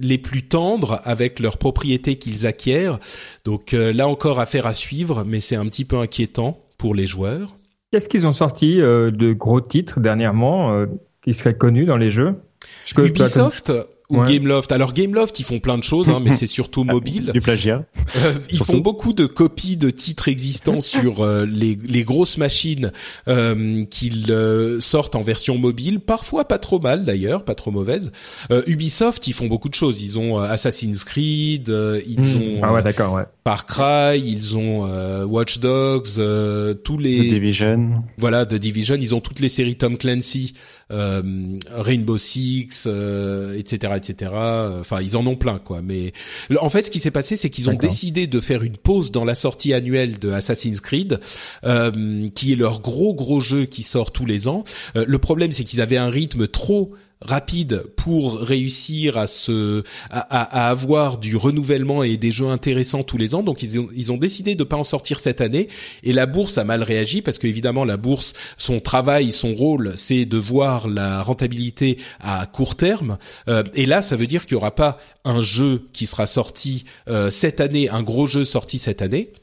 [0.01, 2.99] les plus tendres avec leurs propriétés qu'ils acquièrent.
[3.45, 7.56] Donc là encore affaire à suivre, mais c'est un petit peu inquiétant pour les joueurs.
[7.91, 10.85] Qu'est-ce qu'ils ont sorti de gros titres dernièrement
[11.23, 12.35] qui seraient connus dans les jeux?
[12.97, 13.72] Ubisoft?
[14.10, 14.72] Ou Gameloft.
[14.72, 17.31] Alors Gameloft, ils font plein de choses, hein, mais c'est surtout mobile.
[17.34, 17.86] Du plagiat.
[18.18, 22.91] Euh, ils font beaucoup de copies de titres existants sur euh, les, les, grosses machines
[23.27, 25.99] euh, qu'ils euh, sortent en version mobile.
[25.99, 28.11] Parfois pas trop mal d'ailleurs, pas trop mauvaise.
[28.65, 30.02] Ubisoft, ils font beaucoup de choses.
[30.02, 32.41] Ils ont Assassin's Creed, ils hmm.
[32.41, 33.26] ont ah ouais, d'accord, ouais.
[33.50, 34.84] Far Cry, ils ont
[35.26, 36.22] Watch Dogs,
[36.84, 38.04] tous les The Division.
[38.18, 38.96] Voilà, The Division.
[39.00, 40.54] Ils ont toutes les séries Tom Clancy,
[40.90, 42.88] Rainbow Six,
[43.56, 44.32] etc etc.
[44.80, 45.82] Enfin, ils en ont plein, quoi.
[45.82, 46.12] Mais
[46.60, 49.26] en fait, ce qui s'est passé, c'est qu'ils ont décidé de faire une pause dans
[49.26, 51.20] la sortie annuelle de Assassin's Creed,
[51.64, 54.64] euh, qui est leur gros gros jeu qui sort tous les ans.
[54.96, 60.20] Euh, le problème, c'est qu'ils avaient un rythme trop rapide pour réussir à se à,
[60.20, 63.44] à, avoir du renouvellement et des jeux intéressants tous les ans.
[63.44, 65.68] Donc ils ont, ils ont décidé de pas en sortir cette année
[66.04, 70.26] et la bourse a mal réagi parce qu'évidemment la bourse, son travail, son rôle, c'est
[70.26, 73.18] de voir la rentabilité à court terme.
[73.48, 76.86] Euh, et là, ça veut dire qu'il y aura pas un jeu qui sera sorti
[77.10, 79.34] euh, cette année, un gros jeu sorti cette année.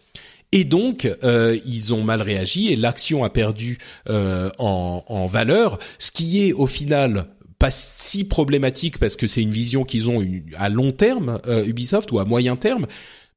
[0.52, 3.78] Et donc, euh, ils ont mal réagi et l'action a perdu
[4.08, 7.26] euh, en, en, valeur, ce qui est au final
[7.58, 10.22] pas si problématique parce que c'est une vision qu'ils ont
[10.56, 12.86] à long terme euh, Ubisoft ou à moyen terme.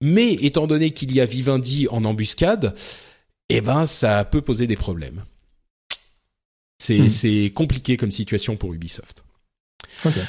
[0.01, 2.73] Mais étant donné qu'il y a Vivendi en embuscade
[3.49, 5.23] eh ben ça peut poser des problèmes.
[6.77, 9.23] C'est c'est compliqué comme situation pour Ubisoft.
[10.05, 10.21] Okay.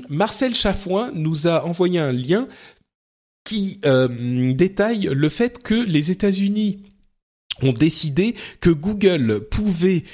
[0.09, 2.47] Marcel Chafoin nous a envoyé un lien
[3.43, 6.85] qui détaille le fait que les États-Unis
[7.63, 10.05] ont décidé que Google pouvait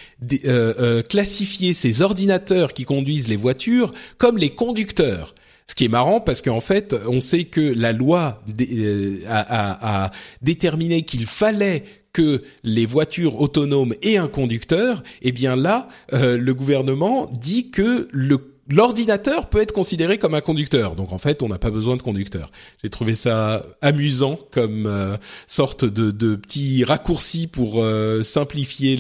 [0.44, 5.34] euh, euh, classifier ses ordinateurs qui conduisent les voitures comme les conducteurs.
[5.66, 10.10] Ce qui est marrant parce qu'en fait, on sait que la loi euh, a,
[10.42, 11.82] déterminé qu'il fallait
[12.12, 15.02] que les voitures autonomes aient un conducteur.
[15.22, 20.40] Et eh bien là, le gouvernement dit que le l'ordinateur peut être considéré comme un
[20.40, 20.96] conducteur.
[20.96, 22.50] Donc en fait, on n'a pas besoin de conducteur.
[22.82, 25.16] J'ai trouvé ça amusant comme euh,
[25.46, 28.98] sorte de, de petit raccourci pour euh, simplifier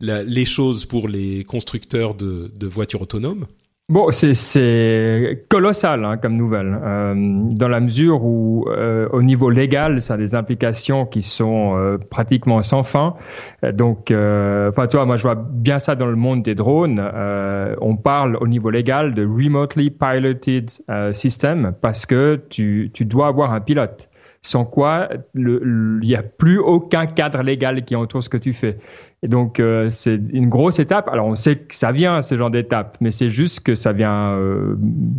[0.00, 3.46] les choses pour les constructeurs de voitures autonomes.
[3.90, 10.00] Bon, c'est colossal hein, comme nouvelle, euh, dans la mesure où, euh, au niveau légal,
[10.00, 13.16] ça a des implications qui sont euh, pratiquement sans fin.
[13.64, 17.02] Donc, euh, enfin, toi, moi, je vois bien ça dans le monde des drones.
[17.02, 20.70] Euh, on parle au niveau légal de remotely piloted
[21.12, 24.08] system parce que tu, tu dois avoir un pilote
[24.42, 28.78] sans quoi il n'y a plus aucun cadre légal qui entoure ce que tu fais.
[29.22, 31.08] Et donc euh, c'est une grosse étape.
[31.08, 34.32] Alors on sait que ça vient ce genre d'étape, mais c'est juste que ça vient
[34.32, 34.76] euh,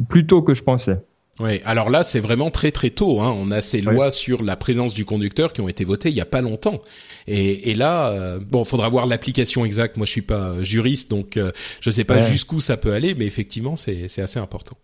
[0.10, 0.98] plus tôt que je pensais.
[1.40, 3.22] Oui, alors là c'est vraiment très très tôt.
[3.22, 3.34] Hein.
[3.38, 6.22] On a ces lois sur la présence du conducteur qui ont été votées il y
[6.22, 6.82] a pas longtemps.
[7.28, 9.98] Et, et là, euh, bon, faudra voir l'application exacte.
[9.98, 13.26] Moi je suis pas juriste, donc euh, je sais pas jusqu'où ça peut aller, mais
[13.26, 14.78] effectivement c'est c'est assez important.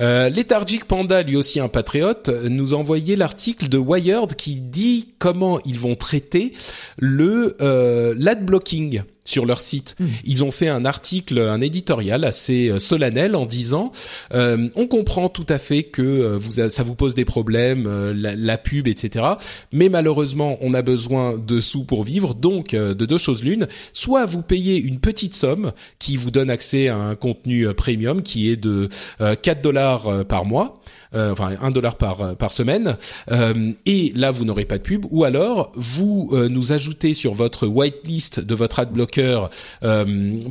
[0.00, 5.14] Euh, Lethargic Panda, lui aussi un patriote, nous a envoyé l'article de Wired qui dit
[5.18, 6.54] comment ils vont traiter
[6.98, 9.96] le euh, l'ad blocking sur leur site.
[9.98, 10.06] Hmm.
[10.24, 13.90] Ils ont fait un article, un éditorial assez euh, solennel en disant
[14.34, 18.58] euh, on comprend tout à fait que euh, vous ça vous pose des problèmes, la,
[18.58, 19.24] pub, etc.
[19.72, 24.26] Mais malheureusement, on a besoin de sous pour vivre, donc de deux choses l'une soit
[24.26, 28.56] vous payez une petite somme qui vous donne accès à un contenu premium qui est
[28.56, 28.88] de
[29.18, 30.80] 4 dollars par mois
[31.14, 32.96] enfin un dollar par euh, par semaine,
[33.30, 37.66] euh, et là vous n'aurez pas de pub, ou alors vous nous ajoutez sur votre
[37.66, 39.48] whitelist de votre ad blocker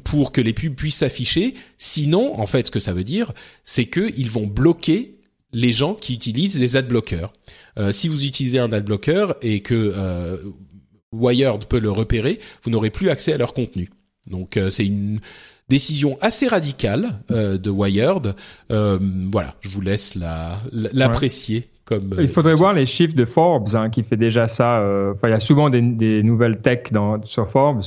[0.03, 1.53] pour que les pubs puissent s'afficher.
[1.77, 3.31] Sinon, en fait, ce que ça veut dire,
[3.63, 5.19] c'est que ils vont bloquer
[5.51, 7.31] les gens qui utilisent les ad blockers.
[7.91, 9.93] si vous utilisez un ad blocker et que
[11.11, 13.89] Wired peut le repérer, vous n'aurez plus accès à leur contenu.
[14.29, 15.19] Donc c'est une
[15.69, 18.35] décision assez radicale euh, de Wired.
[18.71, 18.99] Euh,
[19.31, 20.17] voilà, je vous laisse
[20.71, 21.69] l'apprécier.
[21.85, 24.77] Comme, il faudrait euh, voir les chiffres de Forbes hein, qui fait déjà ça.
[25.11, 27.83] Enfin, il y a souvent des, des nouvelles tech dans, sur Forbes.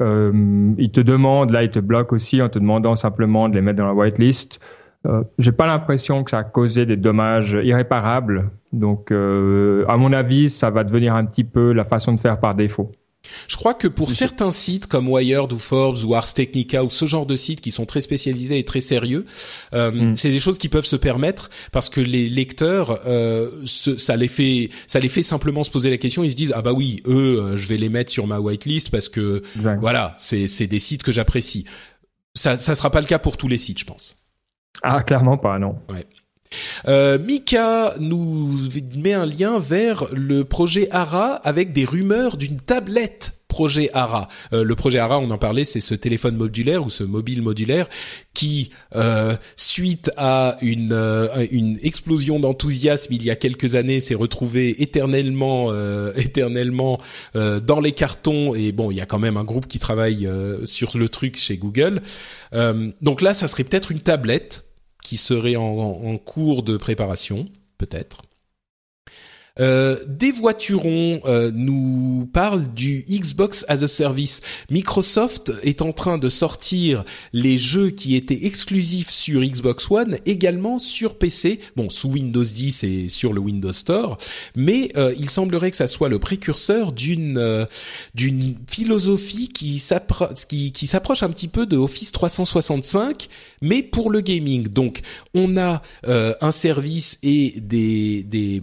[0.00, 3.60] Euh, ils te demandent, là, ils te bloquent aussi en te demandant simplement de les
[3.60, 4.60] mettre dans la whitelist.
[5.06, 8.50] Euh, J'ai pas l'impression que ça a causé des dommages irréparables.
[8.72, 12.40] Donc, euh, à mon avis, ça va devenir un petit peu la façon de faire
[12.40, 12.92] par défaut.
[13.48, 17.06] Je crois que pour certains sites comme Wired ou Forbes ou Ars Technica ou ce
[17.06, 19.26] genre de sites qui sont très spécialisés et très sérieux,
[19.74, 20.16] euh, mm.
[20.16, 24.70] c'est des choses qui peuvent se permettre parce que les lecteurs, euh, ça les fait,
[24.86, 26.24] ça les fait simplement se poser la question.
[26.24, 28.90] Ils se disent ah bah oui, eux, euh, je vais les mettre sur ma whitelist
[28.90, 29.42] parce que
[29.80, 31.64] voilà, c'est c'est des sites que j'apprécie.
[32.34, 34.16] Ça ça sera pas le cas pour tous les sites, je pense.
[34.82, 35.78] Ah clairement pas non.
[35.88, 36.06] Ouais.
[36.88, 38.50] Euh, Mika nous
[38.96, 44.28] met un lien vers le projet ARA avec des rumeurs d'une tablette projet ARA.
[44.54, 47.86] Euh, le projet ARA, on en parlait, c'est ce téléphone modulaire ou ce mobile modulaire
[48.32, 54.82] qui, euh, suite à une, une explosion d'enthousiasme il y a quelques années, s'est retrouvé
[54.82, 55.70] éternellement,
[56.16, 56.98] éternellement
[57.34, 58.54] dans les cartons.
[58.54, 60.26] Et bon, il y a quand même un groupe qui travaille
[60.64, 62.00] sur le truc chez Google.
[63.02, 64.64] donc là, ça serait peut-être une tablette
[65.12, 68.22] qui serait en, cours de préparation, peut-être.
[69.60, 74.40] Euh, des voiturons euh, nous parlent du Xbox as a Service.
[74.70, 77.04] Microsoft est en train de sortir
[77.34, 82.84] les jeux qui étaient exclusifs sur Xbox One également sur PC, bon sous Windows 10
[82.84, 84.16] et sur le Windows Store,
[84.56, 87.66] mais euh, il semblerait que ça soit le précurseur d'une euh,
[88.14, 93.28] d'une philosophie qui s'approche un petit peu de Office 365,
[93.60, 94.68] mais pour le gaming.
[94.68, 95.00] Donc
[95.34, 98.60] on a un service et des des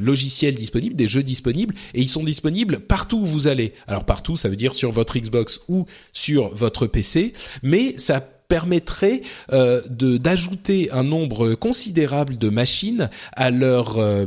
[0.00, 3.72] logiciels disponibles, des jeux disponibles, et ils sont disponibles partout où vous allez.
[3.86, 7.32] Alors partout, ça veut dire sur votre Xbox ou sur votre PC,
[7.62, 9.22] mais ça permettrait
[9.52, 14.26] euh, de d'ajouter un nombre considérable de machines à leur euh,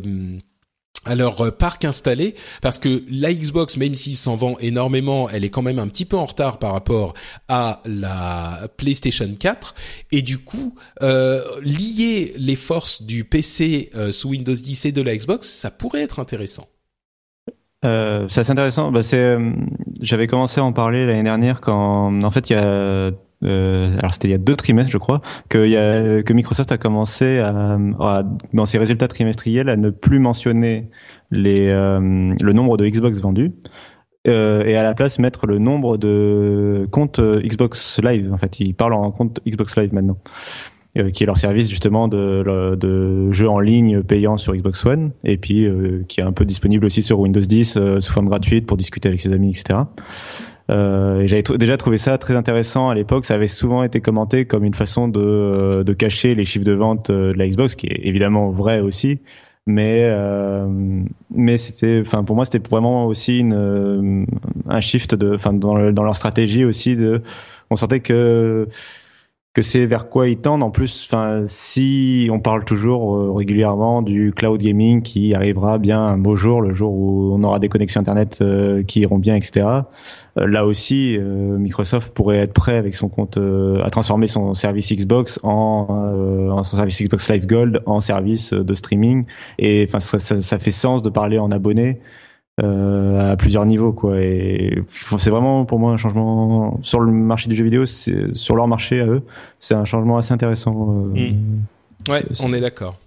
[1.05, 5.45] à leur euh, parc installé parce que la Xbox même s'il s'en vend énormément elle
[5.45, 7.13] est quand même un petit peu en retard par rapport
[7.47, 9.75] à la PlayStation 4
[10.11, 15.01] et du coup euh, lier les forces du PC euh, sous Windows 10 et de
[15.01, 16.67] la Xbox ça pourrait être intéressant.
[17.85, 18.91] Euh, c'est assez intéressant.
[18.91, 19.37] Bah, c'est
[20.01, 23.11] j'avais commencé à en parler l'année dernière quand en fait il y a
[23.43, 27.77] euh, alors c'était il y a deux trimestres, je crois, que, Microsoft a commencé à,
[28.53, 30.89] dans ses résultats trimestriels à ne plus mentionner
[31.31, 31.99] les, euh,
[32.39, 33.53] le nombre de Xbox vendus.
[34.27, 38.31] Euh, et à la place mettre le nombre de comptes euh, Xbox Live.
[38.33, 40.17] En fait, ils parlent en compte Xbox Live maintenant,
[40.97, 45.11] euh, qui est leur service justement de, de jeux en ligne payant sur Xbox One,
[45.23, 48.27] et puis euh, qui est un peu disponible aussi sur Windows 10 euh, sous forme
[48.27, 49.79] gratuite pour discuter avec ses amis, etc.
[50.69, 53.25] Euh, j'avais déjà trouvé ça très intéressant à l'époque.
[53.25, 57.11] Ça avait souvent été commenté comme une façon de, de cacher les chiffres de vente
[57.11, 59.19] de la Xbox, qui est évidemment vrai aussi.
[59.65, 60.67] Mais euh,
[61.29, 64.25] mais c'était, enfin pour moi c'était vraiment aussi une,
[64.67, 67.21] un shift de, enfin dans leur stratégie aussi de,
[67.69, 68.67] on sentait que
[69.59, 70.63] que c'est vers quoi ils tendent.
[70.63, 76.01] En plus, enfin, si on parle toujours euh, régulièrement du cloud gaming qui arrivera bien
[76.01, 79.35] un beau jour, le jour où on aura des connexions internet euh, qui iront bien,
[79.35, 79.67] etc.
[80.37, 84.53] Euh, là aussi, euh, Microsoft pourrait être prêt avec son compte euh, à transformer son
[84.53, 85.87] service Xbox en,
[86.51, 89.25] en, son service Xbox Live Gold en service de streaming.
[89.57, 92.28] Et enfin, ça, ça, ça fait sens de parler en abonné euh,
[92.61, 97.55] à plusieurs niveaux quoi et c'est vraiment pour moi un changement sur le marché du
[97.55, 99.23] jeu vidéo sur leur marché à eux
[99.59, 102.11] c'est un changement assez intéressant euh, mmh.
[102.11, 102.97] ouais on est d'accord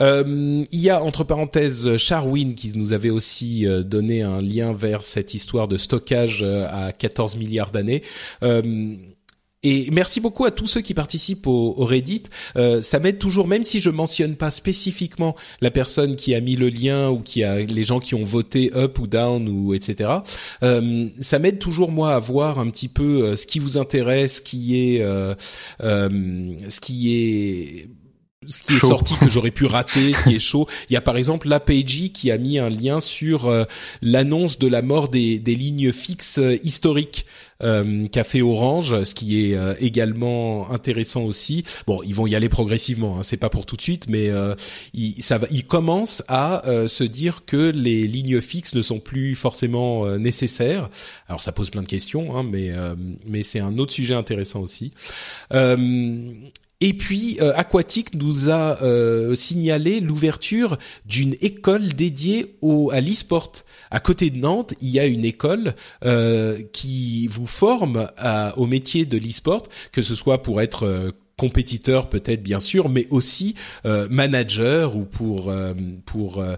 [0.00, 4.72] euh, il y a entre parenthèses Charwin qui nous avait aussi euh, donné un lien
[4.72, 8.02] vers cette histoire de stockage euh, à 14 milliards d'années.
[8.42, 8.96] Euh,
[9.62, 12.24] et merci beaucoup à tous ceux qui participent au, au Reddit.
[12.56, 16.56] Euh, ça m'aide toujours, même si je mentionne pas spécifiquement la personne qui a mis
[16.56, 20.10] le lien ou qui a les gens qui ont voté up ou down ou etc.
[20.62, 24.36] Euh, ça m'aide toujours moi à voir un petit peu euh, ce qui vous intéresse,
[24.36, 25.34] ce qui est, euh,
[25.82, 27.88] euh, ce qui est
[28.48, 28.86] ce qui chaud.
[28.86, 30.68] est sorti que j'aurais pu rater, ce qui est chaud.
[30.88, 33.64] Il y a par exemple l'APG qui a mis un lien sur euh,
[34.02, 37.26] l'annonce de la mort des, des lignes fixes euh, historiques
[37.62, 41.64] euh, fait Orange, ce qui est euh, également intéressant aussi.
[41.86, 44.54] Bon, ils vont y aller progressivement, hein, c'est pas pour tout de suite, mais euh,
[44.94, 49.34] ils, ça va, ils commencent à se dire que les lignes fixes ne sont plus
[49.34, 50.88] forcément nécessaires.
[51.28, 52.72] Alors ça pose plein de questions, hein, mais
[53.26, 54.92] mais c'est un autre sujet intéressant aussi.
[56.80, 60.76] Et puis euh, Aquatic nous a euh, signalé l'ouverture
[61.06, 63.52] d'une école dédiée au, à l'e-sport.
[63.90, 65.74] À côté de Nantes, il y a une école
[66.04, 68.08] euh, qui vous forme
[68.56, 69.62] au métier de l'e-sport,
[69.92, 73.54] que ce soit pour être euh, compétiteur peut-être bien sûr, mais aussi
[73.84, 75.74] euh, manager ou pour euh,
[76.06, 76.56] pour euh,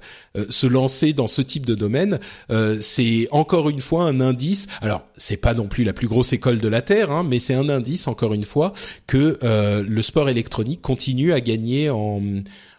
[0.50, 4.68] se lancer dans ce type de domaine, euh, c'est encore une fois un indice.
[4.80, 7.54] Alors c'est pas non plus la plus grosse école de la terre, hein, mais c'est
[7.54, 8.72] un indice encore une fois
[9.06, 12.22] que euh, le sport électronique continue à gagner en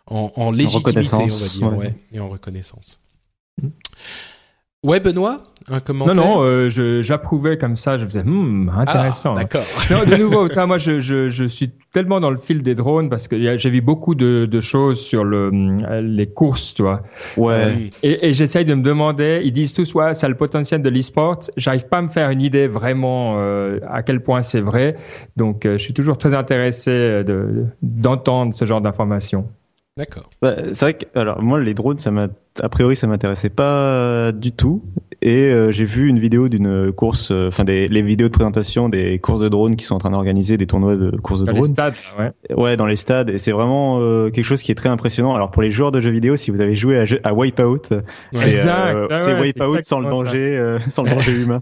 [0.07, 1.77] en, en légitimité, on va dire, ouais.
[1.77, 2.99] Ouais, et en reconnaissance.
[4.85, 6.15] Ouais, Benoît, un commentaire.
[6.15, 7.97] Non, non, euh, j'approuvais comme ça.
[7.97, 9.33] Je faisais, hmm, intéressant.
[9.35, 9.65] Ah, D'accord.
[9.91, 13.09] non, de nouveau, toi, moi, je, je, je, suis tellement dans le fil des drones
[13.09, 15.49] parce que j'ai vu beaucoup de, de, choses sur le,
[15.99, 17.03] les courses, tu vois.
[17.35, 17.53] Ouais.
[17.53, 19.41] Euh, et, et j'essaye de me demander.
[19.43, 21.41] Ils disent tous, ouais, ça a le potentiel de l'e-sport.
[21.57, 24.95] J'arrive pas à me faire une idée vraiment euh, à quel point c'est vrai.
[25.35, 27.21] Donc, euh, je suis toujours très intéressé
[27.81, 29.45] d'entendre de, ce genre d'informations.
[29.99, 30.29] D'accord.
[30.41, 32.29] Bah, c'est vrai que alors moi les drones ça m'a
[32.61, 34.81] a priori ça m'intéressait pas du tout
[35.21, 38.87] et euh, j'ai vu une vidéo d'une course euh, enfin des les vidéos de présentation
[38.87, 41.51] des courses de drones qui sont en train d'organiser des tournois de courses de dans
[41.51, 41.65] drones.
[41.65, 42.55] Les stades, ouais.
[42.55, 45.35] ouais, dans les stades et c'est vraiment euh, quelque chose qui est très impressionnant.
[45.35, 48.01] Alors pour les joueurs de jeux vidéo si vous avez joué à, à Wipeout, ouais.
[48.35, 51.61] c'est euh, ah ouais, Wipeout sans le danger sans le danger humain.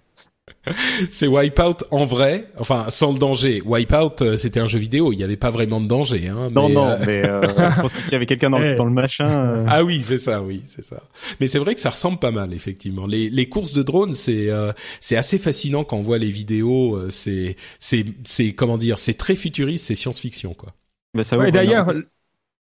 [1.12, 3.62] c'est Wipeout en vrai, enfin sans le danger.
[3.66, 6.28] Wipeout, euh, c'était un jeu vidéo, il n'y avait pas vraiment de danger.
[6.28, 6.98] Hein, non, mais, non, euh...
[7.06, 7.42] mais euh,
[7.76, 9.30] je pense que s'il y avait quelqu'un dans, dans, le machin.
[9.30, 9.66] Euh...
[9.70, 11.04] Ah oui, c'est ça, oui, c'est ça.
[11.40, 13.06] Mais c'est vrai que ça ressemble pas mal, effectivement.
[13.06, 14.72] Les, les courses de drones, c'est euh,
[15.02, 17.00] c'est assez fascinant quand on voit les vidéos.
[17.10, 20.74] C'est c'est c'est comment dire, c'est très futuriste, c'est science-fiction, quoi.
[21.14, 21.90] Bah, ça ouais, d'ailleurs,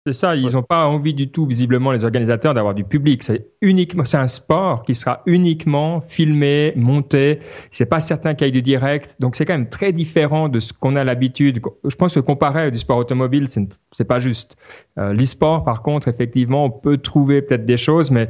[0.06, 0.66] c'est ça, ils n'ont ouais.
[0.68, 3.22] pas envie du tout, visiblement, les organisateurs, d'avoir du public.
[3.22, 7.40] C'est uniquement, c'est un sport qui sera uniquement filmé, monté.
[7.70, 9.16] C'est pas certain qu'il y ait du direct.
[9.20, 11.62] Donc, c'est quand même très différent de ce qu'on a l'habitude.
[11.88, 14.58] Je pense que comparer du sport automobile, c'est, c'est pas juste.
[14.98, 18.30] Euh, l'e-sport, par contre, effectivement, on peut trouver peut-être des choses, mais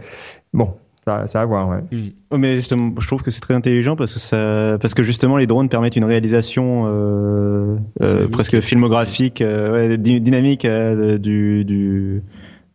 [0.51, 0.73] bon,
[1.19, 1.81] ça, ça à voir, ouais.
[1.91, 2.37] Mmh.
[2.37, 5.47] Mais justement, je trouve que c'est très intelligent parce que ça, parce que justement, les
[5.47, 12.23] drones permettent une réalisation euh, euh, presque filmographique, euh, ouais, dynamique euh, du, du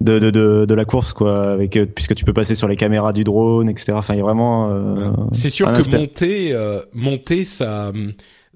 [0.00, 3.12] de, de, de, de, la course, quoi, avec puisque tu peux passer sur les caméras
[3.12, 3.92] du drone, etc.
[3.94, 4.70] Enfin, il y a vraiment.
[4.70, 5.96] Euh, c'est sûr que aspect.
[5.98, 7.92] monter, euh, monter, ça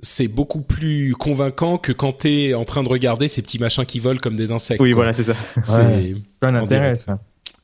[0.02, 3.98] c'est beaucoup plus convaincant que quand t'es en train de regarder ces petits machins qui
[4.00, 4.80] volent comme des insectes.
[4.80, 4.96] Oui, quoi.
[4.96, 5.34] voilà, c'est ça.
[5.62, 7.18] C'est ouais, un intérêt, ça.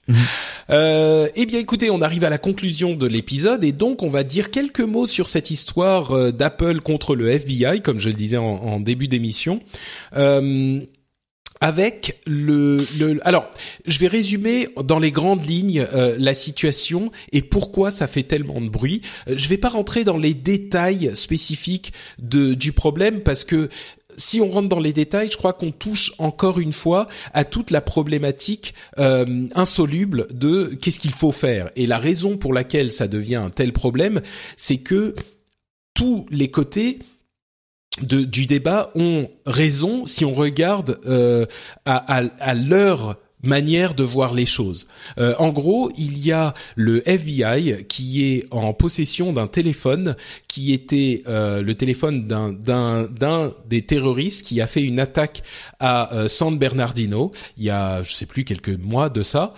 [0.68, 4.24] Euh, eh bien, écoutez, on arrive à la conclusion de l'épisode et donc on va
[4.24, 8.36] dire quelques mots sur cette histoire euh, d'Apple contre le FBI, comme je le disais
[8.36, 9.60] en, début d'émission.
[10.16, 10.80] Euh,
[11.60, 13.50] avec le, le, alors
[13.86, 18.60] je vais résumer dans les grandes lignes euh, la situation et pourquoi ça fait tellement
[18.60, 19.02] de bruit.
[19.28, 23.68] Euh, je vais pas rentrer dans les détails spécifiques du problème parce que
[24.16, 27.70] si on rentre dans les détails, je crois qu'on touche encore une fois à toute
[27.70, 31.70] la problématique euh, insoluble de qu'est-ce qu'il faut faire.
[31.76, 34.20] Et la raison pour laquelle ça devient un tel problème,
[34.56, 35.14] c'est que
[35.94, 36.98] tous les côtés
[38.02, 41.46] du débat ont raison si on regarde euh,
[41.86, 43.16] à, à, à leur
[43.46, 44.86] manière de voir les choses.
[45.18, 50.16] Euh, en gros, il y a le FBI qui est en possession d'un téléphone
[50.48, 55.42] qui était euh, le téléphone d'un des terroristes qui a fait une attaque
[55.80, 59.54] à euh, San Bernardino il y a je sais plus quelques mois de ça.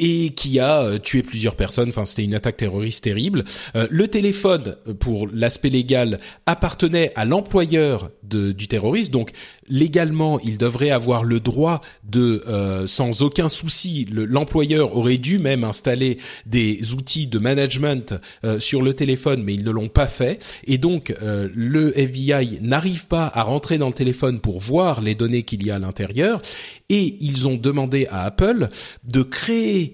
[0.00, 1.88] Et qui a euh, tué plusieurs personnes.
[1.90, 3.44] Enfin, c'était une attaque terroriste terrible.
[3.76, 9.12] Euh, le téléphone, euh, pour l'aspect légal, appartenait à l'employeur du terroriste.
[9.12, 9.30] Donc,
[9.68, 15.38] légalement, il devrait avoir le droit de, euh, sans aucun souci, le- l'employeur aurait dû
[15.38, 18.14] même installer des outils de management
[18.44, 20.42] euh, sur le téléphone, mais ils ne l'ont pas fait.
[20.66, 25.42] Et donc, le FBI n'arrive pas à rentrer dans le téléphone pour voir les données
[25.42, 26.40] qu'il y a à l'intérieur.
[26.88, 28.68] Et ils ont demandé à Apple
[29.04, 29.93] de créer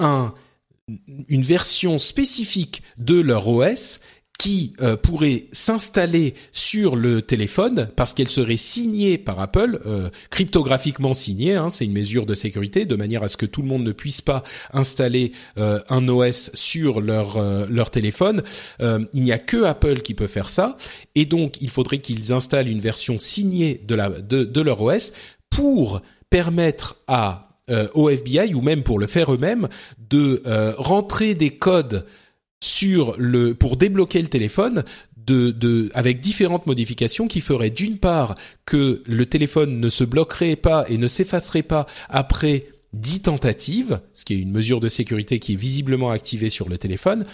[0.00, 0.34] un,
[1.28, 4.00] une version spécifique de leur OS
[4.40, 11.12] qui euh, pourrait s'installer sur le téléphone parce qu'elle serait signée par Apple, euh, cryptographiquement
[11.12, 13.84] signée, hein, c'est une mesure de sécurité, de manière à ce que tout le monde
[13.84, 18.42] ne puisse pas installer euh, un OS sur leur leur téléphone.
[18.80, 20.78] Il n'y a que Apple qui peut faire ça,
[21.14, 25.12] et donc il faudrait qu'ils installent une version signée de la de, de leur OS
[25.50, 26.00] pour
[26.30, 29.68] permettre à euh, au FBI ou même pour le faire eux-mêmes
[29.98, 32.06] de euh, rentrer des codes
[32.62, 34.84] sur le pour débloquer le téléphone
[35.16, 38.34] de, de avec différentes modifications qui feraient d'une part
[38.66, 44.24] que le téléphone ne se bloquerait pas et ne s'effacerait pas après 10 tentatives, ce
[44.24, 47.24] qui est une mesure de sécurité qui est visiblement activée sur le téléphone,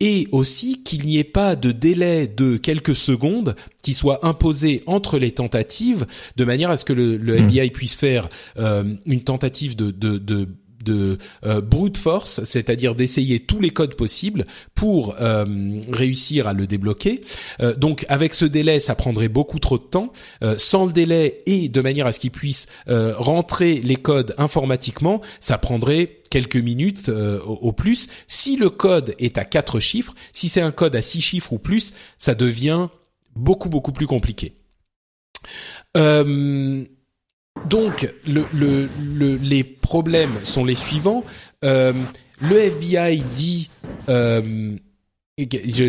[0.00, 5.18] et aussi qu'il n'y ait pas de délai de quelques secondes qui soit imposé entre
[5.18, 6.06] les tentatives,
[6.36, 10.18] de manière à ce que le, le FBI puisse faire euh, une tentative de, de,
[10.18, 10.48] de
[10.88, 16.66] de euh, brute force, c'est-à-dire d'essayer tous les codes possibles pour euh, réussir à le
[16.66, 17.20] débloquer.
[17.60, 20.12] Euh, donc avec ce délai, ça prendrait beaucoup trop de temps.
[20.56, 25.58] Sans le délai et de manière à ce qu'il puisse rentrer les codes informatiquement, ça
[25.58, 27.10] prendrait quelques minutes
[27.44, 28.08] au, plus.
[28.26, 31.58] Si le code est à quatre chiffres, si c'est un code à six chiffres ou
[31.58, 32.88] plus, ça devient
[33.36, 34.54] beaucoup beaucoup plus compliqué.
[37.66, 41.24] Donc, le, le, le- les problèmes sont les suivants.
[41.64, 41.92] Euh,
[42.40, 43.70] le FBI dit...
[44.08, 44.76] Euh,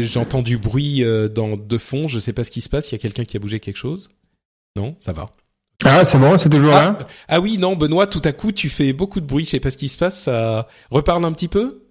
[0.04, 2.08] j'entends du bruit euh, dans de fond.
[2.08, 2.90] Je sais pas ce qui se passe.
[2.92, 4.08] Il y a quelqu'un qui a bougé quelque chose?
[4.76, 5.32] Non, ça va.
[5.86, 8.06] Ah, c'est bon, c'est toujours Ah, là ah oui, non, Benoît.
[8.06, 9.46] Tout à coup, tu fais beaucoup de bruit.
[9.46, 10.24] Je sais pas ce qui se passe.
[10.24, 11.82] Ça reparle un petit peu?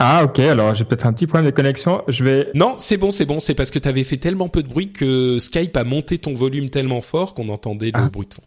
[0.00, 2.02] Ah, ok, alors j'ai peut-être un petit problème de connexion.
[2.06, 2.48] Je vais...
[2.54, 3.40] Non, c'est bon, c'est bon.
[3.40, 6.34] C'est parce que tu avais fait tellement peu de bruit que Skype a monté ton
[6.34, 8.08] volume tellement fort qu'on entendait le Ah.
[8.08, 8.42] bruit de fond.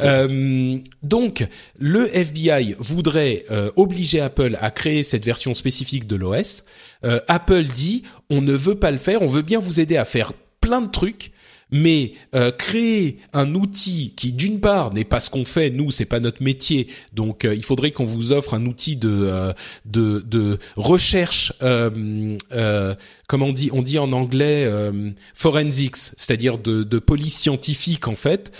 [0.00, 1.44] Euh, donc,
[1.80, 6.62] le FBI voudrait euh, obliger Apple à créer cette version spécifique de l'OS.
[7.04, 10.04] Euh, Apple dit on ne veut pas le faire, on veut bien vous aider à
[10.04, 11.32] faire plein de trucs.
[11.70, 16.06] Mais euh, créer un outil qui, d'une part, n'est pas ce qu'on fait, nous, c'est
[16.06, 19.52] pas notre métier, donc euh, il faudrait qu'on vous offre un outil de euh,
[19.84, 22.94] de, de recherche, euh, euh,
[23.26, 28.16] comment on dit, on dit en anglais euh, forensics, c'est-à-dire de, de police scientifique en
[28.16, 28.52] fait.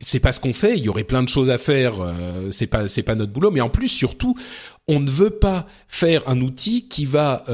[0.00, 0.76] C'est pas ce qu'on fait.
[0.76, 1.94] Il y aurait plein de choses à faire.
[2.50, 3.50] C'est pas c'est pas notre boulot.
[3.50, 4.34] Mais en plus, surtout,
[4.88, 7.44] on ne veut pas faire un outil qui va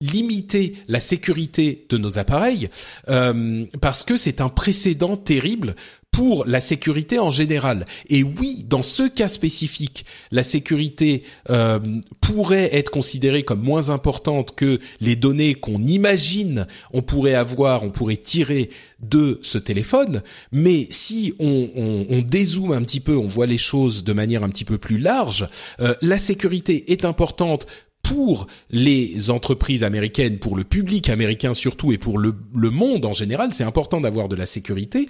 [0.00, 2.68] limiter la sécurité de nos appareils
[3.08, 5.74] euh, parce que c'est un précédent terrible
[6.16, 7.84] pour la sécurité en général.
[8.08, 11.78] Et oui, dans ce cas spécifique, la sécurité euh,
[12.22, 17.90] pourrait être considérée comme moins importante que les données qu'on imagine on pourrait avoir, on
[17.90, 18.70] pourrait tirer
[19.00, 20.22] de ce téléphone.
[20.52, 24.42] Mais si on, on, on dézoome un petit peu, on voit les choses de manière
[24.42, 25.46] un petit peu plus large,
[25.80, 27.66] euh, la sécurité est importante
[28.08, 33.12] pour les entreprises américaines, pour le public américain surtout et pour le, le monde en
[33.12, 35.08] général, c'est important d'avoir de la sécurité.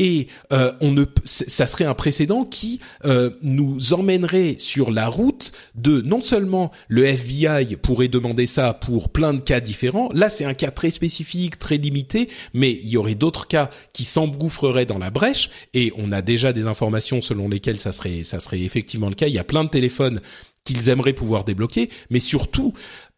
[0.00, 5.52] Et euh, on ne, ça serait un précédent qui euh, nous emmènerait sur la route
[5.76, 10.10] de non seulement le FBI pourrait demander ça pour plein de cas différents.
[10.12, 14.02] Là, c'est un cas très spécifique, très limité, mais il y aurait d'autres cas qui
[14.04, 15.48] s'engouffreraient dans la brèche.
[15.74, 19.28] Et on a déjà des informations selon lesquelles ça serait, ça serait effectivement le cas.
[19.28, 20.20] Il y a plein de téléphones
[20.64, 22.72] qu'ils aimeraient pouvoir débloquer, mais surtout,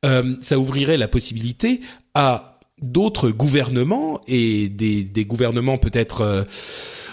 [0.04, 1.80] euh, ça ouvrirait la possibilité
[2.14, 6.44] à d'autres gouvernements et des, des gouvernements peut-être euh,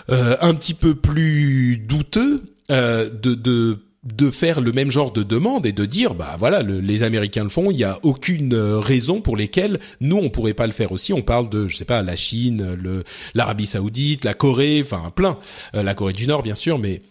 [0.09, 5.65] euh, un petit peu plus douteux de, de de faire le même genre de demande
[5.65, 9.35] et de dire bah voilà les Américains le font il y a aucune raison pour
[9.35, 11.11] lesquelles nous on pourrait pas le faire aussi.
[11.11, 13.03] On parle de je sais pas la Chine le
[13.35, 15.37] l'Arabie Saoudite la Corée enfin plein.
[15.73, 17.01] La Corée du Nord bien sûr mais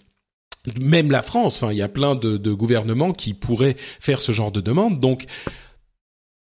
[0.80, 4.32] même la France, enfin, il y a plein de, de, gouvernements qui pourraient faire ce
[4.32, 5.00] genre de demande.
[5.00, 5.24] Donc,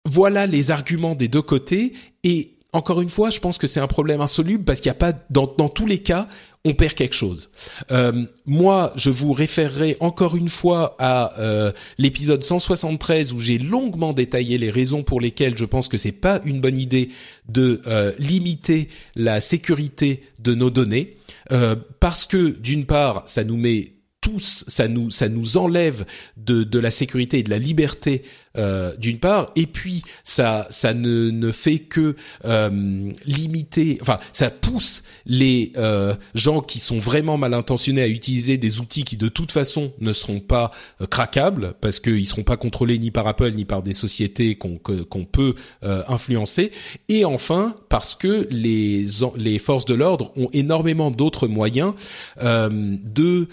[0.06, 1.94] voilà les arguments des deux côtés.
[2.24, 5.00] Et encore une fois, je pense que c'est un problème insoluble parce qu'il n'y a
[5.00, 6.28] pas, dans, dans, tous les cas,
[6.66, 7.50] on perd quelque chose.
[7.92, 14.14] Euh, moi, je vous référerai encore une fois à euh, l'épisode 173 où j'ai longuement
[14.14, 17.10] détaillé les raisons pour lesquelles je pense que c'est pas une bonne idée
[17.48, 21.18] de euh, limiter la sécurité de nos données.
[21.52, 23.95] Euh, parce que d'une part, ça nous met
[24.26, 26.04] tous, ça nous ça nous enlève
[26.36, 28.24] de de la sécurité et de la liberté
[28.58, 32.16] euh, d'une part, et puis ça ça ne ne fait que
[32.46, 38.58] euh, limiter, enfin ça pousse les euh, gens qui sont vraiment mal intentionnés à utiliser
[38.58, 40.72] des outils qui de toute façon ne seront pas
[41.02, 44.80] euh, craquables parce qu'ils seront pas contrôlés ni par Apple ni par des sociétés qu'on
[44.80, 45.54] qu'on peut
[45.84, 46.72] euh, influencer,
[47.10, 49.06] et enfin parce que les
[49.38, 51.94] les forces de l'ordre ont énormément d'autres moyens
[52.42, 53.48] de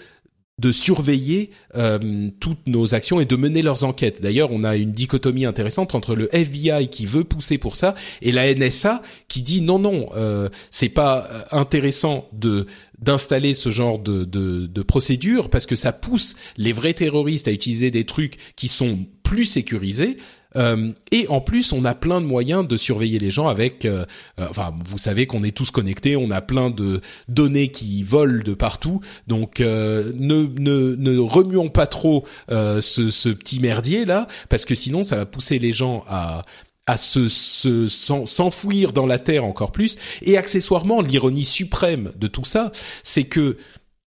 [0.59, 4.21] de surveiller euh, toutes nos actions et de mener leurs enquêtes.
[4.21, 8.31] D'ailleurs, on a une dichotomie intéressante entre le FBI qui veut pousser pour ça et
[8.31, 12.67] la NSA qui dit non non, euh, c'est pas euh, intéressant de
[12.99, 17.51] d'installer ce genre de, de, de procédure parce que ça pousse les vrais terroristes à
[17.51, 20.17] utiliser des trucs qui sont plus sécurisés
[20.55, 23.85] euh, et en plus, on a plein de moyens de surveiller les gens avec.
[23.85, 24.05] Euh,
[24.39, 28.43] euh, enfin, vous savez qu'on est tous connectés, on a plein de données qui volent
[28.43, 29.01] de partout.
[29.27, 35.03] Donc, ne, ne, ne remuons pas trop ce, ce petit merdier là, parce que sinon,
[35.03, 36.43] ça va pousser les gens à
[36.85, 37.29] à se
[37.87, 39.95] s'enfouir dans la terre encore plus.
[40.21, 42.73] Et accessoirement, l'ironie suprême de tout ça,
[43.03, 43.57] c'est que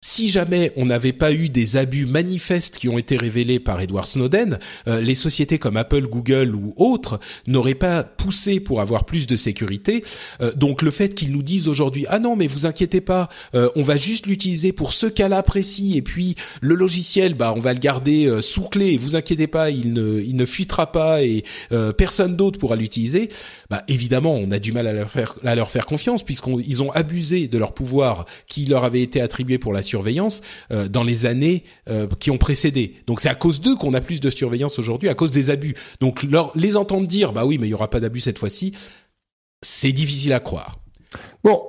[0.04, 4.06] si jamais on n'avait pas eu des abus manifestes qui ont été révélés par Edward
[4.06, 4.58] Snowden,
[4.88, 9.36] euh, les sociétés comme Apple, Google ou autres n'auraient pas poussé pour avoir plus de
[9.36, 10.04] sécurité.
[10.40, 13.68] Euh, donc le fait qu'ils nous disent aujourd'hui ah non mais vous inquiétez pas, euh,
[13.76, 17.72] on va juste l'utiliser pour ce cas-là précis et puis le logiciel bah on va
[17.72, 21.44] le garder sous clé, vous inquiétez pas, il ne il ne fuitera pas et
[21.96, 23.28] personne d'autre pourra l'utiliser.
[23.70, 26.90] Bah évidemment on a du mal à leur faire à leur faire confiance puisqu'ils ont
[26.90, 31.26] abusé de leur pouvoir qui leur avait été attribué pour la surveillance euh, dans les
[31.26, 32.94] années euh, qui ont précédé.
[33.06, 35.74] Donc c'est à cause d'eux qu'on a plus de surveillance aujourd'hui, à cause des abus.
[36.00, 38.72] Donc leur, les entendre dire, bah oui, mais il y aura pas d'abus cette fois-ci,
[39.62, 40.78] c'est difficile à croire.
[41.44, 41.60] Bon,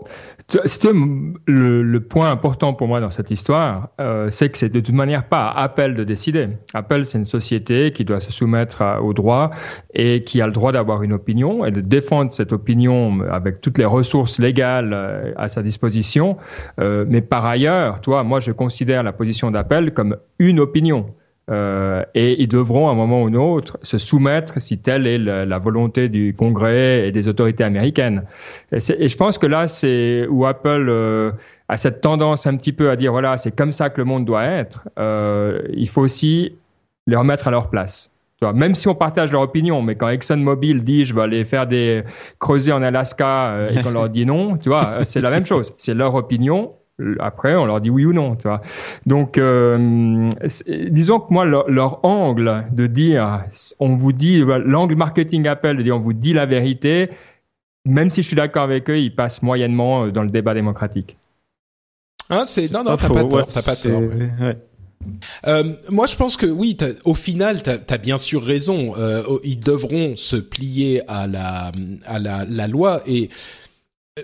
[1.48, 4.94] le, le, point important pour moi dans cette histoire, euh, c'est que c'est de toute
[4.94, 6.50] manière pas Apple de décider.
[6.74, 9.52] Apple, c'est une société qui doit se soumettre au droit
[9.94, 13.78] et qui a le droit d'avoir une opinion et de défendre cette opinion avec toutes
[13.78, 16.38] les ressources légales euh, à sa disposition.
[16.80, 21.08] Euh, mais par ailleurs, toi, moi, je considère la position d'Apple comme une opinion.
[21.52, 25.18] Euh, et ils devront à un moment ou un autre se soumettre si telle est
[25.18, 28.24] la, volonté du Congrès et des autorités américaines.
[28.72, 31.32] Et, je pense que là, c'est où Apple euh,
[31.68, 34.24] a cette tendance un petit peu à dire voilà, c'est comme ça que le monde
[34.24, 34.88] doit être.
[34.98, 36.56] Euh, il faut aussi
[37.08, 38.10] les remettre à leur place.
[38.54, 42.04] Même si on partage leur opinion, mais quand ExxonMobil dit je vais aller faire des
[42.40, 45.74] creuser en Alaska et qu'on leur dit non, tu vois, c'est la même chose.
[45.78, 46.74] C'est leur opinion
[47.20, 48.62] après, on leur dit oui ou non, tu vois.
[49.06, 50.30] Donc, euh,
[50.68, 53.46] disons que moi, leur, angle de dire,
[53.80, 57.10] on vous dit, l'angle marketing Apple de dire, on vous dit la vérité,
[57.86, 61.18] même si je suis d'accord avec eux, ils passent moyennement euh, dans le débat démocratique.
[62.30, 64.02] Ah, c'est non, non, t'as pas tort, t'as pas tort.
[65.48, 66.78] Euh, moi, je pense que oui.
[67.04, 68.94] Au final, t'as as bien sûr raison.
[68.98, 71.74] Euh, ils devront se plier à la
[72.06, 73.30] à la, la loi et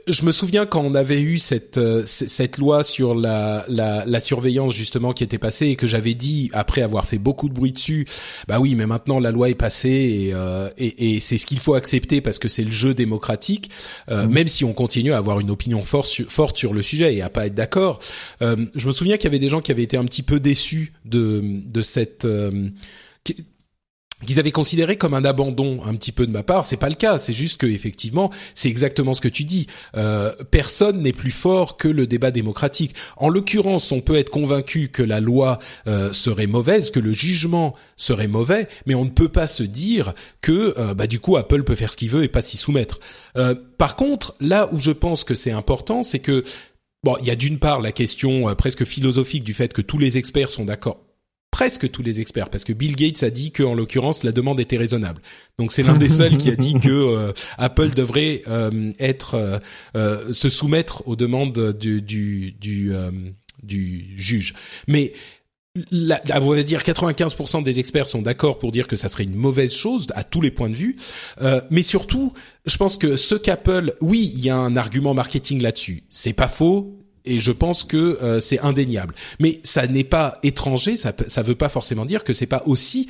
[0.07, 4.19] je me souviens quand on avait eu cette euh, cette loi sur la, la, la
[4.19, 7.71] surveillance justement qui était passée et que j'avais dit après avoir fait beaucoup de bruit
[7.71, 8.05] dessus,
[8.47, 11.59] bah oui, mais maintenant la loi est passée et euh, et, et c'est ce qu'il
[11.59, 13.71] faut accepter parce que c'est le jeu démocratique,
[14.11, 14.31] euh, mmh.
[14.31, 17.23] même si on continue à avoir une opinion forte sur, forte sur le sujet et
[17.23, 17.99] à pas être d'accord.
[18.41, 20.93] je me souviens qu'il y avait des gens qui avaient été un petit peu déçus
[21.05, 22.27] de de cette
[24.25, 26.65] qu'ils avaient considéré comme un abandon un petit peu de ma part.
[26.65, 27.17] C'est pas le cas.
[27.17, 29.67] C'est juste que effectivement, c'est exactement ce que tu dis.
[29.95, 32.95] Euh, personne n'est plus fort que le débat démocratique.
[33.17, 37.75] En l'occurrence, on peut être convaincu que la loi euh, serait mauvaise, que le jugement
[37.95, 41.63] serait mauvais, mais on ne peut pas se dire que euh, bah, du coup Apple
[41.63, 42.99] peut faire ce qu'il veut et pas s'y soumettre.
[43.77, 46.43] Par contre, là où je pense que c'est important, c'est que
[47.01, 50.17] Bon, il y a d'une part la question presque philosophique du fait que tous les
[50.17, 50.97] experts sont d'accord
[51.51, 54.59] presque tous les experts, parce que Bill Gates a dit que, en l'occurrence, la demande
[54.59, 55.21] était raisonnable.
[55.57, 59.59] Donc c'est l'un des seuls qui a dit que euh, Apple devrait euh, être
[59.95, 62.93] euh, se soumettre aux demandes du du du,
[63.63, 64.53] du juge.
[64.87, 65.13] Mais
[65.91, 69.35] la, on va dire 95% des experts sont d'accord pour dire que ça serait une
[69.35, 70.97] mauvaise chose à tous les points de vue,
[71.69, 72.33] mais surtout,
[72.65, 76.47] je pense que ce qu'Apple, oui, il y a un argument marketing là-dessus, c'est pas
[76.47, 76.99] faux,
[77.29, 79.13] et je pense que euh, c'est indéniable.
[79.39, 83.07] Mais ça n'est pas étranger, ça ça veut pas forcément dire que c'est pas aussi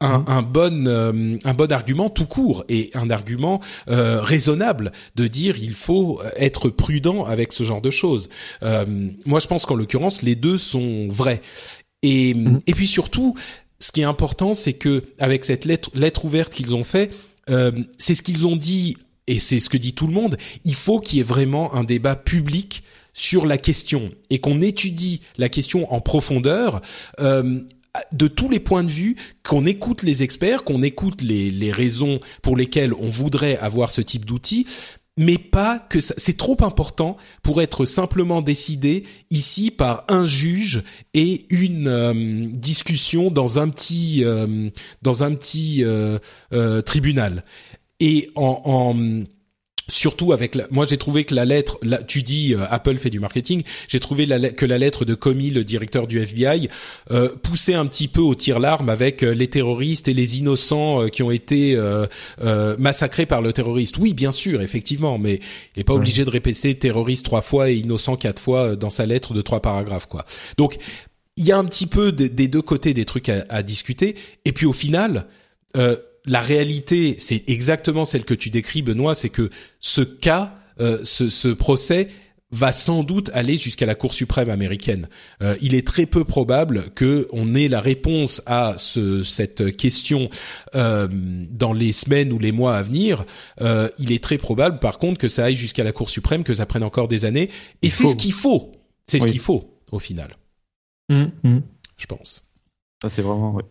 [0.00, 0.24] un, mmh.
[0.28, 5.56] un bon euh, un bon argument tout court et un argument euh, raisonnable de dire
[5.58, 8.28] il faut être prudent avec ce genre de choses.
[8.60, 11.40] moi, je pense qu'en l'occurrence, les deux sont vrais.
[12.02, 12.60] Et mmh.
[12.66, 13.34] et puis surtout,
[13.78, 17.10] ce qui est important, c'est que avec cette lettre lettre ouverte qu'ils ont fait,
[17.98, 18.96] c'est ce qu'ils ont dit
[19.26, 20.36] et c'est ce que dit tout le monde.
[20.64, 22.82] Il faut qu'il y ait vraiment un débat public
[23.12, 26.80] sur la question et qu'on étudie la question en profondeur,
[27.20, 27.60] euh,
[28.12, 32.20] de tous les points de vue, qu'on écoute les experts, qu'on écoute les, les raisons
[32.40, 34.66] pour lesquelles on voudrait avoir ce type d'outil,
[35.18, 40.82] mais pas que c'est trop important pour être simplement décidé ici par un juge
[41.12, 44.70] et une euh, discussion dans un petit euh,
[45.02, 45.84] dans un petit
[46.86, 47.44] tribunal.
[48.00, 49.24] Et en, en
[49.92, 51.78] surtout avec la, moi j'ai trouvé que la lettre
[52.08, 55.50] tu dis euh, Apple fait du marketing j'ai trouvé la, que la lettre de Comey
[55.50, 56.68] le directeur du FBI
[57.10, 61.02] euh, poussait un petit peu au tir larme avec euh, les terroristes et les innocents
[61.02, 61.78] euh, qui ont été
[62.78, 63.98] massacrés par le terroriste.
[63.98, 65.40] Oui bien sûr effectivement mais
[65.76, 69.04] il est pas obligé de répéter terroriste trois fois et innocent quatre fois dans sa
[69.06, 70.24] lettre de trois paragraphes quoi.
[70.56, 70.78] Donc
[71.36, 74.16] il y a un petit peu des deux côtés des trucs à, à discuter.
[74.44, 75.26] Et puis au final
[75.76, 75.96] euh,
[76.26, 79.50] la réalité, c'est exactement celle que tu décris, Benoît, c'est que
[79.80, 82.08] ce cas, euh, ce, ce, procès
[82.50, 85.08] va sans doute aller jusqu'à la Cour suprême américaine.
[85.42, 90.26] Euh, il est très peu probable que on ait la réponse à ce, cette question
[90.74, 93.24] euh, dans les semaines ou les mois à venir.
[93.98, 96.66] Il est très probable, par contre, que ça aille jusqu'à la Cour suprême, que ça
[96.66, 97.48] prenne encore des années.
[97.80, 98.72] Et c'est ce qu'il faut.
[99.06, 100.36] C'est ce qu'il faut au final.
[101.08, 101.58] Mmh, mmh.
[101.96, 102.44] Je pense.
[103.02, 103.54] Ça c'est vraiment.
[103.54, 103.64] Ouais.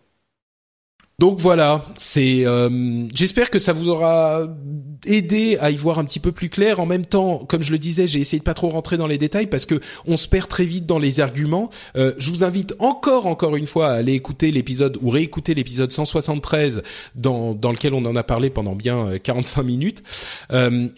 [1.22, 2.44] Donc voilà, c'est.
[2.46, 4.48] Euh, J'espère que ça vous aura
[5.06, 6.80] aidé à y voir un petit peu plus clair.
[6.80, 9.18] En même temps, comme je le disais, j'ai essayé de pas trop rentrer dans les
[9.18, 11.70] détails parce que on se perd très vite dans les arguments.
[11.94, 15.92] Euh, je vous invite encore, encore une fois, à aller écouter l'épisode ou réécouter l'épisode
[15.92, 16.82] 173
[17.14, 20.02] dans dans lequel on en a parlé pendant bien 45 euh, minutes,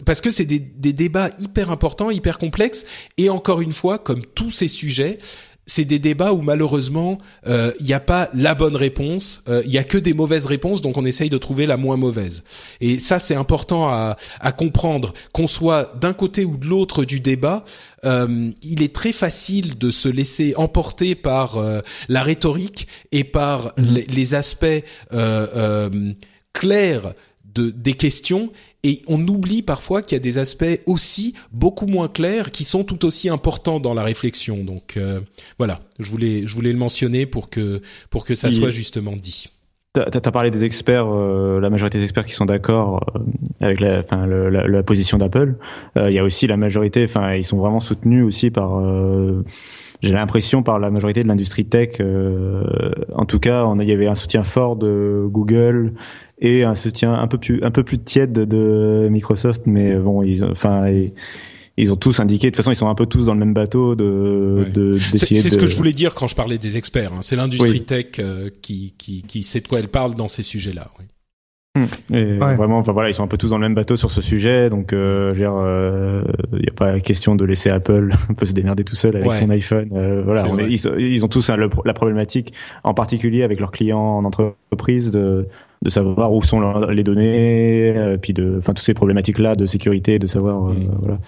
[0.05, 0.59] parce que c'est des
[0.93, 2.87] débats hyper importants, hyper complexes
[3.19, 5.19] et encore une fois, comme tous ces sujets
[5.65, 9.63] c'est des débats où malheureusement il euh, n'y a pas la bonne réponse, il euh,
[9.65, 12.43] y a que des mauvaises réponses, donc on essaye de trouver la moins mauvaise.
[12.81, 17.19] Et ça c'est important à, à comprendre, qu'on soit d'un côté ou de l'autre du
[17.19, 17.63] débat.
[18.03, 23.73] Euh, il est très facile de se laisser emporter par euh, la rhétorique et par
[23.77, 23.83] mmh.
[23.83, 24.65] les, les, aspects
[26.53, 27.13] clairs
[27.55, 28.51] de, des questions
[28.85, 32.83] et on oublie parfois qu'il y a des aspects aussi beaucoup moins clairs qui sont
[32.83, 34.63] tout aussi importants dans la réflexion.
[34.63, 35.19] Donc euh,
[35.57, 37.81] voilà, je voulais je voulais le mentionner pour que
[38.11, 39.49] pour que ça soit justement dit.
[39.95, 43.19] T'as as parlé des experts, euh, la majorité des experts qui sont d'accord euh,
[43.61, 45.55] avec la, enfin, le, la, la, position d'Apple.
[45.97, 48.83] Euh, il y a aussi la majorité, enfin, ils sont vraiment soutenus aussi par,
[50.01, 52.01] j'ai l'impression par la majorité de l'industrie tech.
[53.15, 55.93] en tout cas, il y avait un soutien fort de Google
[56.39, 60.43] et un soutien un peu plus un peu plus tiède de Microsoft mais bon ils
[60.43, 60.91] enfin
[61.77, 63.53] ils, ont tous indiqué de toute façon ils sont un peu tous dans le même
[63.53, 67.13] bateau de de d'essayer c'est ce que je voulais dire quand je parlais des experts
[67.13, 67.21] hein.
[67.21, 67.83] c'est l'industrie oui.
[67.83, 71.05] tech euh, qui qui qui sait de quoi elle parle dans ces sujets là oui.
[71.75, 71.87] Hum.
[72.13, 72.55] Et ouais.
[72.55, 74.69] vraiment, enfin voilà, ils sont un peu tous dans le même bateau sur ce sujet,
[74.69, 78.85] donc euh, il euh, n'y a pas question de laisser Apple un peu se démerder
[78.85, 79.39] tout seul avec ouais.
[79.39, 79.89] son iPhone.
[79.93, 82.53] Euh, voilà, on est, ils, ils, ont tous hein, le, la problématique,
[82.85, 85.47] en particulier avec leurs clients en entreprise, de
[85.85, 90.17] de savoir où sont les données, euh, puis de, enfin, toutes ces problématiques-là de sécurité,
[90.17, 90.97] de savoir, euh, mmh.
[90.99, 91.19] voilà.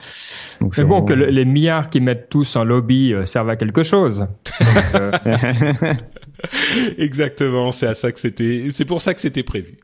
[0.61, 3.55] Donc c'est bon que le, les milliards qui mettent tous en lobby euh, servent à
[3.55, 4.25] quelque chose.
[4.93, 5.13] Donc,
[6.97, 9.77] Exactement, c'est à ça que c'était, c'est pour ça que c'était prévu.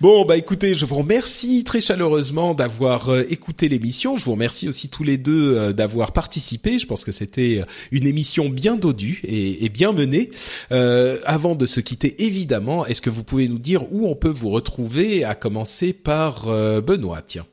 [0.00, 4.16] Bon, bah écoutez, je vous remercie très chaleureusement d'avoir euh, écouté l'émission.
[4.16, 6.78] Je vous remercie aussi tous les deux euh, d'avoir participé.
[6.78, 7.62] Je pense que c'était
[7.92, 10.30] une émission bien dodue et, bien menée.
[10.72, 14.28] Euh, avant de se quitter, évidemment, est-ce que vous pouvez nous dire où on peut
[14.28, 16.46] vous retrouver, à commencer par
[16.82, 17.46] Benoît, tiens.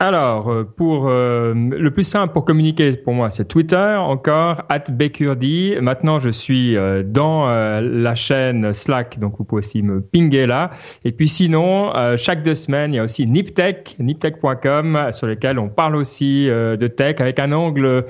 [0.00, 4.90] Alors, euh, pour euh, le plus simple pour communiquer pour moi, c'est Twitter encore at
[4.90, 5.76] Bekurdi.
[5.80, 10.72] Maintenant, je suis euh, dans la chaîne Slack, donc vous pouvez aussi me pinguer là.
[11.04, 15.68] Et puis sinon, chaque deux semaines, il y a aussi Niptech, niptech.com, sur lequel on
[15.68, 18.04] parle aussi de tech avec un angle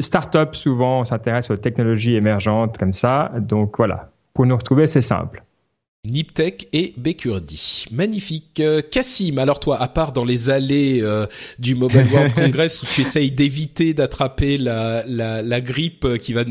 [0.00, 0.54] startup.
[0.54, 3.30] Souvent, on s'intéresse aux technologies émergentes comme ça.
[3.38, 5.43] Donc voilà, pour nous retrouver, c'est simple.
[6.06, 7.86] Niptech et Bekurdi.
[7.90, 8.62] Magnifique.
[8.90, 11.26] Cassim, euh, alors toi, à part dans les allées euh,
[11.58, 16.44] du Mobile World Congress où tu essayes d'éviter d'attraper la, la, la, grippe qui va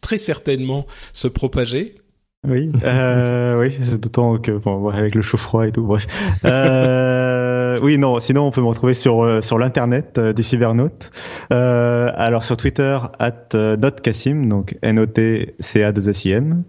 [0.00, 1.94] très certainement se propager.
[2.46, 5.82] Oui, euh, oui, c'est d'autant que bon, avec le chaud froid et tout.
[5.82, 6.06] Bref.
[6.44, 8.20] Euh, oui, non.
[8.20, 11.10] Sinon, on peut me retrouver sur euh, sur l'internet du cybernaute.
[11.50, 16.62] alors sur Twitter at @notcassim, donc N O T C A 2 S I M,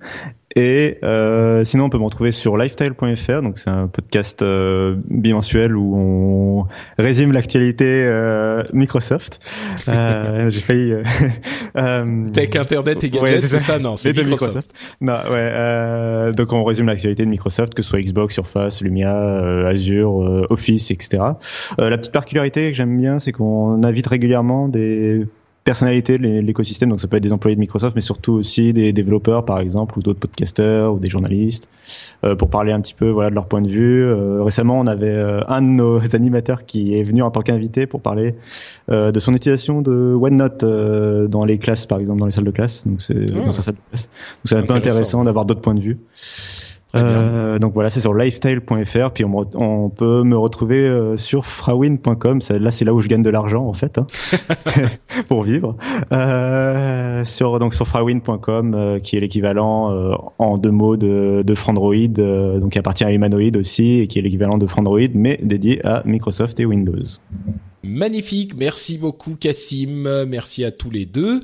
[0.60, 3.42] et euh, sinon, on peut me retrouver sur lifestyle.fr.
[3.42, 6.68] Donc, c'est un podcast euh, bimensuel où on
[7.02, 9.40] résume l'actualité euh, Microsoft.
[9.88, 10.92] Euh, J'ai failli.
[10.92, 11.04] Euh,
[11.78, 13.80] euh, Tech, Internet et gadgets, c'est ça.
[13.80, 14.74] Non, c'est Microsoft.
[15.00, 15.00] Microsoft.
[15.00, 16.34] Non, ouais.
[16.34, 19.16] donc, on résume l'actualité de Microsoft, que ce soit Xbox, Surface, Lumia,
[19.66, 21.24] Azure, Office, etc.
[21.78, 25.26] la petite particularité que j'aime bien, c'est qu'on invite régulièrement des
[25.64, 26.90] personnalités de l'écosystème.
[26.90, 29.98] Donc ça peut être des employés de Microsoft, mais surtout aussi des développeurs, par exemple,
[29.98, 31.70] ou d'autres podcasters ou des journalistes,
[32.24, 34.04] euh, pour parler un petit peu voilà de leur point de vue.
[34.04, 37.88] Euh, récemment, on avait euh, un de nos animateurs qui est venu en tant qu'invité
[37.88, 38.36] pour parler
[38.90, 40.66] euh, de son utilisation de OneNote
[41.30, 42.88] dans les classes, par exemple, dans les salles de classe.
[42.88, 43.46] Donc c'est ah.
[43.46, 44.04] dans sa salle de classe.
[44.04, 46.00] Donc c'est un peu intéressant d'avoir d'autres points de vue.
[46.96, 49.12] Euh, donc voilà, c'est sur lifestyle.fr.
[49.12, 52.40] Puis on, on, peut me retrouver euh, sur frawin.com.
[52.50, 54.08] Là, c'est là où je gagne de l'argent en fait hein,
[55.28, 55.76] pour vivre.
[56.12, 61.56] Euh, sur donc sur frawin.com, euh, qui est l'équivalent euh, en deux mots de, de
[61.56, 65.86] Frandroid, donc qui appartient à Humanoid aussi, et qui est l'équivalent de Frandroid, mais dédié
[65.86, 67.04] à Microsoft et Windows.
[67.82, 71.40] Magnifique, merci beaucoup Cassim, merci à tous les deux.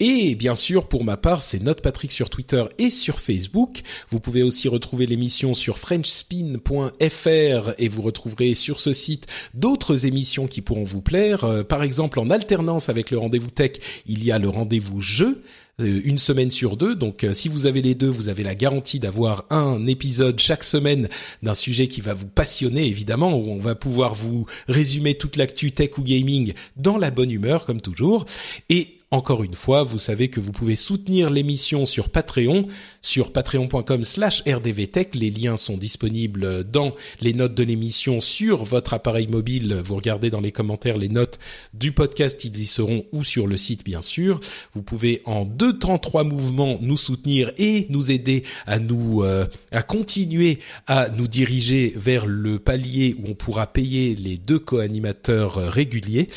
[0.00, 3.80] Et bien sûr, pour ma part, c'est Note Patrick sur Twitter et sur Facebook.
[4.10, 10.46] Vous pouvez aussi retrouver l'émission sur frenchspin.fr et vous retrouverez sur ce site d'autres émissions
[10.46, 11.44] qui pourront vous plaire.
[11.44, 13.72] Euh, par exemple, en alternance avec le rendez-vous tech,
[14.06, 15.42] il y a le rendez-vous jeu
[15.78, 16.94] une semaine sur deux.
[16.94, 20.64] Donc euh, si vous avez les deux, vous avez la garantie d'avoir un épisode chaque
[20.64, 21.08] semaine
[21.42, 25.72] d'un sujet qui va vous passionner évidemment, où on va pouvoir vous résumer toute l'actu
[25.72, 28.24] tech ou gaming dans la bonne humeur comme toujours.
[28.68, 32.66] Et encore une fois, vous savez que vous pouvez soutenir l'émission sur Patreon,
[33.00, 35.14] sur patreon.com slash rdvtech.
[35.14, 39.80] Les liens sont disponibles dans les notes de l'émission sur votre appareil mobile.
[39.82, 41.38] Vous regardez dans les commentaires les notes
[41.72, 44.40] du podcast, ils y seront ou sur le site bien sûr.
[44.74, 49.46] Vous pouvez en deux temps trois mouvements nous soutenir et nous aider à nous euh,
[49.72, 55.54] à continuer à nous diriger vers le palier où on pourra payer les deux co-animateurs
[55.54, 56.28] réguliers.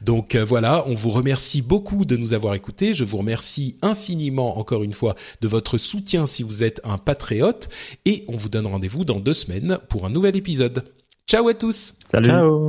[0.00, 2.94] Donc euh, voilà, on vous remercie beaucoup de nous avoir écoutés.
[2.94, 7.68] Je vous remercie infiniment encore une fois de votre soutien si vous êtes un patriote
[8.04, 10.84] et on vous donne rendez-vous dans deux semaines pour un nouvel épisode.
[11.26, 11.94] Ciao à tous.
[12.04, 12.28] Salut.
[12.28, 12.68] Ciao.